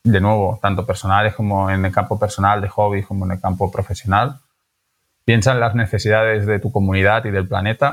de 0.05 0.21
nuevo, 0.21 0.59
tanto 0.61 0.85
personales 0.85 1.35
como 1.35 1.71
en 1.71 1.85
el 1.85 1.93
campo 1.93 2.19
personal, 2.19 2.61
de 2.61 2.69
hobby, 2.69 3.03
como 3.03 3.25
en 3.25 3.33
el 3.33 3.41
campo 3.41 3.71
profesional. 3.71 4.41
Piensa 5.25 5.53
en 5.53 5.61
las 5.61 5.75
necesidades 5.75 6.47
de 6.47 6.59
tu 6.59 6.73
comunidad 6.73 7.25
y 7.25 7.31
del 7.31 7.47
planeta 7.47 7.93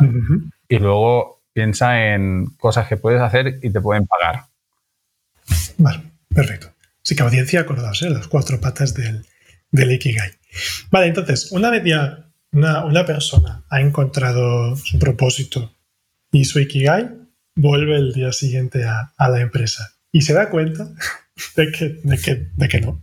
y 0.68 0.80
luego 0.80 1.42
piensa 1.54 2.14
en 2.14 2.48
cosas 2.60 2.88
que 2.88 2.98
puedes 2.98 3.22
hacer 3.22 3.60
y 3.62 3.72
te 3.72 3.82
pueden 3.82 4.08
pagar. 4.08 4.46
Vale, 5.78 6.02
perfecto. 6.34 6.79
Así 7.10 7.16
que 7.16 7.24
audiencia, 7.24 7.62
acordaos, 7.62 8.04
¿eh? 8.04 8.12
las 8.12 8.28
cuatro 8.28 8.62
patas 8.62 8.94
del, 8.94 9.26
del 9.72 9.92
Ikigai. 9.94 10.30
Vale, 10.92 11.08
entonces, 11.08 11.52
una 11.52 11.72
vez 11.72 11.84
ya 11.84 12.30
una, 12.52 12.86
una 12.86 13.04
persona 13.04 13.66
ha 13.68 13.82
encontrado 13.82 14.76
su 14.76 15.00
propósito 15.00 15.76
y 16.32 16.46
su 16.46 16.60
Ikigai, 16.60 17.10
vuelve 17.56 17.96
el 17.96 18.14
día 18.14 18.32
siguiente 18.32 18.84
a, 18.84 19.12
la 19.18 19.42
empresa 19.42 19.96
y 20.12 20.22
se 20.22 20.34
da 20.34 20.52
cuenta 20.52 20.88
de 21.56 21.72
que, 21.72 22.00
de 22.04 22.18
que, 22.20 22.48
de 22.56 22.68
que 22.68 22.80
no. 22.80 23.02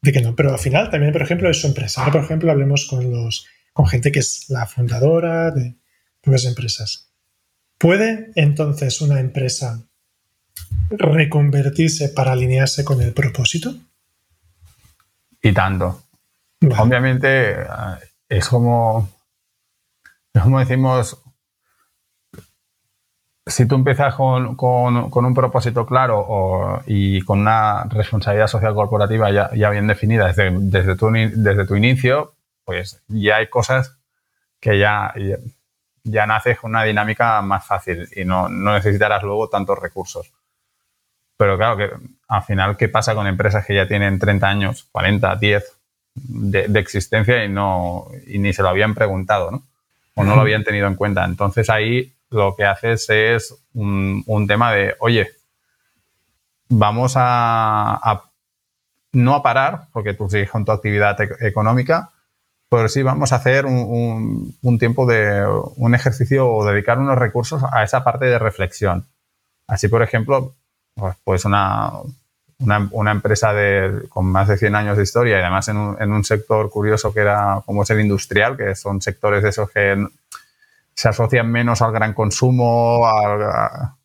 De 0.00 0.10
que 0.10 0.22
no. 0.22 0.34
Pero 0.34 0.52
al 0.52 0.58
final 0.58 0.88
también, 0.88 1.12
por 1.12 1.20
ejemplo, 1.20 1.50
es 1.50 1.60
su 1.60 1.66
empresa. 1.66 2.02
por 2.10 2.24
ejemplo, 2.24 2.50
hablemos 2.50 2.86
con, 2.86 3.10
los, 3.10 3.46
con 3.74 3.86
gente 3.86 4.10
que 4.10 4.20
es 4.20 4.46
la 4.48 4.64
fundadora 4.64 5.50
de 5.50 5.76
las 6.22 6.46
empresas. 6.46 7.10
¿Puede 7.76 8.30
entonces 8.36 9.02
una 9.02 9.20
empresa 9.20 9.86
reconvertirse 10.90 12.10
para 12.10 12.32
alinearse 12.32 12.84
con 12.84 13.00
el 13.00 13.12
propósito? 13.12 13.74
Y 15.42 15.52
tanto. 15.52 16.02
Obviamente 16.78 17.52
eh, 17.52 17.66
es 18.28 18.48
como, 18.48 19.08
es 20.32 20.42
como 20.42 20.58
decimos, 20.58 21.22
si 23.46 23.68
tú 23.68 23.74
empiezas 23.74 24.14
con, 24.14 24.56
un 24.58 25.34
propósito 25.34 25.84
claro 25.84 26.82
y 26.86 27.20
con 27.22 27.40
una 27.40 27.84
responsabilidad 27.84 28.46
social 28.46 28.74
corporativa 28.74 29.30
ya, 29.52 29.70
bien 29.70 29.86
definida 29.86 30.28
desde, 30.28 30.50
desde, 30.50 30.96
tu, 30.96 31.10
desde 31.10 31.66
tu 31.66 31.76
inicio, 31.76 32.34
pues 32.64 33.02
ya 33.08 33.36
hay 33.36 33.48
cosas 33.48 33.98
que 34.60 34.78
ya, 34.78 35.12
ya, 36.04 36.26
naces 36.26 36.58
con 36.58 36.70
una 36.70 36.84
dinámica 36.84 37.42
más 37.42 37.66
fácil 37.66 38.08
y 38.16 38.24
no, 38.24 38.48
necesitarás 38.48 39.22
luego 39.22 39.50
tantos 39.50 39.78
recursos. 39.78 40.32
Pero 41.36 41.56
claro, 41.56 41.76
que 41.76 41.90
al 42.28 42.42
final, 42.42 42.76
¿qué 42.76 42.88
pasa 42.88 43.14
con 43.14 43.26
empresas 43.26 43.66
que 43.66 43.74
ya 43.74 43.88
tienen 43.88 44.18
30 44.18 44.48
años, 44.48 44.88
40, 44.92 45.36
10 45.36 45.78
de, 46.14 46.68
de 46.68 46.80
existencia 46.80 47.44
y, 47.44 47.48
no, 47.48 48.06
y 48.26 48.38
ni 48.38 48.52
se 48.52 48.62
lo 48.62 48.68
habían 48.68 48.94
preguntado, 48.94 49.50
¿no? 49.50 49.62
O 50.14 50.22
no 50.22 50.36
lo 50.36 50.42
habían 50.42 50.62
tenido 50.62 50.86
en 50.86 50.94
cuenta. 50.94 51.24
Entonces 51.24 51.68
ahí 51.68 52.14
lo 52.34 52.56
que 52.56 52.64
haces 52.64 53.08
es 53.10 53.54
un, 53.74 54.46
tema 54.48 54.72
de, 54.72 54.94
oye, 54.98 55.30
vamos 56.68 57.14
a, 57.16 58.22
no 59.12 59.34
a 59.34 59.42
parar, 59.42 59.86
porque 59.92 60.14
tú 60.14 60.28
sigues 60.28 60.50
con 60.50 60.64
tu 60.64 60.72
actividad 60.72 61.16
económica, 61.40 62.10
pero 62.68 62.88
sí 62.88 63.02
vamos 63.02 63.32
a 63.32 63.36
hacer 63.36 63.66
un, 63.66 64.78
tiempo 64.78 65.06
de 65.06 65.46
un 65.76 65.94
ejercicio 65.94 66.50
o 66.50 66.66
dedicar 66.66 66.98
unos 66.98 67.16
recursos 67.16 67.62
a 67.72 67.84
esa 67.84 68.02
parte 68.02 68.24
de 68.24 68.38
reflexión. 68.38 69.06
Así, 69.68 69.86
por 69.88 70.02
ejemplo, 70.02 70.54
pues 71.24 71.44
una, 71.44 71.90
una, 72.58 73.10
empresa 73.10 73.52
de, 73.52 74.08
con 74.08 74.26
más 74.26 74.48
de 74.48 74.56
100 74.56 74.74
años 74.74 74.96
de 74.96 75.02
historia 75.02 75.38
y 75.38 75.40
además 75.40 75.68
en 75.68 75.76
un, 75.76 75.96
en 76.00 76.12
un 76.12 76.24
sector 76.24 76.70
curioso 76.70 77.12
que 77.12 77.20
era 77.20 77.62
como 77.66 77.84
ser 77.84 78.00
industrial, 78.00 78.56
que 78.56 78.74
son 78.74 79.00
sectores 79.00 79.42
de 79.42 79.48
esos 79.48 79.70
que 79.70 80.06
se 80.94 81.08
asocian 81.08 81.50
menos 81.50 81.82
al 81.82 81.92
gran 81.92 82.14
consumo, 82.14 83.06
a, 83.06 83.96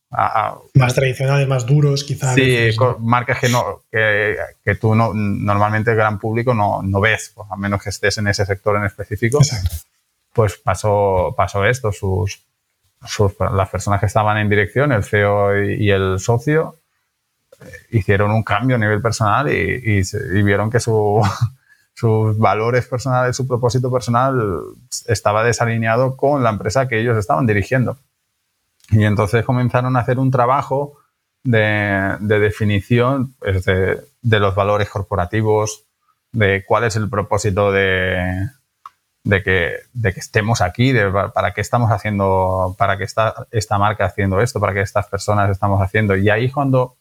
más 0.73 0.95
tradicionales, 0.95 1.47
más 1.47 1.65
duros, 1.65 2.03
quizás. 2.03 2.33
Sí, 2.33 2.69
marcas 2.99 3.39
que, 3.39 3.49
no, 3.49 3.83
que, 3.91 4.75
tú 4.75 4.95
no, 4.95 5.13
normalmente 5.13 5.91
el 5.91 5.97
gran 5.97 6.17
público 6.17 6.53
no, 6.53 6.81
no 6.81 6.99
ves, 6.99 7.31
pues, 7.35 7.47
a 7.51 7.55
menos 7.55 7.83
que 7.83 7.89
estés 7.89 8.17
en 8.17 8.27
ese 8.27 8.45
sector 8.45 8.75
en 8.77 8.85
específico. 8.85 9.37
Exacto. 9.37 9.75
Pues 10.33 10.57
pasó, 10.57 11.33
pasó 11.37 11.63
esto, 11.65 11.91
sus, 11.91 12.41
las 13.53 13.69
personas 13.69 13.99
que 13.99 14.07
estaban 14.07 14.37
en 14.37 14.49
dirección, 14.49 14.91
el 14.91 15.03
CEO 15.03 15.63
y, 15.63 15.91
el 15.91 16.19
socio, 16.19 16.75
hicieron 17.91 18.31
un 18.31 18.43
cambio 18.43 18.75
a 18.75 18.79
nivel 18.79 19.01
personal 19.01 19.51
y, 19.51 20.01
y 20.01 20.43
vieron 20.43 20.69
que 20.69 20.79
su, 20.79 21.21
sus 21.99 22.37
valores 22.37 22.87
personales, 22.87 23.35
su 23.35 23.45
propósito 23.45 23.91
personal 23.91 24.61
estaba 25.05 25.43
desalineado 25.43 26.15
con 26.15 26.41
la 26.43 26.49
empresa 26.49 26.87
que 26.87 26.99
ellos 26.99 27.17
estaban 27.17 27.45
dirigiendo. 27.45 27.97
Y 28.91 29.03
entonces 29.03 29.43
comenzaron 29.43 29.97
a 29.97 29.99
hacer 29.99 30.17
un 30.17 30.31
trabajo 30.31 30.97
de, 31.43 32.15
definición 32.21 33.33
pues, 33.39 33.65
de, 33.65 34.39
los 34.39 34.55
valores 34.55 34.89
corporativos, 34.89 35.83
de 36.31 36.63
cuál 36.65 36.85
es 36.85 36.95
el 36.95 37.09
propósito 37.09 37.71
de, 37.73 38.49
que, 39.25 39.73
de 39.91 40.13
que, 40.13 40.19
estemos 40.21 40.61
aquí, 40.61 40.93
de 40.93 41.11
para 41.11 41.53
qué 41.53 41.59
estamos 41.59 41.91
haciendo, 41.91 42.75
para 42.77 42.97
qué 42.97 43.03
está 43.03 43.47
esta 43.51 43.77
marca 43.77 44.05
haciendo 44.05 44.39
esto, 44.39 44.61
para 44.61 44.73
qué 44.73 44.81
estas 44.81 45.07
personas 45.07 45.49
estamos 45.49 45.81
haciendo. 45.81 46.15
Y 46.15 46.29
ahí 46.29 46.49
cuando 46.49 46.95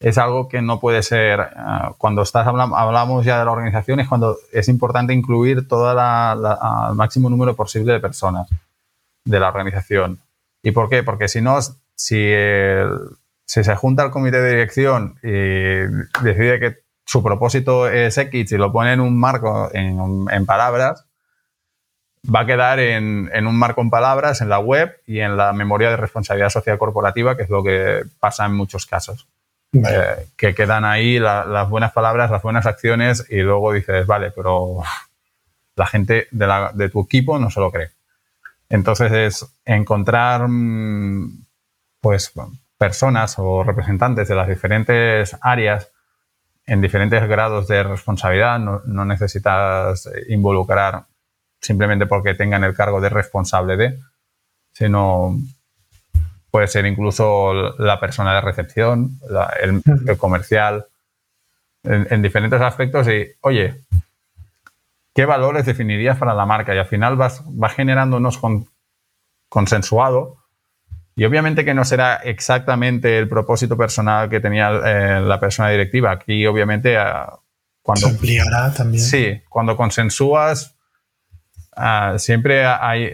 es 0.00 0.16
algo 0.16 0.48
que 0.48 0.62
no 0.62 0.80
puede 0.80 1.02
ser, 1.02 1.40
ah, 1.40 1.94
cuando 1.98 2.22
estás 2.22 2.46
hablamos 2.46 3.24
ya 3.24 3.38
de 3.38 3.44
la 3.44 3.52
organización, 3.52 4.00
es 4.00 4.08
cuando 4.08 4.38
es 4.50 4.68
importante 4.68 5.12
incluir 5.12 5.68
todo 5.68 5.90
el 5.92 6.96
máximo 6.96 7.28
número 7.28 7.54
posible 7.54 7.92
de 7.92 8.00
personas 8.00 8.48
de 9.24 9.40
la 9.40 9.48
organización. 9.48 10.20
¿Y 10.62 10.72
por 10.72 10.88
qué? 10.88 11.02
Porque 11.02 11.28
si 11.28 11.42
no, 11.42 11.58
si, 11.94 12.32
se 13.44 13.76
junta 13.76 14.04
el 14.04 14.10
comité 14.10 14.40
de 14.40 14.50
dirección 14.50 15.18
y 15.22 16.24
decide 16.24 16.58
que 16.60 16.78
su 17.04 17.22
propósito 17.22 17.88
es 17.88 18.16
X 18.16 18.52
y 18.52 18.56
lo 18.56 18.72
pone 18.72 18.94
en 18.94 19.00
un 19.00 19.18
marco, 19.18 19.68
en, 19.74 20.46
palabras, 20.46 21.04
va 22.24 22.40
a 22.40 22.46
quedar 22.46 22.78
en, 22.80 23.46
un 23.46 23.58
marco 23.58 23.82
en 23.82 23.90
palabras 23.90 24.40
en 24.40 24.48
la 24.48 24.60
web 24.60 24.96
y 25.06 25.20
en 25.20 25.36
la 25.36 25.52
memoria 25.52 25.90
de 25.90 25.96
responsabilidad 25.98 26.50
social 26.50 26.78
corporativa, 26.78 27.36
que 27.36 27.42
es 27.42 27.50
lo 27.50 27.62
que 27.62 28.02
pasa 28.18 28.46
en 28.46 28.54
muchos 28.54 28.86
casos. 28.86 29.28
Eh, 29.72 30.26
que 30.36 30.52
quedan 30.52 30.84
ahí 30.84 31.20
las 31.20 31.68
buenas 31.68 31.92
palabras, 31.92 32.30
las 32.30 32.42
buenas 32.42 32.66
acciones 32.66 33.24
y 33.30 33.36
luego 33.36 33.72
dices, 33.72 34.04
vale, 34.04 34.32
pero 34.32 34.82
la 35.76 35.86
gente 35.86 36.26
de, 36.32 36.88
tu 36.88 37.02
equipo 37.02 37.38
no 37.38 37.50
se 37.50 37.60
lo 37.60 37.70
cree. 37.70 37.90
Entonces 38.68 39.12
es 39.12 39.58
encontrar 39.64 40.48
mm, 40.48 41.46
pues 42.00 42.32
personas 42.78 43.36
o 43.38 43.62
representantes 43.62 44.28
de 44.28 44.34
las 44.34 44.48
diferentes 44.48 45.36
áreas 45.40 45.90
en 46.66 46.80
diferentes 46.80 47.26
grados 47.28 47.68
de 47.68 47.82
responsabilidad. 47.82 48.58
No, 48.58 48.82
no, 48.86 49.04
necesitas 49.04 50.08
involucrar 50.28 51.04
simplemente 51.60 52.06
porque 52.06 52.34
tengan 52.34 52.64
el 52.64 52.74
cargo 52.74 53.00
de 53.00 53.08
responsable 53.08 53.76
de, 53.76 53.98
sino 54.72 55.36
Puede 56.50 56.66
ser 56.66 56.86
incluso 56.86 57.52
la 57.78 58.00
persona 58.00 58.34
de 58.34 58.40
recepción, 58.40 59.18
el, 59.60 60.18
comercial, 60.18 60.86
en, 61.84 62.22
diferentes 62.22 62.60
aspectos. 62.60 63.06
Y, 63.08 63.28
oye, 63.42 63.76
¿qué 65.14 65.24
valores 65.24 65.64
definirías 65.64 66.18
para 66.18 66.34
la 66.34 66.46
marca? 66.46 66.74
Y 66.74 66.78
al 66.78 66.86
final 66.86 67.16
vas, 67.16 67.42
vas 67.46 67.74
generando 67.74 68.16
unos 68.16 68.40
consensuado. 69.48 70.38
Y 71.14 71.24
obviamente 71.24 71.64
que 71.64 71.74
no 71.74 71.84
será 71.84 72.16
exactamente 72.16 73.18
el 73.18 73.28
propósito 73.28 73.76
personal 73.76 74.28
que 74.30 74.40
tenía 74.40 74.70
eh, 74.70 75.20
la 75.20 75.38
persona 75.38 75.68
directiva. 75.68 76.10
Aquí, 76.10 76.46
obviamente, 76.46 76.96
cuando. 77.82 78.06
Se 78.08 78.12
ampliará 78.12 78.72
también. 78.72 79.02
Sí, 79.02 79.42
cuando 79.48 79.76
consensúas 79.76 80.74
Ah, 81.82 82.16
siempre 82.18 82.62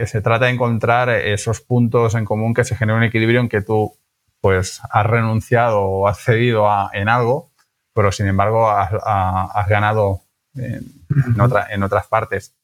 se 0.07 0.21
trata 0.23 0.47
de 0.47 0.51
encontrar 0.51 1.09
esos 1.09 1.61
puntos 1.61 2.17
en 2.17 2.25
común 2.25 2.53
que 2.53 2.65
se 2.65 2.75
genere 2.75 2.99
un 2.99 3.05
equilibrio 3.05 3.41
en 3.41 3.49
que 3.49 3.63
tú 3.63 3.95
pues 4.41 4.81
has 4.91 5.07
renunciado 5.07 5.83
o 5.83 6.09
has 6.09 6.19
cedido 6.19 6.67
en 6.93 7.09
algo, 7.09 7.53
pero 7.95 8.11
sin 8.11 8.27
embargo 8.27 8.69
has, 8.69 9.69
ganado 9.69 10.23
en, 10.57 11.81
otras 11.81 12.09
partes 12.09 12.57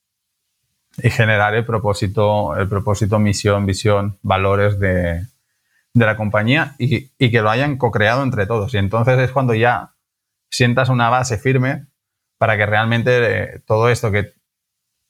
y 0.98 1.08
generar 1.08 1.54
el 1.54 1.64
propósito, 1.64 2.56
el 2.56 2.68
propósito, 2.68 3.20
misión, 3.20 3.64
visión, 3.64 4.18
valores 4.22 4.80
de, 4.80 5.24
la 5.94 6.16
compañía 6.16 6.74
y, 6.78 7.10
que 7.16 7.42
lo 7.42 7.48
hayan 7.48 7.76
co-creado 7.78 8.24
entre 8.24 8.46
todos. 8.46 8.74
Y 8.74 8.78
entonces 8.78 9.20
es 9.20 9.30
cuando 9.30 9.54
ya 9.54 9.92
sientas 10.50 10.88
una 10.88 11.10
base 11.10 11.38
firme 11.38 11.86
para 12.38 12.56
que 12.56 12.66
realmente 12.66 13.54
eh, 13.54 13.60
todo 13.64 13.88
esto 13.88 14.10
que 14.10 14.41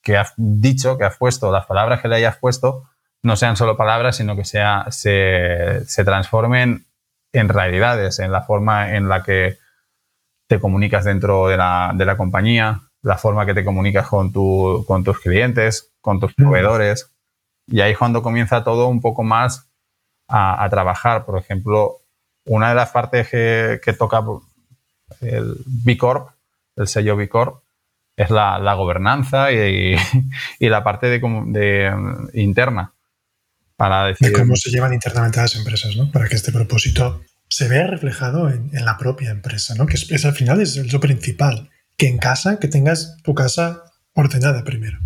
que 0.03 0.17
has 0.17 0.35
dicho, 0.37 0.99
que 0.99 1.05
has 1.05 1.17
puesto, 1.17 1.53
las 1.53 1.67
palabras 1.67 2.03
que 2.03 2.09
le 2.09 2.17
hayas 2.17 2.37
puesto, 2.37 2.89
no 3.23 3.37
sean 3.37 3.57
solo 3.57 3.77
palabras, 3.77 4.17
sino 4.17 4.37
que 4.37 4.45
sea, 4.45 4.87
se, 4.91 5.85
transformen 6.05 6.87
en 7.33 7.49
realidades, 7.49 8.19
en 8.19 8.33
la 8.33 8.43
forma 8.43 8.95
en 8.97 9.09
la 9.09 9.23
que 9.23 9.59
te 10.49 10.61
comunicas 10.61 11.05
dentro 11.05 11.47
de 11.47 11.57
la, 11.57 11.93
de 11.95 12.05
la 12.05 12.17
compañía, 12.17 12.83
la 13.03 13.17
forma 13.17 13.47
que 13.47 13.55
te 13.55 13.65
comunicas 13.65 14.09
con, 14.09 14.33
tu, 14.33 14.85
con 14.87 15.05
tus 15.05 15.21
clientes, 15.21 15.93
con 16.01 16.21
tus 16.21 16.35
proveedores. 16.35 17.11
Y 17.69 17.81
ahí 17.81 17.93
es 17.93 17.99
cuando 17.99 18.23
comienza 18.23 18.65
todo 18.65 18.89
un 18.89 19.01
poco 19.01 19.23
más 19.23 19.71
a, 20.29 20.69
trabajar. 20.69 21.25
Por 21.25 21.39
ejemplo, 21.39 21.99
una 22.45 22.71
de 22.71 22.75
las 22.75 22.91
partes 22.91 23.29
que, 23.29 23.81
que 23.83 23.93
toca 23.93 24.23
el 25.21 25.57
B 25.67 25.97
Corp, 25.97 26.29
el 26.77 26.89
sello 26.89 27.17
B 27.17 27.29
Corp, 27.29 27.63
es 28.17 28.31
la, 28.31 28.75
gobernanza 28.75 29.53
y, 29.53 29.97
la 30.61 30.85
parte 30.85 31.09
de, 31.09 32.29
interna. 32.35 32.93
Para 33.77 34.07
decir, 34.07 34.29
de 34.29 34.33
cómo 34.35 34.55
se 34.55 34.71
llevan 34.71 34.93
internamente 34.93 35.41
las 35.41 35.57
empresas, 35.57 35.97
¿no? 35.97 36.11
Para 36.13 36.29
que 36.29 36.37
este 36.37 36.53
propósito 36.53 37.23
se 37.49 37.69
vea 37.69 37.87
reflejado 37.87 38.49
en, 38.49 38.71
la 38.73 38.97
propia 38.97 39.31
empresa, 39.31 39.75
¿no? 39.75 39.87
Que 39.87 39.97
es, 39.97 40.25
al 40.25 40.35
final 40.35 40.61
es 40.61 40.93
lo 40.93 41.01
principal. 41.01 41.71
Que 41.97 42.09
en 42.09 42.19
casa, 42.19 42.59
que 42.59 42.69
tengas 42.69 43.17
tu 43.23 43.35
casa 43.35 43.83
ordenada 44.15 44.65
primero. 44.65 44.99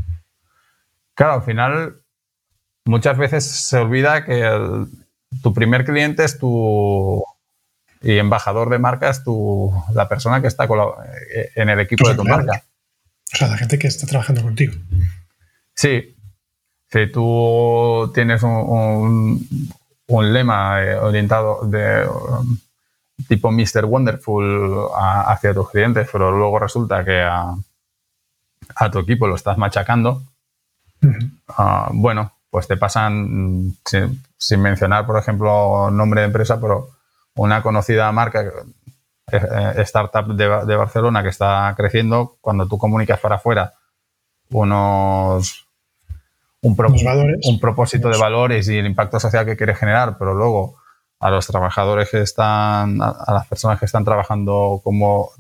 Claro, 1.15 1.35
al 1.35 1.43
final 1.43 1.97
muchas 2.85 3.17
veces 3.17 3.45
se 3.45 3.79
olvida 3.79 4.25
que 4.25 4.87
tu 5.43 5.55
primer 5.55 5.85
cliente 5.85 6.25
es 6.25 6.39
tu 6.39 7.25
y 8.03 8.19
embajador 8.19 8.71
de 8.71 8.79
marca 8.79 9.09
es 9.11 9.25
tu, 9.25 9.73
la 9.93 10.09
persona 10.09 10.41
que 10.41 10.49
está 10.49 10.65
eh, 10.65 11.51
en 11.57 11.69
el 11.71 11.81
equipo 11.81 12.05
pues 12.05 12.17
de 12.17 12.23
tu 12.23 12.29
marca. 12.29 12.63
O 13.33 13.37
sea, 13.37 13.49
la 13.49 13.59
gente 13.59 13.79
que 13.79 13.89
está 13.89 14.07
trabajando 14.07 14.43
contigo. 14.43 14.75
Sí. 15.75 16.17
Si 16.89 17.07
tú 17.11 18.11
tienes 18.15 18.43
un, 18.43 19.47
lema 20.09 20.83
eh, 20.83 20.95
orientado 20.95 21.67
de 21.67 22.07
um, 22.07 22.59
tipo 23.29 23.51
Mr. 23.51 23.85
Wonderful 23.85 24.89
hacia 24.95 25.53
tus 25.53 25.71
clientes, 25.71 26.09
pero 26.11 26.31
luego 26.31 26.59
resulta 26.59 27.05
que 27.05 27.21
a, 27.23 27.57
tu 28.91 29.01
equipo 29.01 29.27
lo 29.27 29.35
estás 29.35 29.59
machacando, 29.59 30.23
ah, 31.49 31.91
bueno, 31.93 32.33
pues 32.51 32.69
te 32.69 32.77
pasan, 32.77 33.77
sin, 34.39 34.61
mencionar, 34.63 35.07
por 35.07 35.19
ejemplo, 35.19 35.91
nombre 35.91 36.21
de 36.21 36.29
empresa, 36.29 36.61
pero 36.61 36.91
una 37.35 37.63
conocida 37.63 38.11
marca 38.13 38.51
startup 39.27 40.35
de, 40.35 40.77
Barcelona 40.77 41.23
que 41.23 41.31
está 41.31 41.73
creciendo, 41.77 42.37
cuando 42.41 42.67
tú 42.67 42.79
comunicas 42.79 43.19
para 43.21 43.37
afuera 43.37 43.75
unos 44.51 45.67
un, 46.63 46.77
un 47.43 47.61
propósito 47.61 48.09
de 48.09 48.19
valores 48.19 48.69
y 48.69 48.79
el 48.79 48.87
impacto 48.87 49.21
social 49.21 49.45
que 49.45 49.57
quieres 49.57 49.79
generar, 49.79 50.17
pero 50.19 50.35
luego 50.35 50.77
a 51.21 51.31
los 51.31 51.47
trabajadores 51.47 52.11
que 52.11 52.21
están, 52.21 53.01
a, 53.03 53.33
las 53.33 53.47
personas 53.47 53.79
que 53.79 53.87
están 53.87 54.05
trabajando 54.05 54.81
como, 54.83 55.31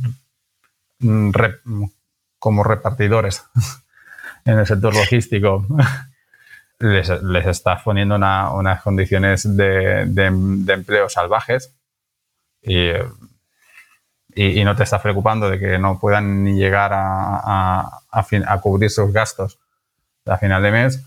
como 2.39 2.65
repartidores 2.65 3.45
en 4.45 4.59
el 4.59 4.67
sector 4.67 4.95
logístico, 4.95 5.67
les, 6.79 7.23
les 7.23 7.47
estás 7.47 7.83
poniendo 7.83 8.17
unas 8.17 8.83
condiciones 8.83 9.57
de, 9.57 10.07
de, 10.07 10.73
empleo 10.73 11.09
salvajes 11.09 11.75
y 12.63 12.91
y, 14.37 14.63
no 14.65 14.77
te 14.77 14.83
estás 14.83 15.01
preocupando 15.01 15.49
de 15.49 15.59
que 15.59 15.79
no 15.79 15.99
puedan 15.99 16.45
ni 16.45 16.59
llegar 16.59 16.93
a, 16.93 18.03
a, 18.11 18.61
cubrir 18.61 18.91
sus 18.91 19.11
gastos 19.11 19.59
a 20.27 20.37
final 20.37 20.63
de 20.63 20.71
mes, 20.71 21.01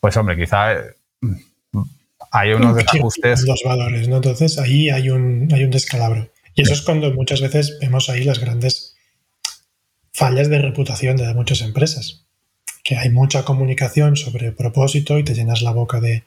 pues 0.00 0.16
hombre, 0.16 0.36
quizá 0.36 0.72
eh, 0.72 0.94
hay 2.30 2.52
unos 2.52 2.76
desajustes. 2.76 3.42
Los 3.42 3.62
valores, 3.62 4.08
¿no? 4.08 4.16
Entonces 4.16 4.58
ahí 4.58 4.88
hay 4.88 5.10
un, 5.10 5.48
hay 5.52 5.64
un 5.64 5.70
descalabro. 5.70 6.30
Y 6.54 6.62
eso 6.62 6.72
es 6.72 6.80
cuando 6.80 7.12
muchas 7.12 7.42
veces 7.42 7.76
vemos 7.80 8.08
ahí 8.08 8.24
las 8.24 8.38
grandes 8.38 8.96
fallas 10.12 10.48
de 10.48 10.58
reputación 10.58 11.16
de 11.16 11.34
muchas 11.34 11.60
empresas. 11.60 12.24
Que 12.82 12.96
hay 12.96 13.10
mucha 13.10 13.44
comunicación 13.44 14.16
sobre 14.16 14.52
propósito 14.52 15.18
y 15.18 15.24
te 15.24 15.34
llenas 15.34 15.60
la 15.60 15.72
boca 15.72 16.00
de, 16.00 16.24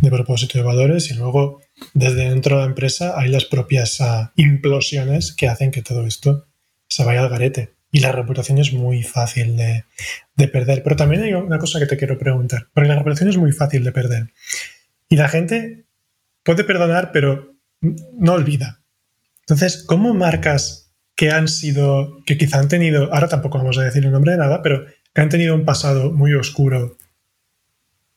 de 0.00 0.10
propósito 0.10 0.58
de 0.58 0.64
valores 0.64 1.10
y 1.10 1.14
luego 1.14 1.60
desde 1.94 2.28
dentro 2.28 2.56
de 2.56 2.62
la 2.62 2.68
empresa 2.68 3.18
hay 3.18 3.30
las 3.30 3.44
propias 3.44 4.00
ah, 4.00 4.32
implosiones 4.36 5.32
que 5.32 5.48
hacen 5.48 5.70
que 5.70 5.82
todo 5.82 6.06
esto 6.06 6.46
se 6.88 7.04
vaya 7.04 7.20
al 7.20 7.28
garete. 7.28 7.74
Y 7.90 8.00
la 8.00 8.10
reputación 8.10 8.58
es 8.58 8.72
muy 8.72 9.02
fácil 9.02 9.56
de, 9.56 9.84
perder. 10.48 10.82
Pero 10.82 10.96
también 10.96 11.22
hay 11.22 11.34
una 11.34 11.58
cosa 11.58 11.78
que 11.78 11.86
te 11.86 11.98
quiero 11.98 12.18
preguntar, 12.18 12.68
porque 12.72 12.88
la 12.88 12.96
reputación 12.96 13.28
es 13.28 13.36
muy 13.36 13.52
fácil 13.52 13.84
de 13.84 13.92
perder. 13.92 14.32
Y 15.10 15.16
la 15.16 15.28
gente 15.28 15.84
puede 16.42 16.64
perdonar, 16.64 17.10
pero 17.12 17.54
no 17.80 18.32
olvida. 18.32 18.82
Entonces, 19.40 19.84
¿cómo 19.86 20.14
marcas 20.14 20.94
que 21.14 21.30
han 21.30 21.48
sido, 21.48 22.22
que 22.24 22.38
quizá 22.38 22.58
han 22.58 22.68
tenido, 22.68 23.12
ahora 23.12 23.28
tampoco 23.28 23.58
vamos 23.58 23.76
a 23.76 23.82
decir 23.82 24.04
el 24.04 24.12
nombre 24.12 24.32
de 24.32 24.38
nada, 24.38 24.62
pero 24.62 24.86
que 25.14 25.20
han 25.20 25.28
tenido 25.28 25.54
un 25.54 25.66
pasado 25.66 26.10
muy 26.12 26.32
oscuro 26.32 26.96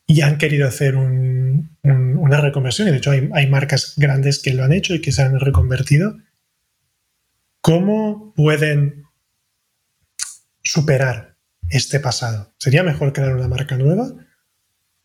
y 0.08 0.22
han 0.22 0.38
querido 0.38 0.68
hacer 0.68 0.96
una 0.96 2.41
reconversión. 2.41 2.88
Y 2.88 2.91
de 2.91 2.98
hecho 2.98 3.12
hay, 3.12 3.48
marcas 3.48 3.94
grandes 3.98 4.39
que 4.39 4.54
lo 4.54 4.63
han 4.63 4.74
hecho 4.74 4.94
y 4.94 5.02
que 5.02 5.12
se 5.12 5.22
han 5.22 5.39
reconvertido. 5.39 6.18
¿Cómo 7.62 8.34
pueden 8.36 9.06
superar 10.63 11.38
este 11.70 12.00
pasado? 12.00 12.54
¿Sería 12.58 12.84
mejor 12.84 13.13
crear 13.13 13.36
una 13.36 13.48
marca 13.48 13.78
nueva? 13.78 14.12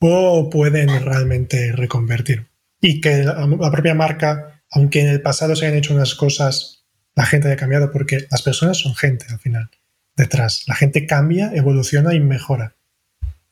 ¿O 0.01 0.51
pueden 0.51 0.89
realmente 1.05 1.73
reconvertir? 1.73 2.49
Y 2.81 3.01
que 3.01 3.25
la, 3.25 3.71
propia 3.71 3.95
marca 3.95 4.63
aunque 4.71 5.01
en 5.01 5.09
el 5.09 5.21
pasado 5.21 5.57
se 5.57 5.67
hayan 5.67 5.79
hecho 5.79 5.95
unas 5.95 6.15
cosas, 6.15 6.85
la 7.17 7.27
gente 7.27 7.49
haya 7.49 7.57
cambiado, 7.57 7.91
porque 7.91 8.27
las 8.31 8.43
personas 8.43 8.79
son 8.79 8.95
gente 8.95 9.27
al 9.31 9.41
final, 9.41 9.69
detrás. 10.17 10.63
La 10.69 10.77
gente 10.77 11.07
cambia, 11.07 11.51
evoluciona 11.53 12.15
y 12.15 12.21
mejora. 12.21 12.77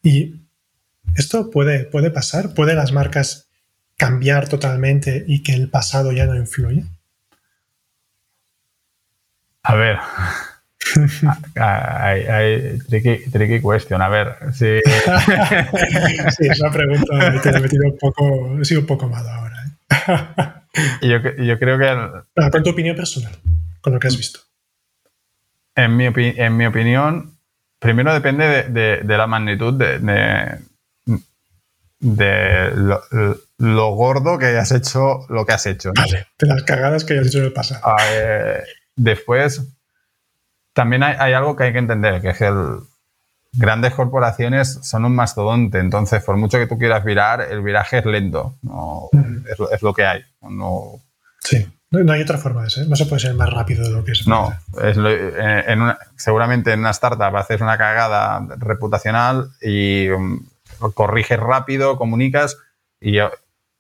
Y 0.01 0.48
esto 1.17 1.51
puede, 1.51 1.85
puede 1.85 2.11
pasar, 2.11 2.55
puede 2.55 2.75
las 2.75 2.93
marcas 2.93 3.49
cambiar 3.97 4.49
totalmente 4.49 5.25
y 5.27 5.43
que 5.43 5.55
el 5.55 5.69
pasado 5.69 6.13
ya 6.13 6.27
no 6.27 6.37
influya. 6.37 6.85
A 9.63 9.75
ver, 9.75 9.99
hay, 11.57 12.23
hay 12.23 12.79
tricky, 12.89 13.31
tricky, 13.31 13.61
question. 13.61 14.01
A 14.01 14.09
ver, 14.09 14.37
sí. 14.55 14.81
sí, 16.39 16.49
esa 16.49 16.71
pregunta 16.71 17.41
te 17.43 17.49
he 17.51 17.61
metido 17.61 17.85
un 17.87 17.99
poco, 17.99 18.59
he 18.61 18.65
sido 18.65 18.81
un 18.81 18.87
poco 18.87 19.09
malo 19.09 19.29
ahora. 19.29 19.65
¿eh? 19.65 20.59
Yo, 21.03 21.19
yo, 21.39 21.59
creo 21.59 21.77
que. 21.77 22.51
con 22.53 22.63
tu 22.63 22.71
opinión 22.71 22.95
personal, 22.95 23.33
con 23.81 23.95
lo 23.95 23.99
que 23.99 24.07
has 24.07 24.17
visto. 24.17 24.39
En 25.75 25.97
mi, 25.97 26.07
en 26.07 26.57
mi 26.57 26.67
opinión, 26.67 27.37
primero 27.81 28.13
depende 28.13 28.65
de, 28.65 29.01
de, 29.03 29.17
la 29.17 29.27
magnitud 29.27 29.75
de, 29.75 30.59
de, 32.01 32.71
lo, 32.75 33.03
lo, 33.59 33.91
gordo 33.95 34.39
que 34.39 34.47
hayas 34.47 34.71
hecho 34.73 35.27
lo 35.29 35.45
que 35.45 35.53
has 35.53 35.67
hecho. 35.67 35.93
Vale, 35.95 36.29
de 36.39 36.47
las 36.47 36.63
cagadas 36.63 37.05
que 37.05 37.15
hayas 37.15 37.27
hecho 37.29 37.39
en 37.39 37.45
el 37.45 37.53
pasado. 37.53 37.97
después, 38.97 39.63
también 40.73 41.03
hay, 41.03 41.33
algo 41.33 41.57
que 41.57 41.65
hay 41.65 41.73
que 41.73 41.79
entender, 41.79 42.21
que 42.21 42.31
es 42.31 42.39
que 42.39 42.47
el, 42.47 42.79
grandes 43.53 43.95
corporaciones 43.95 44.79
son 44.83 45.05
un 45.05 45.15
mastodonte, 45.15 45.79
entonces 45.79 46.23
por 46.23 46.37
mucho 46.37 46.59
que 46.59 46.67
tú 46.67 46.79
quieras 46.79 47.05
virar, 47.05 47.41
el 47.41 47.63
viraje 47.63 47.99
es 47.99 48.07
lento, 48.07 48.55
es, 49.73 49.83
lo 49.83 49.93
que 49.93 50.07
hay. 50.07 50.23
No, 50.43 51.01
sí, 51.41 51.67
no, 51.91 52.13
hay 52.13 52.23
otra 52.23 52.39
forma 52.39 52.63
de 52.63 52.71
ser, 52.71 52.89
no 52.89 52.95
se 52.95 53.07
puede 53.07 53.21
ser 53.21 53.35
más 53.35 53.51
rápido 53.51 53.83
de 53.83 53.91
lo 53.91 54.05
que 54.05 54.13
es. 54.13 54.27
No, 54.29 54.55
eh, 54.81 55.65
en 55.67 55.81
seguramente 56.17 56.73
en 56.73 56.81
una 56.81 56.91
startup 56.91 57.35
haces 57.37 57.61
una 57.61 57.77
cagada 57.77 58.47
reputacional 58.59 59.51
y 59.61 60.09
um, 60.11 60.47
corriges 60.95 61.39
rápido, 61.39 61.97
comunicas 61.97 62.59
y 63.01 63.19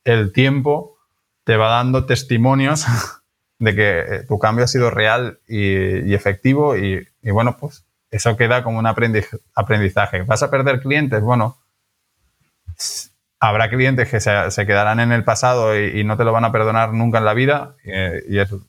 el 0.04 0.32
tiempo 0.32 0.98
te 1.44 1.56
va 1.56 1.68
dando 1.68 2.06
testimonios 2.06 2.84
de 3.58 3.74
que 3.74 3.98
eh, 4.00 4.24
tu 4.28 4.38
cambio 4.38 4.64
ha 4.64 4.68
sido 4.68 4.90
real 4.90 5.40
y, 5.48 6.14
efectivo 6.14 6.76
y, 6.76 7.06
bueno, 7.22 7.56
pues 7.58 7.84
eso 8.10 8.36
queda 8.36 8.62
como 8.62 8.78
un 8.78 8.86
aprendizaje. 8.86 10.22
¿Vas 10.22 10.42
a 10.42 10.50
perder 10.50 10.80
clientes? 10.80 11.20
Bueno, 11.20 11.58
habrá 13.40 13.68
clientes 13.68 14.08
que 14.08 14.20
se, 14.20 14.66
quedarán 14.66 15.00
en 15.00 15.12
el 15.12 15.24
pasado 15.24 15.78
y, 15.78 16.04
no 16.04 16.16
te 16.16 16.24
lo 16.24 16.32
van 16.32 16.44
a 16.44 16.52
perdonar 16.52 16.92
nunca 16.92 17.18
en 17.18 17.24
la 17.24 17.34
vida 17.34 17.76
y, 17.84 18.38
eso 18.38 18.60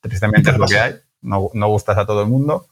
tristemente 0.00 0.50
es 0.50 0.58
lo 0.58 0.66
que 0.66 0.78
hay. 0.78 0.94
No, 1.22 1.38
gustas 1.40 1.96
a 1.96 2.06
todo 2.06 2.22
el 2.22 2.28
mundo. 2.28 2.66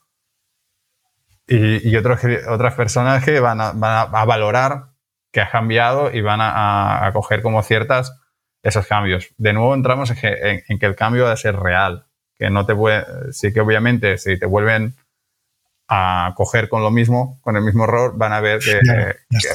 Y, 1.47 1.95
otros, 1.97 2.21
otras 2.49 2.75
personas 2.75 3.25
que 3.25 3.41
van 3.41 3.61
a, 3.61 3.73
valorar 3.73 4.92
que 5.33 5.41
has 5.41 5.51
cambiado 5.51 6.13
y 6.13 6.21
van 6.21 6.41
a, 6.41 7.07
a 7.07 7.13
coger 7.13 7.43
como 7.43 7.63
ciertas 7.63 8.13
esos 8.63 8.87
cambios. 8.87 9.29
De 9.39 9.53
nuevo 9.53 9.75
entramos 9.75 10.11
en 10.11 10.17
que, 10.17 10.65
en, 10.69 10.79
que 10.79 10.87
el 10.87 10.95
cambio 10.95 11.25
debe 11.25 11.37
ser 11.37 11.57
real, 11.57 12.05
que 12.37 12.49
no 12.51 12.65
te 12.65 12.75
puede, 12.75 13.05
sí 13.33 13.53
que 13.53 13.61
obviamente 13.61 14.19
si 14.19 14.39
te 14.39 14.47
vuelven 14.47 14.95
a 15.89 16.33
coger 16.37 16.69
con 16.69 16.83
lo 16.83 16.91
mismo, 16.91 17.39
con 17.43 17.57
el 17.57 17.63
mismo 17.63 17.85
error, 17.85 18.17
van 18.17 18.33
a 18.33 18.41
ver 18.41 18.61
que, 18.61 18.81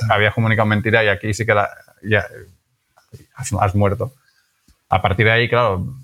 habías 0.10 0.34
comunicado 0.34 0.68
mentira 0.68 1.04
y 1.04 1.08
aquí 1.08 1.34
sí 1.34 1.46
que 1.46 1.56
ya 2.04 2.28
has, 3.36 3.76
muerto. 3.76 4.14
A 4.90 5.02
partir 5.02 5.26
de 5.26 5.32
ahí, 5.32 5.50
claro, 5.50 5.96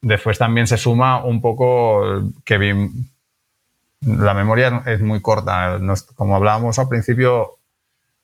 después 0.00 0.38
también 0.38 0.66
se 0.66 0.78
suma 0.78 1.24
un 1.24 1.40
poco 1.40 2.32
que 2.44 2.88
la 4.00 4.32
memoria 4.32 4.82
es 4.86 5.00
muy 5.00 5.20
corta. 5.20 5.78
como 6.14 6.36
hablábamos 6.36 6.78
al 6.78 6.88
principio, 6.88 7.57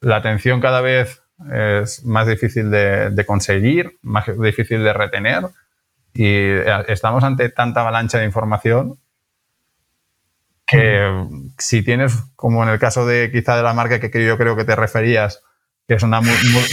la 0.00 0.16
atención 0.16 0.60
cada 0.60 0.80
vez 0.80 1.22
es 1.52 2.04
más 2.04 2.26
difícil 2.26 2.70
de, 2.70 3.24
conseguir, 3.26 3.98
más 4.02 4.26
difícil 4.38 4.82
de 4.82 4.92
retener 4.92 5.44
y 6.12 6.26
eh, 6.26 6.64
estamos 6.88 7.24
ante 7.24 7.48
tanta 7.48 7.80
avalancha 7.80 8.18
de 8.18 8.24
información 8.24 8.98
que 10.66 11.26
si 11.58 11.82
tienes, 11.82 12.24
como 12.36 12.62
en 12.62 12.70
el 12.70 12.78
caso 12.78 13.06
de 13.06 13.30
quizá 13.30 13.56
de 13.56 13.62
la 13.62 13.74
marca 13.74 14.00
que 14.00 14.24
yo 14.24 14.38
creo 14.38 14.56
que 14.56 14.64
te 14.64 14.76
referías, 14.76 15.42
que 15.86 15.94
es 15.94 16.02
una 16.02 16.22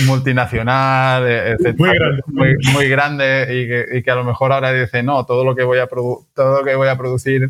multinacional, 0.07 1.25
eh, 1.27 1.57
muy, 2.73 2.87
grande, 2.87 3.89
y, 3.91 4.03
que, 4.03 4.11
a 4.11 4.15
lo 4.15 4.23
mejor 4.23 4.53
ahora 4.53 4.71
dice, 4.71 5.03
no, 5.03 5.25
todo 5.25 5.43
lo 5.43 5.55
que 5.55 5.63
voy 5.63 5.79
a, 5.79 5.87
todo 5.87 6.59
lo 6.59 6.63
que 6.63 6.75
voy 6.75 6.87
a 6.87 6.97
producir, 6.97 7.49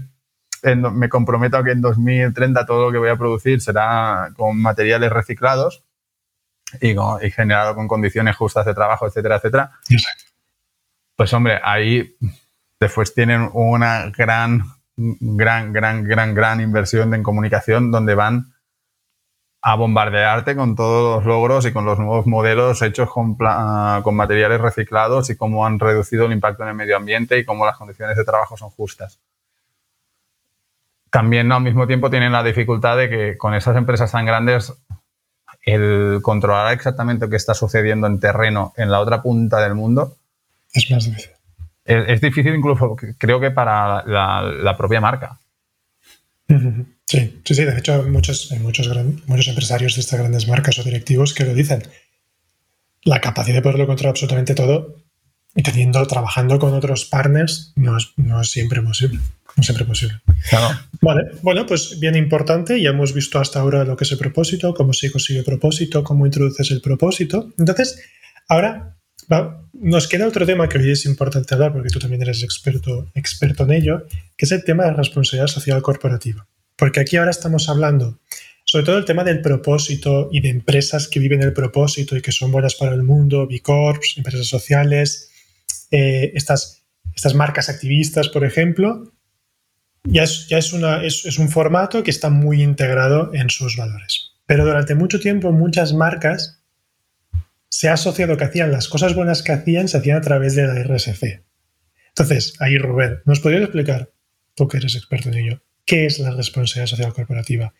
me 0.63 1.09
comprometo 1.09 1.57
a 1.57 1.63
que 1.63 1.71
en 1.71 1.81
2030 1.81 2.65
todo 2.65 2.85
lo 2.85 2.91
que 2.91 2.97
voy 2.97 3.09
a 3.09 3.17
producir 3.17 3.61
será 3.61 4.31
con 4.35 4.61
materiales 4.61 5.11
reciclados 5.11 5.83
y, 6.79 6.95
generado 7.31 7.75
con 7.75 7.87
condiciones 7.87 8.35
justas 8.35 8.65
de 8.65 8.73
trabajo, 8.73 9.07
etcétera, 9.07 9.37
etcétera. 9.37 9.71
Pues 11.15 11.33
hombre, 11.33 11.59
ahí 11.63 12.15
después 12.79 13.13
tienen 13.13 13.49
una 13.53 14.09
gran, 14.09 14.63
gran, 14.95 15.73
gran, 15.73 16.03
gran, 16.03 16.33
gran 16.33 16.61
inversión 16.61 17.13
en 17.13 17.23
comunicación 17.23 17.91
donde 17.91 18.15
van 18.15 18.53
a 19.63 19.75
bombardearte 19.75 20.55
con 20.55 20.75
todos 20.75 21.17
los 21.17 21.25
logros 21.25 21.65
y 21.65 21.73
con 21.73 21.85
los 21.85 21.99
nuevos 21.99 22.25
modelos 22.25 22.81
hechos 22.81 23.11
con, 23.11 23.35
con, 23.35 24.15
materiales 24.15 24.59
reciclados 24.59 25.29
y 25.29 25.37
cómo 25.37 25.65
han 25.65 25.79
reducido 25.79 26.25
el 26.25 26.31
impacto 26.31 26.63
en 26.63 26.69
el 26.69 26.75
medio 26.75 26.97
ambiente 26.97 27.37
y 27.37 27.45
cómo 27.45 27.65
las 27.65 27.77
condiciones 27.77 28.17
de 28.17 28.23
trabajo 28.23 28.57
son 28.57 28.71
justas. 28.71 29.19
También 31.11 31.51
al 31.51 31.61
mismo 31.61 31.85
tiempo 31.85 32.09
tienen 32.09 32.31
la 32.31 32.43
dificultad 32.43 32.97
de 32.97 33.09
que 33.09 33.37
con 33.37 33.53
esas 33.53 33.75
empresas 33.75 34.11
tan 34.11 34.25
grandes 34.25 34.73
el 35.63 36.19
controlar 36.23 36.73
exactamente 36.73 37.25
lo 37.25 37.29
que 37.29 37.35
está 37.35 37.53
sucediendo 37.53 38.07
en 38.07 38.19
terreno 38.19 38.73
en 38.77 38.89
la 38.89 38.99
otra 38.99 39.21
punta 39.21 39.61
del 39.61 39.75
mundo 39.75 40.17
es 40.73 40.89
más 40.89 41.05
difícil. 41.05 41.31
Es, 41.83 42.21
difícil 42.21 42.55
incluso, 42.55 42.95
creo 43.17 43.39
que 43.39 43.51
para 43.51 44.05
la, 44.05 44.75
propia 44.77 45.01
marca. 45.01 45.39
Sí, 46.47 47.41
sí, 47.43 47.55
sí. 47.55 47.65
De 47.65 47.77
hecho, 47.77 48.03
hay 48.03 48.09
muchos, 48.09 48.51
muchos, 48.61 48.89
muchos 49.25 49.47
empresarios 49.47 49.95
de 49.95 50.01
estas 50.01 50.19
grandes 50.19 50.47
marcas 50.47 50.79
o 50.79 50.83
directivos 50.83 51.33
que 51.33 51.43
lo 51.43 51.53
dicen. 51.53 51.83
La 53.03 53.19
capacidad 53.19 53.57
de 53.57 53.61
poderlo 53.61 53.87
controlar 53.87 54.11
absolutamente 54.11 54.55
todo 54.55 55.00
y 55.55 55.63
teniendo, 55.63 56.05
trabajando 56.07 56.59
con 56.59 56.73
otros 56.73 57.05
partners, 57.05 57.73
no 57.75 57.97
es, 57.97 58.13
no 58.17 58.41
es 58.41 58.49
siempre 58.49 58.81
posible. 58.81 59.19
No 59.57 59.63
siempre 59.63 59.85
posible. 59.85 60.21
Vale, 61.01 61.23
bueno, 61.41 61.65
pues 61.65 61.99
bien 61.99 62.15
importante. 62.15 62.81
Ya 62.81 62.91
hemos 62.91 63.13
visto 63.13 63.37
hasta 63.37 63.59
ahora 63.59 63.83
lo 63.83 63.97
que 63.97 64.05
es 64.05 64.11
el 64.11 64.17
propósito, 64.17 64.73
cómo 64.73 64.93
se 64.93 65.11
consigue 65.11 65.39
el 65.39 65.45
propósito, 65.45 66.03
cómo 66.03 66.25
introduces 66.25 66.71
el 66.71 66.81
propósito. 66.81 67.51
Entonces, 67.59 68.01
ahora 68.47 68.95
nos 69.73 70.07
queda 70.07 70.27
otro 70.27 70.45
tema 70.45 70.69
que 70.69 70.77
hoy 70.77 70.91
es 70.91 71.05
importante 71.05 71.53
hablar, 71.53 71.73
porque 71.73 71.89
tú 71.89 71.99
también 71.99 72.21
eres 72.21 72.43
experto, 72.43 73.09
experto 73.13 73.63
en 73.63 73.71
ello, 73.71 74.07
que 74.37 74.45
es 74.45 74.51
el 74.51 74.63
tema 74.63 74.85
de 74.85 74.93
responsabilidad 74.93 75.47
social 75.47 75.81
corporativa. 75.81 76.47
Porque 76.77 77.01
aquí 77.01 77.17
ahora 77.17 77.31
estamos 77.31 77.67
hablando 77.67 78.19
sobre 78.63 78.85
todo 78.85 78.97
el 78.97 79.05
tema 79.05 79.25
del 79.25 79.41
propósito 79.41 80.29
y 80.31 80.39
de 80.39 80.49
empresas 80.49 81.09
que 81.09 81.19
viven 81.19 81.41
el 81.41 81.51
propósito 81.51 82.15
y 82.15 82.21
que 82.21 82.31
son 82.31 82.51
buenas 82.53 82.75
para 82.75 82.93
el 82.93 83.03
mundo, 83.03 83.45
B 83.45 83.59
Corps, 83.59 84.15
empresas 84.15 84.47
sociales, 84.47 85.30
eh, 85.91 86.31
estas, 86.35 86.85
estas 87.15 87.35
marcas 87.35 87.69
activistas, 87.69 88.29
por 88.29 88.43
ejemplo, 88.45 89.11
ya, 90.03 90.23
es, 90.23 90.47
ya 90.47 90.57
es, 90.57 90.73
un 91.37 91.49
formato 91.49 92.03
que 92.03 92.11
está 92.11 92.29
muy 92.29 92.63
integrado 92.63 93.33
en 93.33 93.49
sus 93.49 93.77
valores. 93.77 94.31
Pero 94.45 94.65
durante 94.65 94.95
mucho 94.95 95.19
tiempo 95.19 95.51
muchas 95.51 95.93
marcas 95.93 96.61
se 97.69 97.89
ha 97.89 97.93
asociado 97.93 98.37
que 98.37 98.43
hacían 98.43 98.71
las 98.71 98.87
cosas 98.87 99.15
buenas 99.15 99.43
que 99.43 99.51
hacían, 99.51 99.87
se 99.87 99.97
hacían 99.97 100.17
a 100.17 100.21
través 100.21 100.55
de 100.55 100.67
la 100.67 100.83
RSC. 100.83 101.43
Entonces, 102.09 102.53
ahí 102.59 102.77
Rubén, 102.77 103.19
¿nos 103.25 103.39
podrías 103.39 103.63
explicar, 103.63 104.11
tú 104.55 104.67
que 104.67 104.77
eres 104.77 104.95
experto 104.95 105.29
en 105.29 105.35
ello, 105.35 105.63
qué 105.85 106.05
es 106.05 106.19
la 106.19 106.31
responsabilidad 106.31 106.87
social 106.87 107.13
corporativa? 107.13 107.73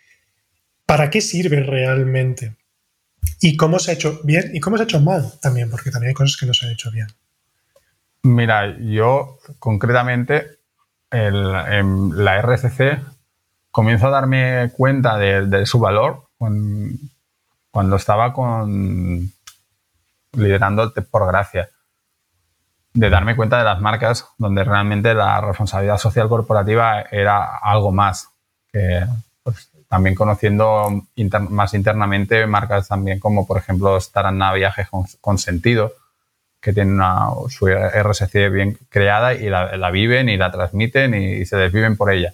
¿Para 0.85 1.09
qué 1.09 1.19
sirve 1.21 1.61
realmente? 1.63 2.55
¿Y 3.41 3.57
cómo 3.57 3.79
se 3.79 3.91
ha 3.91 3.93
hecho 3.93 4.21
bien 4.23 4.51
y 4.53 4.59
cómo 4.59 4.77
se 4.77 4.83
ha 4.83 4.85
hecho 4.85 5.01
mal 5.01 5.33
también? 5.41 5.69
Porque 5.69 5.91
también 5.91 6.09
hay 6.09 6.13
cosas 6.13 6.37
que 6.37 6.45
no 6.45 6.53
se 6.53 6.65
han 6.65 6.71
hecho 6.71 6.91
bien. 6.91 7.07
Mira, 8.23 8.77
yo 8.79 9.39
concretamente 9.57 10.59
en 11.09 12.23
la 12.23 12.37
RCC 12.37 12.99
comienzo 13.71 14.07
a 14.07 14.11
darme 14.11 14.71
cuenta 14.75 15.17
de, 15.17 15.65
su 15.65 15.79
valor 15.79 16.27
cuando, 16.37 17.95
estaba 17.95 18.33
con, 18.33 19.31
liderando 20.33 20.93
por 21.09 21.27
Gracia. 21.27 21.69
De 22.93 23.09
darme 23.09 23.37
cuenta 23.37 23.57
de 23.57 23.63
las 23.63 23.79
marcas 23.79 24.27
donde 24.37 24.65
realmente 24.65 25.13
la 25.13 25.39
responsabilidad 25.39 25.97
social 25.97 26.27
corporativa 26.27 27.01
era 27.01 27.57
algo 27.57 27.91
más. 27.91 28.27
Que, 28.71 29.05
pues, 29.43 29.69
también 29.87 30.13
conociendo 30.13 31.03
más 31.49 31.73
internamente 31.73 32.47
marcas 32.47 32.87
también 32.87 33.19
como 33.19 33.45
por 33.45 33.57
ejemplo 33.57 33.99
Staranna 33.99 34.53
Viajes 34.53 34.87
con 35.19 35.37
Sentido, 35.37 35.91
que 36.61 36.73
tienen 36.73 36.93
una, 36.93 37.29
su 37.49 37.67
RSC 37.67 38.49
bien 38.49 38.77
creada 38.89 39.33
y 39.33 39.49
la, 39.49 39.91
viven 39.91 40.29
y 40.29 40.37
la 40.37 40.51
transmiten 40.51 41.13
y, 41.13 41.45
se 41.45 41.57
desviven 41.57 41.97
por 41.97 42.11
ella. 42.11 42.33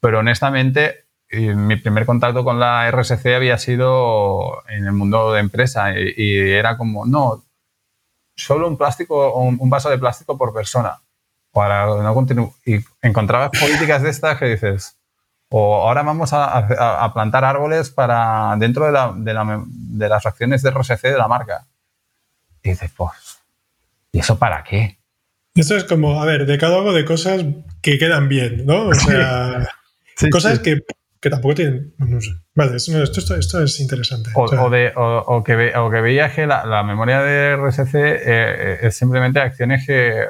Pero 0.00 0.20
honestamente, 0.20 1.04
mi 1.30 1.76
primer 1.76 2.06
contacto 2.06 2.44
con 2.44 2.60
la 2.60 2.90
RSC 2.90 3.34
había 3.34 3.58
sido 3.58 4.62
en 4.68 4.86
el 4.86 4.92
mundo 4.92 5.32
de 5.32 5.40
empresa 5.40 5.92
y, 5.98 6.38
era 6.38 6.76
como, 6.76 7.04
no, 7.06 7.44
solo 8.36 8.68
un 8.68 8.78
plástico, 8.78 9.34
un, 9.34 9.58
un 9.60 9.70
vaso 9.70 9.90
de 9.90 9.98
plástico 9.98 10.38
por 10.38 10.54
persona. 10.54 10.98
Para 11.52 11.84
no 11.84 12.26
y 12.64 12.78
encontrabas 13.02 13.50
políticas 13.50 14.02
de 14.02 14.08
estas 14.08 14.38
que 14.38 14.46
dices, 14.46 14.96
o 15.54 15.86
ahora 15.86 16.02
vamos 16.02 16.30
a, 16.32 17.12
plantar 17.12 17.44
árboles 17.44 17.90
para 17.90 18.56
dentro 18.56 18.86
de, 18.86 20.08
las 20.08 20.26
acciones 20.26 20.62
de 20.62 20.70
RSC 20.70 21.02
de 21.02 21.18
la 21.18 21.28
marca. 21.28 21.66
Y 22.62 22.70
dices, 22.70 22.90
pues, 22.96 23.12
¿y 24.12 24.20
eso 24.20 24.38
para 24.38 24.62
qué? 24.62 24.98
Esto 25.54 25.76
es 25.76 25.84
como, 25.84 26.22
a 26.22 26.24
ver, 26.24 26.46
decálogo 26.46 26.92
de 26.92 27.04
cosas 27.04 27.44
que 27.82 27.98
quedan 27.98 28.28
bien, 28.28 28.64
¿no? 28.64 28.88
O 28.88 28.94
sea, 28.94 29.68
cosas 30.30 30.60
Que, 30.60 30.80
tampoco 31.30 31.54
tienen. 31.54 31.94
No 31.98 32.20
sé. 32.20 32.30
Vale, 32.54 32.76
esto, 32.76 33.36
esto, 33.36 33.62
es 33.62 33.80
interesante. 33.80 34.30
O, 34.34 34.70
de, 34.70 34.92
que, 35.44 36.00
veías 36.00 36.34
que 36.34 36.46
la, 36.46 36.82
memoria 36.82 37.22
de 37.22 37.56
RSC 37.56 37.94
eh, 37.94 38.20
eh, 38.24 38.78
es 38.82 38.96
simplemente 38.96 39.40
acciones 39.40 39.86
que, 39.86 40.26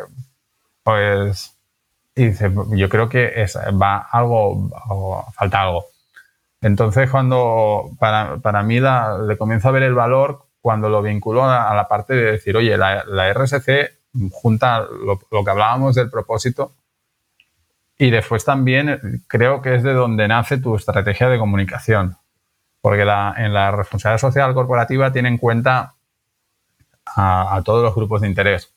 pues, 0.83 1.55
y 2.14 2.26
dice, 2.26 2.51
yo 2.72 2.89
creo 2.89 3.09
que 3.09 3.33
es, 3.37 3.57
va 3.57 3.99
algo, 3.99 4.70
falta 5.35 5.62
algo. 5.62 5.87
Entonces, 6.61 7.11
cuando 7.11 7.91
para, 7.99 8.39
para 8.39 8.62
mí 8.62 8.78
le 8.80 9.37
comienzo 9.39 9.68
a 9.68 9.72
ver 9.72 9.85
el 9.85 9.95
valor 9.95 10.47
cuando 10.63 10.89
lo 10.89 11.03
vinculo 11.03 11.45
a, 11.45 11.75
la 11.75 11.87
parte 11.89 12.15
de 12.15 12.33
decir, 12.33 12.57
oye, 12.57 12.79
la, 12.79 13.05
la 13.05 13.31
RSC 13.35 13.99
junta 14.31 14.81
lo, 14.81 15.21
lo, 15.31 15.45
que 15.45 15.51
hablábamos 15.51 15.95
del 15.95 16.09
propósito 16.09 16.73
y 17.99 18.11
después 18.11 18.45
también 18.45 19.23
creo 19.27 19.61
que 19.61 19.75
es 19.75 19.83
de 19.83 19.93
donde 19.93 20.29
nace 20.29 20.59
tu 20.59 20.77
estrategia 20.77 21.29
de 21.29 21.39
comunicación. 21.39 22.17
Porque 22.81 23.05
la, 23.05 23.35
en 23.37 23.53
la 23.53 23.71
responsabilidad 23.71 24.21
social 24.21 24.55
corporativa 24.55 25.13
tiene 25.13 25.29
en 25.29 25.39
cuenta 25.39 25.95
a, 27.05 27.57
a 27.57 27.63
todos 27.63 27.83
los 27.83 27.95
grupos 27.95 28.23
de 28.23 28.29
interés. 28.29 28.73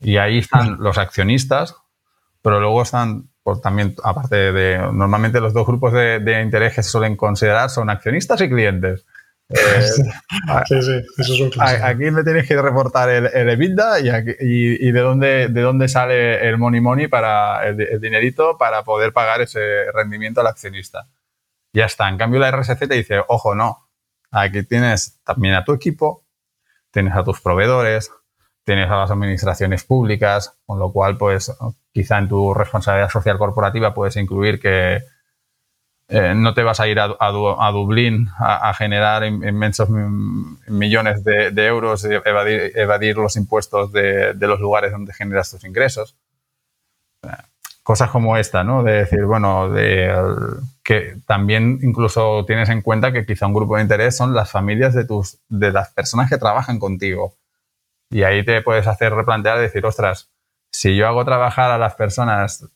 Y 0.00 0.18
ahí 0.18 0.38
están 0.38 0.78
los 0.80 0.98
accionistas, 0.98 1.76
pero 2.42 2.60
luego 2.60 2.82
están 2.82 3.30
también, 3.62 3.94
aparte 4.02 4.52
de, 4.52 4.78
normalmente 4.92 5.40
los 5.40 5.52
dos 5.52 5.66
grupos 5.66 5.92
de, 5.92 6.42
interés 6.42 6.74
que 6.74 6.82
se 6.82 6.88
suelen 6.88 7.16
considerar 7.16 7.68
son 7.68 7.90
accionistas 7.90 8.40
y 8.40 8.48
clientes. 8.48 9.04
Eh, 9.50 9.56
sí, 10.66 10.82
sí, 10.82 11.02
eso 11.18 11.34
es 11.34 11.40
un 11.40 11.50
Aquí 11.60 12.10
me 12.10 12.24
tienes 12.24 12.48
que 12.48 12.60
reportar 12.60 13.10
el, 13.10 13.26
el 13.26 13.50
EBITDA 13.50 14.00
y, 14.00 14.90
de, 14.90 15.00
dónde, 15.00 15.48
de 15.48 15.60
dónde 15.60 15.88
sale 15.88 16.48
el 16.48 16.56
money 16.56 16.80
money 16.80 17.08
para 17.08 17.66
el, 17.66 18.00
dinerito 18.00 18.56
para 18.56 18.84
poder 18.84 19.12
pagar 19.12 19.42
ese 19.42 19.90
rendimiento 19.92 20.40
al 20.40 20.46
accionista. 20.46 21.08
Ya 21.72 21.86
está. 21.86 22.08
En 22.08 22.16
cambio, 22.16 22.40
la 22.40 22.50
RSC 22.50 22.88
te 22.88 22.94
dice, 22.94 23.20
ojo, 23.28 23.54
no. 23.54 23.88
Aquí 24.30 24.62
tienes 24.64 25.20
también 25.24 25.54
a 25.54 25.64
tu 25.64 25.72
equipo, 25.72 26.24
tienes 26.90 27.14
a 27.14 27.22
tus 27.22 27.40
proveedores, 27.40 28.10
tienes 28.64 28.90
a 28.90 28.96
las 28.96 29.10
administraciones 29.10 29.84
públicas, 29.84 30.56
con 30.66 30.78
lo 30.78 30.92
cual, 30.92 31.18
pues, 31.18 31.52
quizá 31.92 32.18
en 32.18 32.28
tu 32.28 32.54
responsabilidad 32.54 33.10
social 33.10 33.38
corporativa 33.38 33.94
puedes 33.94 34.16
incluir 34.16 34.58
que 34.58 35.02
eh, 36.14 36.34
no 36.34 36.54
te 36.54 36.62
vas 36.62 36.78
a 36.80 36.86
ir 36.86 37.00
a, 37.00 37.30
Dublín 37.72 38.28
a, 38.38 38.72
generar 38.74 39.24
inmensos 39.24 39.88
millones 39.88 41.24
de, 41.24 41.66
euros 41.66 42.04
y 42.04 42.08
evadir, 42.24 43.16
los 43.16 43.36
impuestos 43.36 43.90
de, 43.92 44.34
los 44.38 44.60
lugares 44.60 44.92
donde 44.92 45.12
generas 45.12 45.50
tus 45.50 45.64
ingresos. 45.64 46.16
Cosas 47.82 48.10
como 48.10 48.36
esta, 48.36 48.62
¿no? 48.62 48.82
De 48.82 48.92
decir, 48.92 49.24
bueno, 49.24 49.72
que 50.82 51.16
también 51.26 51.80
incluso 51.82 52.44
tienes 52.46 52.68
en 52.68 52.80
cuenta 52.80 53.12
que 53.12 53.26
quizá 53.26 53.46
un 53.46 53.54
grupo 53.54 53.76
de 53.76 53.82
interés 53.82 54.16
son 54.16 54.34
las 54.34 54.50
familias 54.50 54.94
de, 54.94 55.04
tus, 55.04 55.38
de 55.48 55.72
las 55.72 55.92
personas 55.92 56.30
que 56.30 56.38
trabajan 56.38 56.78
contigo 56.78 57.34
y 58.10 58.22
ahí 58.22 58.44
te 58.44 58.62
puedes 58.62 58.86
hacer 58.86 59.12
replantear 59.12 59.58
y 59.58 59.62
decir, 59.62 59.84
ostras, 59.84 60.30
si 60.72 60.94
yo 60.94 61.08
hago 61.08 61.24
trabajar 61.24 61.72
a 61.72 61.78
las 61.78 61.94
personas 61.94 62.68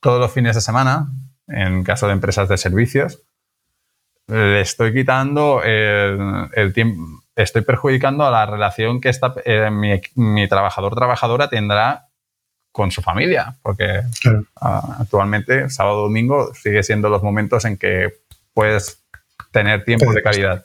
todos 0.00 0.18
los 0.18 0.32
fines 0.32 0.56
de 0.56 0.60
semana, 0.60 1.12
en 1.52 1.84
caso 1.84 2.06
de 2.06 2.14
empresas 2.14 2.48
de 2.48 2.58
servicios, 2.58 3.20
le 4.26 4.60
estoy 4.60 4.92
quitando 4.92 5.62
el, 5.62 6.72
tiempo, 6.72 7.22
estoy 7.36 7.62
perjudicando 7.62 8.24
a 8.24 8.30
la 8.30 8.46
relación 8.46 9.00
que 9.00 9.08
esta, 9.08 9.34
eh, 9.44 9.70
mi, 10.14 10.48
trabajador 10.48 10.94
trabajadora 10.94 11.48
tendrá 11.48 12.08
con 12.70 12.90
su 12.90 13.02
familia, 13.02 13.56
porque 13.62 14.00
actualmente 14.60 15.68
sábado 15.68 16.02
domingo 16.02 16.54
sigue 16.54 16.82
siendo 16.82 17.10
los 17.10 17.22
momentos 17.22 17.64
en 17.66 17.76
que 17.76 18.14
puedes 18.54 19.02
tener 19.50 19.84
tiempo 19.84 20.10
de 20.12 20.22
calidad. 20.22 20.64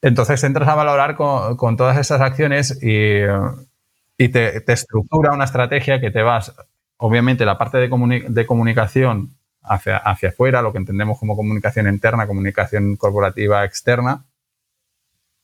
Entonces 0.00 0.42
entras 0.44 0.68
a 0.68 0.74
valorar 0.74 1.16
con, 1.16 1.76
todas 1.76 1.98
esas 1.98 2.20
acciones 2.20 2.78
y, 2.82 4.28
te, 4.28 4.72
estructura 4.72 5.32
una 5.32 5.44
estrategia 5.44 6.00
que 6.00 6.10
te 6.10 6.22
vas, 6.22 6.54
obviamente, 6.98 7.44
la 7.44 7.58
parte 7.58 7.78
de, 7.78 8.46
comunicación 8.46 9.34
hacia, 9.62 9.96
hacia 9.96 10.28
afuera, 10.28 10.62
lo 10.62 10.72
que 10.72 10.78
entendemos 10.78 11.18
como 11.18 11.36
comunicación 11.36 11.88
interna, 11.88 12.26
comunicación 12.26 12.96
corporativa 12.96 13.64
externa, 13.64 14.24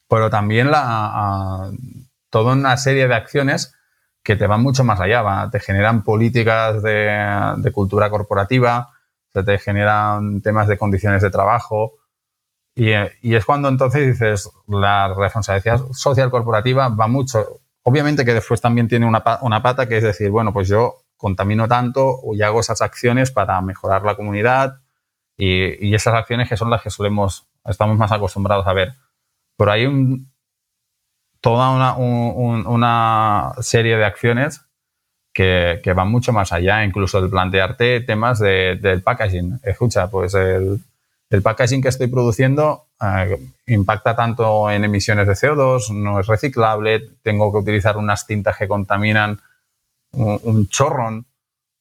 pero 0.09 0.31
también 0.31 0.71
la, 0.71 1.71
toda 2.31 2.53
una 2.53 2.77
serie 2.77 3.09
de 3.09 3.15
acciones 3.15 3.75
que 4.23 4.37
te 4.37 4.47
van 4.47 4.63
mucho 4.63 4.85
más 4.85 5.01
allá, 5.01 5.49
te 5.51 5.61
generan 5.61 6.03
políticas 6.03 6.83
de, 6.83 7.55
de 7.57 7.73
cultura 7.73 8.11
corporativa, 8.11 8.91
se 9.33 9.43
te 9.43 9.59
generan 9.59 10.41
temas 10.41 10.69
de 10.69 10.79
condiciones 10.79 11.23
de 11.23 11.31
trabajo, 11.31 11.95
y, 12.77 12.91
es 13.35 13.45
cuando 13.45 13.69
entonces 13.69 14.07
dices, 14.07 14.51
la 14.67 15.15
responsabilidad 15.15 15.81
social 15.93 16.31
corporativa 16.31 16.89
va 16.89 17.07
mucho. 17.07 17.61
Obviamente 17.83 18.25
que 18.25 18.35
después 18.35 18.61
también 18.61 18.89
tiene 18.89 19.07
una, 19.07 19.23
una 19.43 19.63
pata 19.63 19.87
que 19.87 19.99
es 19.99 20.03
decir, 20.03 20.31
bueno, 20.31 20.53
pues 20.53 20.69
yo 20.69 21.04
contamino 21.25 21.67
tanto 21.69 22.21
y 22.35 22.43
hago 22.43 22.61
esas 22.61 22.83
acciones 22.83 23.31
para 23.31 23.59
mejorar 23.63 24.03
la 24.03 24.15
comunidad 24.15 24.83
y, 25.39 25.89
y, 25.89 25.95
esas 25.95 26.13
acciones 26.13 26.51
que 26.51 26.59
son 26.59 26.69
las 26.69 26.83
que 26.83 26.91
solemos, 26.91 27.47
estamos 27.65 27.97
más 27.97 28.13
acostumbrados 28.13 28.67
a 28.67 28.75
ver. 28.75 28.93
Pero 29.57 29.73
hay 29.73 29.87
un, 29.87 30.31
toda 31.41 31.71
una, 31.71 31.95
una 31.97 33.55
serie 33.61 33.97
de 33.97 34.05
acciones 34.05 34.67
que, 35.33 35.81
que, 35.83 35.95
van 35.95 36.11
mucho 36.11 36.35
más 36.35 36.53
allá, 36.53 36.85
incluso 36.85 37.23
de 37.23 37.31
plantearte 37.31 38.01
temas 38.01 38.39
de, 38.39 38.77
del 38.79 39.03
packaging. 39.03 39.61
Escucha, 39.63 40.11
pues 40.11 40.35
el, 40.35 40.79
el 41.31 41.41
packaging 41.41 41.81
que 41.81 41.89
estoy 41.89 42.09
produciendo 42.09 42.85
eh, 43.01 43.39
impacta 43.69 44.15
tanto 44.15 44.71
en 44.71 44.85
emisiones 44.85 45.27
de 45.27 45.33
CO2, 45.33 45.89
no 45.91 46.21
es 46.21 46.27
reciclable, 46.27 47.01
tengo 47.23 47.51
que 47.51 47.61
utilizar 47.61 47.97
unas 47.97 48.27
tintas 48.27 48.59
que 48.59 48.69
contaminan 48.69 49.41
un, 50.17 50.69
chorrón 50.69 51.27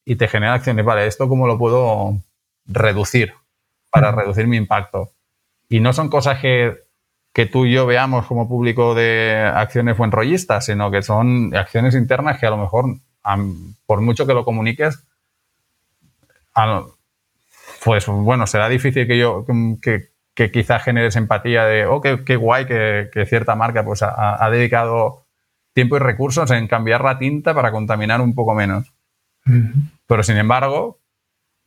y 0.04 0.16
te 0.16 0.28
genera 0.28 0.54
acciones. 0.54 0.84
Vale, 0.84 1.06
¿esto 1.06 1.28
cómo 1.28 1.46
lo 1.46 1.58
puedo 1.58 2.18
reducir 2.66 3.34
para 3.90 4.12
reducir 4.12 4.46
mi 4.46 4.56
impacto? 4.56 5.12
Y 5.68 5.80
no 5.80 5.92
son 5.92 6.08
cosas 6.08 6.40
que, 6.40 6.84
que 7.32 7.46
tú 7.46 7.66
y 7.66 7.72
yo 7.72 7.86
veamos 7.86 8.26
como 8.26 8.48
público 8.48 8.94
de 8.94 9.50
acciones 9.54 9.96
buenrollistas, 9.96 10.66
sino 10.66 10.90
que 10.90 11.02
son 11.02 11.54
acciones 11.56 11.94
internas 11.94 12.38
que 12.38 12.46
a 12.46 12.50
lo 12.50 12.58
mejor, 12.58 12.84
por 13.86 14.00
mucho 14.00 14.26
que 14.26 14.34
lo 14.34 14.44
comuniques, 14.44 15.02
pues 17.84 18.06
bueno, 18.06 18.46
será 18.46 18.68
difícil 18.68 19.06
que 19.06 19.18
yo, 19.18 19.44
que, 19.82 20.10
que 20.34 20.50
quizás 20.50 20.82
generes 20.82 21.16
empatía 21.16 21.64
de, 21.64 21.86
oh, 21.86 22.00
qué, 22.00 22.36
guay 22.36 22.66
que, 22.66 23.26
cierta 23.28 23.54
marca 23.54 23.84
pues 23.84 24.02
ha, 24.02 24.48
dedicado 24.50 25.23
tiempo 25.74 25.96
y 25.96 25.98
recursos 25.98 26.50
en 26.50 26.66
cambiar 26.66 27.02
la 27.04 27.18
tinta 27.18 27.52
para 27.52 27.70
contaminar 27.70 28.20
un 28.20 28.34
poco 28.34 28.54
menos. 28.54 28.92
Pero 30.06 30.22
sin 30.22 30.38
embargo, 30.38 31.00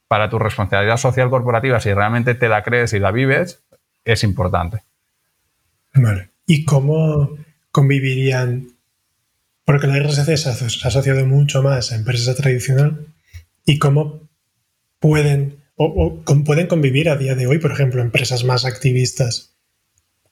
para 0.07 0.29
tu 0.29 0.39
responsabilidad 0.39 0.97
social 0.97 1.29
corporativa, 1.29 1.79
si 1.79 1.93
realmente 1.93 2.33
te 2.33 2.49
la 2.49 2.63
crees 2.63 2.93
y 2.93 2.99
la 2.99 3.11
vives, 3.11 3.63
es 4.03 4.23
importante. 4.23 4.81
Vale. 5.93 6.29
¿Y 6.47 6.65
cómo 6.65 7.37
convivirían? 7.71 8.69
Porque 9.65 9.87
la 9.87 9.99
RSC 9.99 10.37
se 10.37 10.49
ha 10.49 10.87
asociado 10.87 11.25
mucho 11.25 11.61
más 11.61 11.91
a 11.91 11.95
empresas 11.95 12.35
tradicional. 12.37 13.05
¿Y 13.65 13.77
cómo 13.79 14.21
pueden 14.99 15.57
o, 15.75 16.23
pueden 16.43 16.67
convivir 16.67 17.09
a 17.09 17.17
día 17.17 17.35
de 17.35 17.45
hoy, 17.45 17.59
por 17.59 17.71
ejemplo, 17.71 18.01
empresas 18.01 18.43
más 18.43 18.65
activistas 18.65 19.56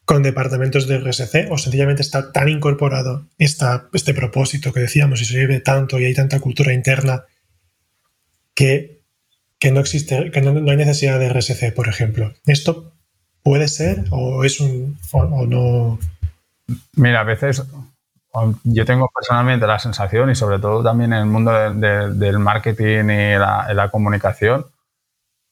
con 0.05 0.21
departamentos 0.21 0.87
de 0.87 0.99
RSC 0.99 1.47
o 1.49 1.57
sencillamente 1.57 2.03
está 2.03 2.31
tan 2.31 2.47
incorporado 2.47 3.25
esta, 3.39 3.87
este 3.91 4.13
propósito 4.13 4.71
que 4.71 4.79
decíamos 4.79 5.21
y 5.21 5.25
se 5.25 5.37
vive 5.37 5.59
tanto 5.59 5.99
y 5.99 6.05
hay 6.05 6.13
tanta 6.13 6.39
cultura 6.39 6.73
interna 6.73 7.25
que, 8.53 9.01
que 9.59 9.71
no 9.71 9.79
existe, 9.79 10.31
que 10.31 10.41
no, 10.41 10.51
hay 10.71 10.77
necesidad 10.77 11.19
de 11.19 11.29
RSC, 11.29 11.73
por 11.73 11.87
ejemplo. 11.87 12.33
¿Esto 12.45 12.93
puede 13.41 13.67
ser 13.67 14.05
o 14.11 14.43
es 14.43 14.59
un 14.59 14.97
o, 15.11 15.45
no? 15.47 15.99
Mira, 16.93 17.21
a 17.21 17.23
veces 17.23 17.63
yo 18.63 18.85
tengo 18.85 19.09
personalmente 19.13 19.65
la 19.65 19.79
sensación 19.79 20.29
y 20.29 20.35
sobre 20.35 20.59
todo 20.59 20.83
también 20.83 21.13
en 21.13 21.19
el 21.19 21.25
mundo 21.25 21.51
del 21.51 22.39
marketing 22.39 23.05
y 23.05 23.37
la, 23.37 23.89
comunicación 23.91 24.65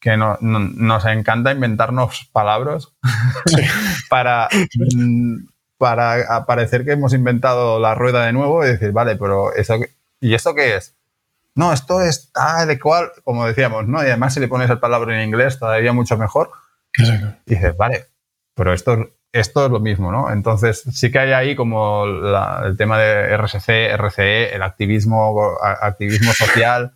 que 0.04 0.18
nos 0.18 1.06
encanta 1.06 1.50
inventarnos 1.50 2.28
palabras 2.30 2.92
para, 4.10 4.50
mm, 4.94 5.46
para 5.78 6.44
parecer 6.44 6.84
que 6.84 6.92
hemos 6.92 7.14
inventado 7.14 7.80
la 7.80 7.94
rueda 7.94 8.26
de 8.26 8.34
nuevo 8.34 8.62
y 8.62 8.68
decir, 8.68 8.92
vale, 8.92 9.16
pero 9.16 9.54
eso, 9.54 9.78
¿y 10.20 10.34
esto 10.34 10.54
qué 10.54 10.76
es? 10.76 10.94
No, 11.54 11.72
esto 11.72 12.02
es 12.02 12.30
tal 12.32 12.70
y 12.70 12.78
cual, 12.78 13.12
como 13.24 13.46
decíamos, 13.46 13.88
¿no? 13.88 14.02
Y 14.02 14.08
además 14.08 14.34
si 14.34 14.40
le 14.40 14.48
pones 14.48 14.68
el 14.68 14.78
palabra 14.78 15.18
en 15.18 15.26
inglés 15.26 15.58
todavía 15.58 15.94
mucho 15.94 16.18
mejor. 16.18 16.50
Y 17.46 17.54
dices, 17.54 17.74
vale, 17.74 18.04
pero 18.54 18.74
esto 18.74 19.08
esto 19.32 19.64
es 19.64 19.72
lo 19.72 19.80
mismo, 19.80 20.12
¿no? 20.12 20.30
Entonces, 20.30 20.82
sí 20.92 21.10
que 21.10 21.18
hay 21.18 21.32
ahí 21.32 21.56
como 21.56 22.04
el 22.04 22.76
tema 22.76 22.98
de 22.98 23.36
RSC, 23.36 23.96
RCE, 23.96 24.54
el 24.54 24.62
activismo, 24.62 25.50
activismo 25.60 26.32
social. 26.32 26.94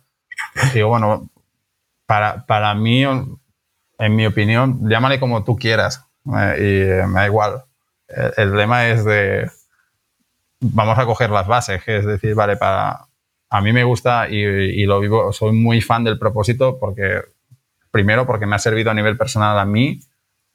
Digo, 0.73 0.87
bueno, 0.87 1.29
para, 2.09 2.43
para 2.47 2.73
mí, 2.73 3.03
en 3.03 4.15
mi 4.15 4.25
opinión, 4.25 4.89
llámale 4.89 5.19
como 5.19 5.43
tú 5.43 5.55
quieras 5.55 6.07
eh, 6.35 7.03
y 7.03 7.07
me 7.07 7.19
da 7.19 7.25
igual. 7.27 7.65
El, 8.07 8.33
el, 8.35 8.55
lema 8.55 8.87
es 8.87 9.05
de, 9.05 9.47
vamos 10.59 10.97
a 10.97 11.05
coger 11.05 11.29
las 11.29 11.45
bases, 11.45 11.83
es 11.85 12.07
decir, 12.07 12.33
vale, 12.33 12.57
para, 12.57 13.05
a 13.51 13.61
mí 13.61 13.71
me 13.73 13.83
gusta 13.83 14.27
y, 14.27 14.37
y 14.39 14.85
lo 14.87 14.99
vivo, 14.99 15.31
soy 15.31 15.51
muy 15.51 15.81
fan 15.81 16.03
del 16.03 16.17
propósito 16.17 16.79
porque, 16.79 17.21
primero, 17.91 18.25
porque 18.25 18.47
me 18.47 18.55
ha 18.55 18.59
servido 18.59 18.89
a 18.89 18.95
nivel 18.95 19.15
personal 19.15 19.59
a 19.59 19.65
mí 19.65 19.99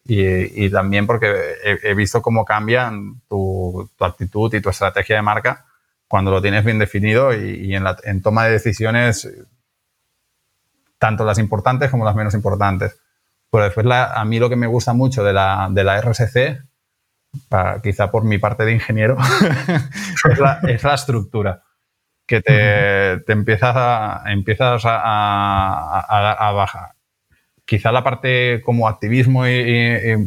y, 0.04 0.68
también 0.70 1.06
porque 1.06 1.32
he, 1.84 1.94
visto 1.94 2.20
cómo 2.20 2.44
cambian 2.44 3.20
tu, 3.28 3.88
actitud 4.00 4.52
y 4.52 4.60
tu 4.60 4.70
estrategia 4.70 5.14
de 5.14 5.22
marca 5.22 5.66
cuando 6.08 6.32
lo 6.32 6.42
tienes 6.42 6.64
bien 6.64 6.80
definido 6.80 7.32
y, 7.32 7.72
en, 7.76 7.84
la, 7.84 7.96
en, 8.02 8.22
toma 8.22 8.44
de 8.44 8.50
decisiones, 8.50 9.30
tanto 11.04 11.22
las 11.22 11.38
importantes 11.38 11.90
como 11.90 12.06
las 12.06 12.16
menos 12.16 12.32
importantes. 12.32 12.98
Pero 13.50 13.64
después 13.64 13.86
a 13.90 14.24
mí 14.24 14.38
lo 14.38 14.48
que 14.48 14.56
me 14.56 14.66
gusta 14.66 14.94
mucho 14.94 15.22
de 15.22 15.34
la, 15.34 15.68
de 15.70 15.84
la 15.84 16.00
RSC, 16.00 16.62
quizá 17.82 18.10
por 18.10 18.24
mi 18.24 18.38
parte 18.38 18.64
de 18.64 18.72
ingeniero, 18.72 19.18
es, 20.30 20.38
la, 20.38 20.60
es, 20.66 20.82
la, 20.82 20.94
estructura 20.94 21.62
que 22.26 22.40
te, 22.40 23.18
te 23.18 23.32
empiezas, 23.32 23.74
a, 23.76 24.22
empiezas 24.28 24.82
a, 24.86 24.98
a, 26.00 26.48
a, 26.48 26.52
bajar, 26.52 26.92
quizá 27.66 27.92
la 27.92 28.02
parte 28.02 28.62
como 28.64 28.88
activismo 28.88 29.46
y, 29.46 30.26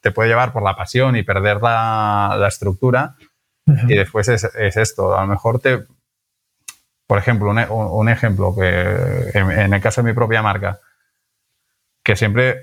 te 0.00 0.10
puede 0.10 0.30
llevar 0.30 0.54
por 0.54 0.62
la 0.62 0.74
pasión 0.74 1.16
y 1.16 1.22
perder 1.22 1.60
la, 1.60 2.46
estructura. 2.48 3.16
Y 3.66 3.94
después 3.94 4.26
es, 4.28 4.44
esto. 4.54 5.18
A 5.18 5.20
lo 5.20 5.26
mejor 5.26 5.60
te. 5.60 5.84
Por 7.06 7.18
ejemplo, 7.18 7.50
un, 7.50 8.08
ejemplo 8.08 8.54
que 8.56 9.30
en, 9.34 9.74
el 9.74 9.80
caso 9.80 10.02
de 10.02 10.10
mi 10.10 10.14
propia 10.14 10.42
marca, 10.42 10.80
que 12.02 12.16
siempre. 12.16 12.62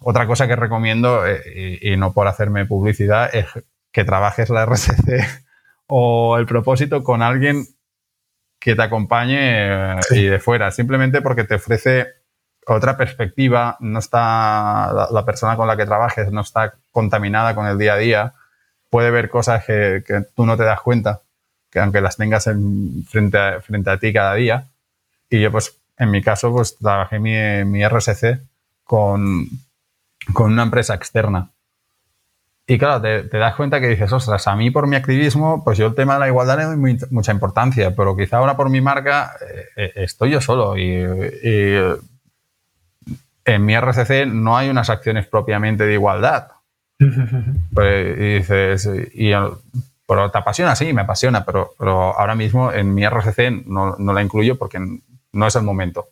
Otra 0.00 0.26
cosa 0.26 0.46
que 0.46 0.56
recomiendo, 0.56 1.26
eh, 1.26 1.78
y, 1.80 1.96
no 1.96 2.12
por 2.12 2.26
hacerme 2.28 2.66
publicidad, 2.66 3.34
es 3.34 3.46
que 3.92 4.04
trabajes 4.04 4.50
la 4.50 4.66
RSC 4.66 5.44
o 5.86 6.38
el 6.38 6.46
propósito 6.46 7.02
con 7.04 7.22
alguien 7.22 7.66
que 8.58 8.74
te 8.74 8.82
acompañe 8.82 9.96
eh, 9.96 10.00
y 10.12 10.24
de 10.24 10.40
fuera, 10.40 10.70
simplemente 10.70 11.20
porque 11.20 11.44
te 11.44 11.56
ofrece 11.56 12.06
otra 12.66 12.96
perspectiva, 12.96 13.76
no 13.80 13.98
está 13.98 15.08
la, 15.10 15.24
persona 15.26 15.56
con 15.56 15.66
la 15.66 15.76
que 15.76 15.84
trabajes 15.84 16.32
no 16.32 16.40
está 16.40 16.74
contaminada 16.90 17.54
con 17.54 17.66
el 17.66 17.78
día 17.78 17.94
a 17.94 17.98
día, 17.98 18.34
puede 18.90 19.10
ver 19.10 19.28
cosas 19.28 19.64
que, 19.64 20.02
tú 20.34 20.46
no 20.46 20.56
te 20.56 20.64
das 20.64 20.80
cuenta, 20.80 21.20
que 21.74 21.80
aunque 21.80 22.00
las 22.00 22.16
tengas 22.16 22.48
frente, 23.08 23.36
a, 23.36 23.60
frente 23.60 23.90
a 23.90 23.98
ti 23.98 24.12
cada 24.12 24.34
día. 24.34 24.68
Y 25.28 25.40
yo, 25.40 25.50
pues, 25.50 25.76
en 25.98 26.12
mi 26.12 26.22
caso, 26.22 26.52
pues 26.52 26.78
trabajé 26.78 27.18
mi, 27.18 27.34
mi 27.64 27.84
RSC 27.84 28.40
con, 28.84 29.48
con 30.32 30.52
una 30.52 30.62
empresa 30.62 30.94
externa. 30.94 31.50
Y 32.68 32.78
claro, 32.78 33.02
te, 33.02 33.26
das 33.26 33.56
cuenta 33.56 33.80
que 33.80 33.88
dices, 33.88 34.10
ostras, 34.12 34.46
a 34.46 34.54
mí 34.54 34.70
por 34.70 34.86
mi 34.86 34.94
activismo, 34.94 35.64
pues 35.64 35.76
yo 35.76 35.88
el 35.88 35.96
tema 35.96 36.14
de 36.14 36.20
la 36.20 36.28
igualdad 36.28 36.58
le 36.58 36.64
doy 36.64 36.98
mucha 37.10 37.32
importancia, 37.32 37.94
pero 37.96 38.16
quizá 38.16 38.38
ahora 38.38 38.56
por 38.56 38.70
mi 38.70 38.80
marca 38.80 39.32
eh, 39.44 39.64
eh, 39.76 39.92
estoy 39.96 40.30
yo 40.30 40.40
solo 40.40 40.78
y, 40.78 40.84
y 40.84 41.76
en 43.44 43.66
mi 43.66 43.74
RCC 43.74 44.26
no 44.28 44.56
hay 44.56 44.70
unas 44.70 44.90
acciones 44.90 45.26
propiamente 45.26 45.84
de 45.84 45.94
igualdad. 45.94 46.52
Pues, 47.74 48.18
y 48.18 48.34
dices, 48.34 48.88
y, 49.12 49.32
pero 50.06 50.30
te 50.30 50.38
apasiona, 50.38 50.76
sí, 50.76 50.92
me 50.92 51.02
apasiona, 51.02 51.44
pero, 51.44 51.74
pero 51.78 52.18
ahora 52.18 52.34
mismo 52.34 52.72
en 52.72 52.94
mi 52.94 53.04
RCC 53.04 53.66
no, 53.66 53.96
no, 53.98 54.12
la 54.12 54.22
incluyo 54.22 54.58
porque 54.58 54.78
no 55.32 55.46
es 55.46 55.56
el 55.56 55.62
momento. 55.62 56.08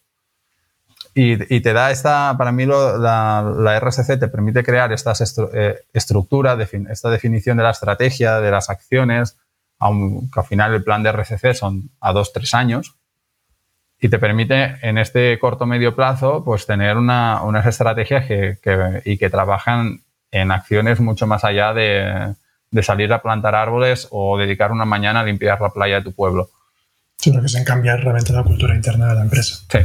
Y, 1.15 1.55
y 1.55 1.61
te 1.61 1.75
da 1.75 1.91
esta, 1.91 2.35
para 2.39 2.53
mí 2.53 2.65
la, 2.65 3.43
la, 3.43 3.81
RSC 3.81 4.19
te 4.19 4.29
permite 4.29 4.65
crear 4.65 4.93
esta 4.93 5.13
eh, 5.53 5.81
estructura, 5.93 6.57
esta 6.89 7.11
definición 7.11 7.59
de 7.59 7.65
la 7.65 7.71
estrategia, 7.71 8.41
de 8.41 8.51
las 8.51 8.71
acciones, 8.71 9.37
aunque 9.79 10.41
al 10.41 10.47
final 10.47 10.75
el 10.75 10.85
plan 10.85 11.03
de 11.03 11.11
RCC 11.11 11.53
son 11.53 11.91
a 12.01 12.13
dos, 12.13 12.33
tres 12.33 12.55
años, 12.55 12.97
y 14.01 14.09
te 14.09 14.19
permite 14.19 14.77
en 14.81 14.97
este 14.97 15.39
corto 15.39 15.67
medio 15.67 15.95
plazo 15.95 16.43
pues 16.45 16.67
tener 16.67 16.97
unas 16.97 17.67
estrategias 17.67 18.27
que, 18.27 19.03
y 19.05 19.19
que 19.19 19.31
trabajan 19.31 20.01
en 20.31 20.51
acciones 20.51 20.99
mucho 20.99 21.27
más 21.27 21.45
allá 21.45 21.75
de, 21.75 22.35
salir 22.81 23.13
a 23.13 23.21
plantar 23.21 23.55
árboles 23.55 24.09
o 24.11 24.39
dedicar 24.39 24.73
una 24.73 24.85
mañana 24.85 25.21
a 25.21 25.25
limpiar 25.25 25.61
la 25.61 25.71
playa 25.71 25.97
de 25.97 26.05
tu 26.05 26.13
pueblo. 26.13 26.51
Sí, 27.19 27.31
que 27.31 27.45
es 27.45 27.55
en 27.55 27.65
cambiar 27.65 28.01
realmente 28.01 28.33
la 28.33 28.43
cultura 28.43 28.75
interna 28.75 29.09
de 29.09 29.15
la 29.15 29.23
empresa. 29.23 29.57
Sí. 29.71 29.79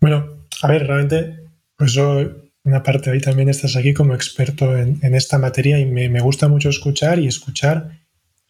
Bueno, 0.00 0.46
a 0.62 0.68
ver, 0.68 0.86
realmente, 0.86 1.40
pues 1.76 1.92
yo, 1.92 2.20
una 2.62 2.82
parte 2.82 3.10
ahí 3.10 3.20
también 3.20 3.48
estás 3.48 3.76
aquí 3.76 3.92
como 3.92 4.14
experto 4.14 4.76
en, 4.76 5.14
esta 5.14 5.38
materia 5.38 5.78
y 5.78 5.86
me, 5.86 6.20
gusta 6.20 6.48
mucho 6.48 6.68
escuchar 6.68 7.18
y 7.18 7.26
escuchar 7.26 7.90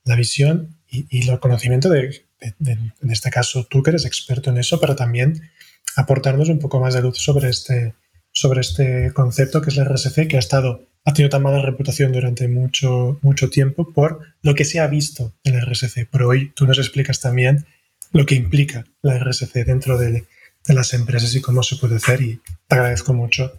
la 0.05 0.16
visión 0.16 0.76
y, 0.88 1.07
y 1.09 1.28
el 1.28 1.38
conocimiento 1.41 1.88
de 1.88 2.24
en 2.41 3.11
este 3.11 3.30
caso 3.30 3.66
tú 3.68 3.82
que 3.82 3.91
eres 3.91 4.05
experto 4.05 4.51
en 4.51 4.59
eso, 4.59 4.80
pero 4.80 4.97
también 4.97 5.51
aportarnos 5.97 6.49
un 6.49 6.59
poco 6.59 6.80
más 6.80 6.95
de 6.95 7.03
luz 7.03 7.18
sobre 7.18 7.49
este, 7.49 7.95
sobre 8.32 8.61
este 8.61 9.12
concepto 9.12 9.61
que 9.61 9.70
es 9.70 9.76
la 9.76 9.84
RSC, 9.84 10.28
que 10.28 10.36
ha 10.36 10.41
estado 10.41 10.86
ha 11.05 11.12
tenido 11.12 11.30
tan 11.30 11.42
mala 11.42 11.62
reputación 11.62 12.12
durante 12.12 12.48
mucho, 12.48 13.18
mucho 13.22 13.51
tiempo 13.51 13.92
por 13.92 14.20
lo 14.42 14.55
que 14.55 14.64
se 14.64 14.80
ha 14.80 14.86
visto 14.86 15.34
en 15.44 15.57
la 15.57 15.64
RSC. 15.64 16.09
Pero 16.11 16.28
hoy 16.28 16.53
tú 16.55 16.66
nos 16.66 16.78
explicas 16.78 17.20
también 17.20 17.66
lo 18.12 18.26
que 18.26 18.34
implica 18.34 18.84
la 19.03 19.18
RSC 19.18 19.64
dentro 19.64 19.98
de, 19.98 20.24
las 20.66 20.92
empresas 20.92 21.34
y 21.34 21.40
cómo 21.40 21.62
se 21.62 21.76
puede 21.76 21.96
hacer 21.96 22.20
y 22.20 22.40
te 22.68 22.74
agradezco 22.74 23.14
mucho 23.14 23.53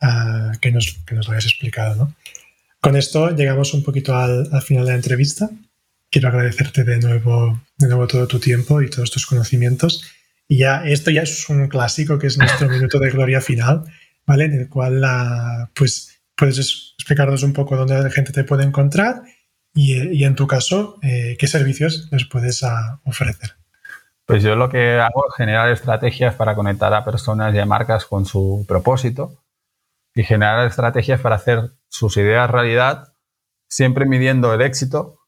ah, 0.00 0.52
que, 0.60 0.70
nos, 0.70 1.00
que 1.04 1.14
nos 1.14 1.26
lo 1.26 1.32
hayas 1.32 1.46
explicado. 1.46 1.96
¿no? 1.96 2.14
Con 2.80 2.96
esto 2.96 3.34
llegamos 3.34 3.74
un 3.74 3.82
poquito 3.82 4.14
al, 4.14 4.48
al 4.52 4.62
final 4.62 4.84
de 4.84 4.92
la 4.92 4.96
entrevista 4.96 5.50
quiero 6.14 6.28
agradecerte 6.28 6.84
de 6.84 7.00
nuevo, 7.00 7.60
de 7.76 7.88
nuevo 7.88 8.06
todo 8.06 8.28
tu 8.28 8.38
tiempo 8.38 8.80
y 8.80 8.88
todos 8.88 9.10
tus 9.10 9.26
conocimientos. 9.26 10.04
Y 10.46 10.58
ya, 10.58 10.84
esto 10.86 11.10
ya 11.10 11.22
es 11.22 11.48
un 11.48 11.66
clásico 11.66 12.20
que 12.20 12.28
es 12.28 12.38
nuestro 12.38 12.68
minuto 12.70 13.00
de 13.00 13.10
gloria 13.10 13.40
final, 13.40 13.82
¿vale? 14.24 14.44
En 14.44 14.52
el 14.52 14.68
cual 14.68 15.00
la, 15.00 15.72
pues, 15.74 16.13
puedes 16.36 16.94
explicarnos 16.98 17.42
un 17.42 17.52
poco 17.52 17.76
dónde 17.76 18.00
la 18.00 18.10
gente 18.10 18.32
te 18.32 18.44
puede 18.44 18.64
encontrar 18.64 19.22
y, 19.74 19.96
y 20.16 20.24
en 20.24 20.36
tu 20.36 20.46
caso, 20.46 20.98
eh, 21.02 21.36
qué 21.38 21.46
servicios 21.46 22.08
les 22.10 22.24
puedes 22.26 22.62
ah, 22.62 23.00
ofrecer. 23.04 23.56
Pues 24.24 24.42
yo 24.42 24.56
lo 24.56 24.70
que 24.70 24.98
hago 24.98 25.26
es 25.28 25.34
generar 25.36 25.70
estrategias 25.70 26.34
para 26.34 26.54
conectar 26.54 26.94
a 26.94 27.04
personas 27.04 27.54
y 27.54 27.58
a 27.58 27.66
marcas 27.66 28.06
con 28.06 28.24
su 28.24 28.64
propósito 28.66 29.42
y 30.14 30.22
generar 30.22 30.66
estrategias 30.66 31.20
para 31.20 31.36
hacer 31.36 31.72
sus 31.88 32.16
ideas 32.16 32.50
realidad, 32.50 33.12
siempre 33.68 34.06
midiendo 34.06 34.54
el 34.54 34.62
éxito 34.62 35.18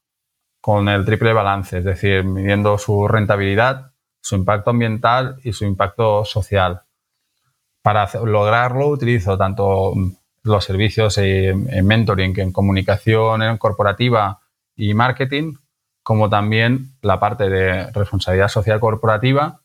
con 0.60 0.88
el 0.88 1.04
triple 1.04 1.32
balance, 1.32 1.78
es 1.78 1.84
decir, 1.84 2.24
midiendo 2.24 2.78
su 2.78 3.06
rentabilidad, 3.06 3.92
su 4.20 4.36
impacto 4.36 4.70
ambiental 4.70 5.36
y 5.44 5.52
su 5.52 5.64
impacto 5.64 6.24
social. 6.24 6.82
Para 7.82 8.08
lograrlo 8.24 8.88
utilizo 8.88 9.36
tanto 9.36 9.92
los 10.46 10.64
servicios 10.64 11.18
en 11.18 11.86
mentoring, 11.86 12.38
en 12.38 12.52
comunicación 12.52 13.58
corporativa 13.58 14.40
y 14.74 14.94
marketing, 14.94 15.54
como 16.02 16.30
también 16.30 16.92
la 17.02 17.18
parte 17.18 17.48
de 17.48 17.90
responsabilidad 17.90 18.48
social 18.48 18.78
corporativa 18.78 19.60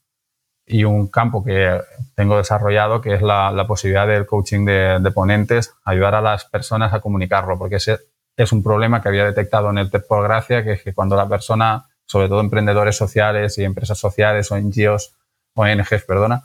y 0.66 0.84
un 0.84 1.08
campo 1.08 1.44
que 1.44 1.80
tengo 2.16 2.38
desarrollado 2.38 3.02
que 3.02 3.14
es 3.14 3.22
la, 3.22 3.66
posibilidad 3.68 4.08
del 4.08 4.26
coaching 4.26 4.66
de, 4.66 5.00
de, 5.00 5.12
ponentes, 5.12 5.74
ayudar 5.84 6.16
a 6.16 6.22
las 6.22 6.46
personas 6.46 6.94
a 6.94 7.00
comunicarlo, 7.00 7.58
porque 7.58 7.76
ese 7.76 8.00
es 8.36 8.52
un 8.52 8.64
problema 8.64 9.02
que 9.02 9.10
había 9.10 9.26
detectado 9.26 9.70
en 9.70 9.78
el 9.78 9.92
TEP 9.92 10.08
por 10.08 10.24
Gracia, 10.24 10.64
que 10.64 10.74
es 10.74 10.84
que 10.84 10.94
cuando 10.94 11.16
la 11.16 11.28
persona, 11.28 11.86
sobre 12.06 12.28
todo 12.28 12.40
emprendedores 12.40 12.96
sociales 12.96 13.58
y 13.58 13.64
empresas 13.64 14.00
sociales 14.00 14.52
o 14.52 14.58
NGOs, 14.58 15.14
ONGs, 15.54 16.06
perdona, 16.06 16.44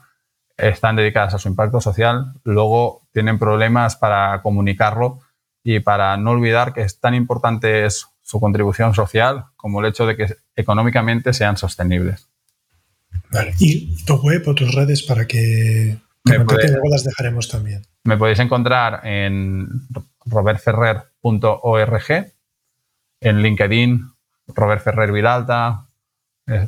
están 0.56 0.96
dedicadas 0.96 1.34
a 1.34 1.38
su 1.38 1.48
impacto 1.48 1.80
social, 1.80 2.34
luego 2.44 3.06
tienen 3.12 3.38
problemas 3.38 3.96
para 3.96 4.40
comunicarlo 4.42 5.20
y 5.62 5.80
para 5.80 6.16
no 6.16 6.30
olvidar 6.30 6.72
que 6.72 6.82
es 6.82 7.00
tan 7.00 7.14
importante 7.14 7.84
es 7.84 8.06
su 8.22 8.40
contribución 8.40 8.94
social 8.94 9.46
como 9.56 9.80
el 9.80 9.86
hecho 9.86 10.06
de 10.06 10.16
que 10.16 10.36
económicamente 10.54 11.32
sean 11.32 11.56
sostenibles. 11.56 12.28
Vale. 13.30 13.54
¿Y 13.58 14.04
tu 14.04 14.16
web 14.16 14.42
o 14.46 14.54
tus 14.54 14.74
redes 14.74 15.02
para 15.02 15.26
que 15.26 15.98
luego 16.24 16.88
las 16.90 17.04
dejaremos 17.04 17.48
también? 17.48 17.82
Me 18.04 18.16
podéis 18.16 18.38
encontrar 18.38 19.00
en 19.04 19.68
robertferrer.org, 20.24 22.32
en 23.20 23.42
LinkedIn, 23.42 24.10
Robert 24.48 24.82
Ferrer 24.82 25.12
Vilalta, 25.12 25.78
eh, 25.78 25.85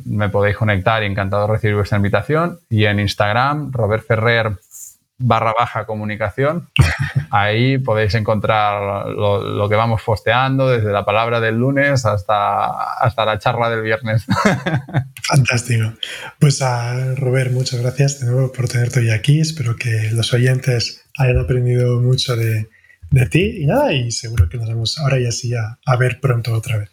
me 0.05 0.29
podéis 0.29 0.57
conectar 0.57 1.03
y 1.03 1.05
encantado 1.05 1.47
de 1.47 1.53
recibir 1.53 1.75
vuestra 1.75 1.97
invitación, 1.97 2.59
y 2.69 2.85
en 2.85 2.99
Instagram, 2.99 3.71
Robert 3.71 4.05
Ferrer 4.05 4.57
barra 5.19 5.53
baja 5.57 5.85
comunicación. 5.85 6.69
Ahí 7.29 7.77
podéis 7.77 8.15
encontrar 8.15 9.07
lo, 9.09 9.69
que 9.69 9.75
vamos 9.75 10.01
posteando 10.01 10.69
desde 10.69 10.91
la 10.91 11.05
palabra 11.05 11.39
del 11.39 11.55
lunes 11.55 12.05
hasta, 12.05 12.93
hasta 12.93 13.25
la 13.25 13.37
charla 13.37 13.69
del 13.69 13.83
viernes. 13.83 14.25
Fantástico. 15.23 15.93
Pues 16.39 16.61
a 16.61 17.13
Robert, 17.15 17.51
muchas 17.51 17.81
gracias 17.81 18.19
de 18.19 18.27
nuevo 18.27 18.51
por 18.51 18.67
tenerte 18.67 19.01
hoy 19.01 19.11
aquí. 19.11 19.41
Espero 19.41 19.75
que 19.75 20.09
los 20.11 20.33
oyentes 20.33 21.05
hayan 21.17 21.37
aprendido 21.37 21.99
mucho 21.99 22.35
de, 22.35 22.67
ti 23.29 23.61
y 23.61 23.65
nada, 23.65 23.93
y 23.93 24.11
seguro 24.11 24.47
que 24.49 24.57
nos 24.57 24.69
vamos 24.69 24.97
ahora 24.99 25.19
y 25.19 25.25
así 25.25 25.53
a, 25.53 25.95
ver 25.97 26.19
pronto 26.19 26.53
otra 26.53 26.77
vez. 26.77 26.89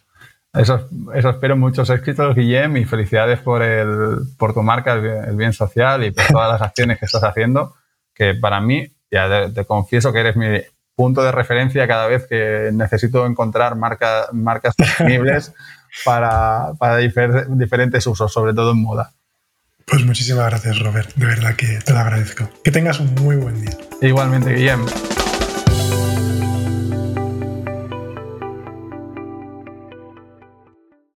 Eso, 0.53 0.87
eso 1.13 1.29
espero 1.29 1.55
muchos 1.55 1.89
éxitos, 1.89 2.35
Guillem, 2.35 2.77
y 2.77 2.85
felicidades 2.85 3.39
por, 3.39 3.61
el, 3.61 4.19
por 4.37 4.53
tu 4.53 4.63
marca, 4.63 4.93
el 4.93 5.35
bien 5.35 5.53
social 5.53 6.03
y 6.03 6.11
por 6.11 6.25
todas 6.31 6.51
las 6.51 6.61
acciones 6.61 6.99
que 6.99 7.05
estás 7.05 7.23
haciendo 7.23 7.75
que 8.17 8.33
para 8.33 8.59
mí, 8.59 8.91
ya 9.11 9.49
te, 9.53 9.65
confieso 9.65 10.11
que 10.11 10.19
eres 10.19 10.35
mi 10.35 10.47
punto 10.95 11.23
de 11.23 11.31
referencia 11.31 11.87
cada 11.87 12.07
vez 12.07 12.25
que 12.27 12.71
necesito 12.73 13.25
encontrar 13.25 13.75
marcas 13.75 14.73
sostenibles 14.77 15.53
para, 16.03 16.73
diferentes 17.49 18.07
usos, 18.07 18.33
sobre 18.33 18.53
todo 18.53 18.71
en 18.71 18.81
moda. 18.81 19.13
Pues 19.85 20.03
muchísimas 20.03 20.47
gracias, 20.47 20.79
Robert. 20.79 21.13
De 21.15 21.27
verdad 21.27 21.55
que 21.55 21.79
te 21.85 21.93
lo 21.93 21.99
agradezco. 21.99 22.49
Que 22.63 22.71
tengas 22.71 22.99
un 22.99 23.13
muy 23.15 23.37
buen 23.37 23.61
día. 23.61 23.77
Igualmente, 24.01 24.53
Guillem. 24.53 24.85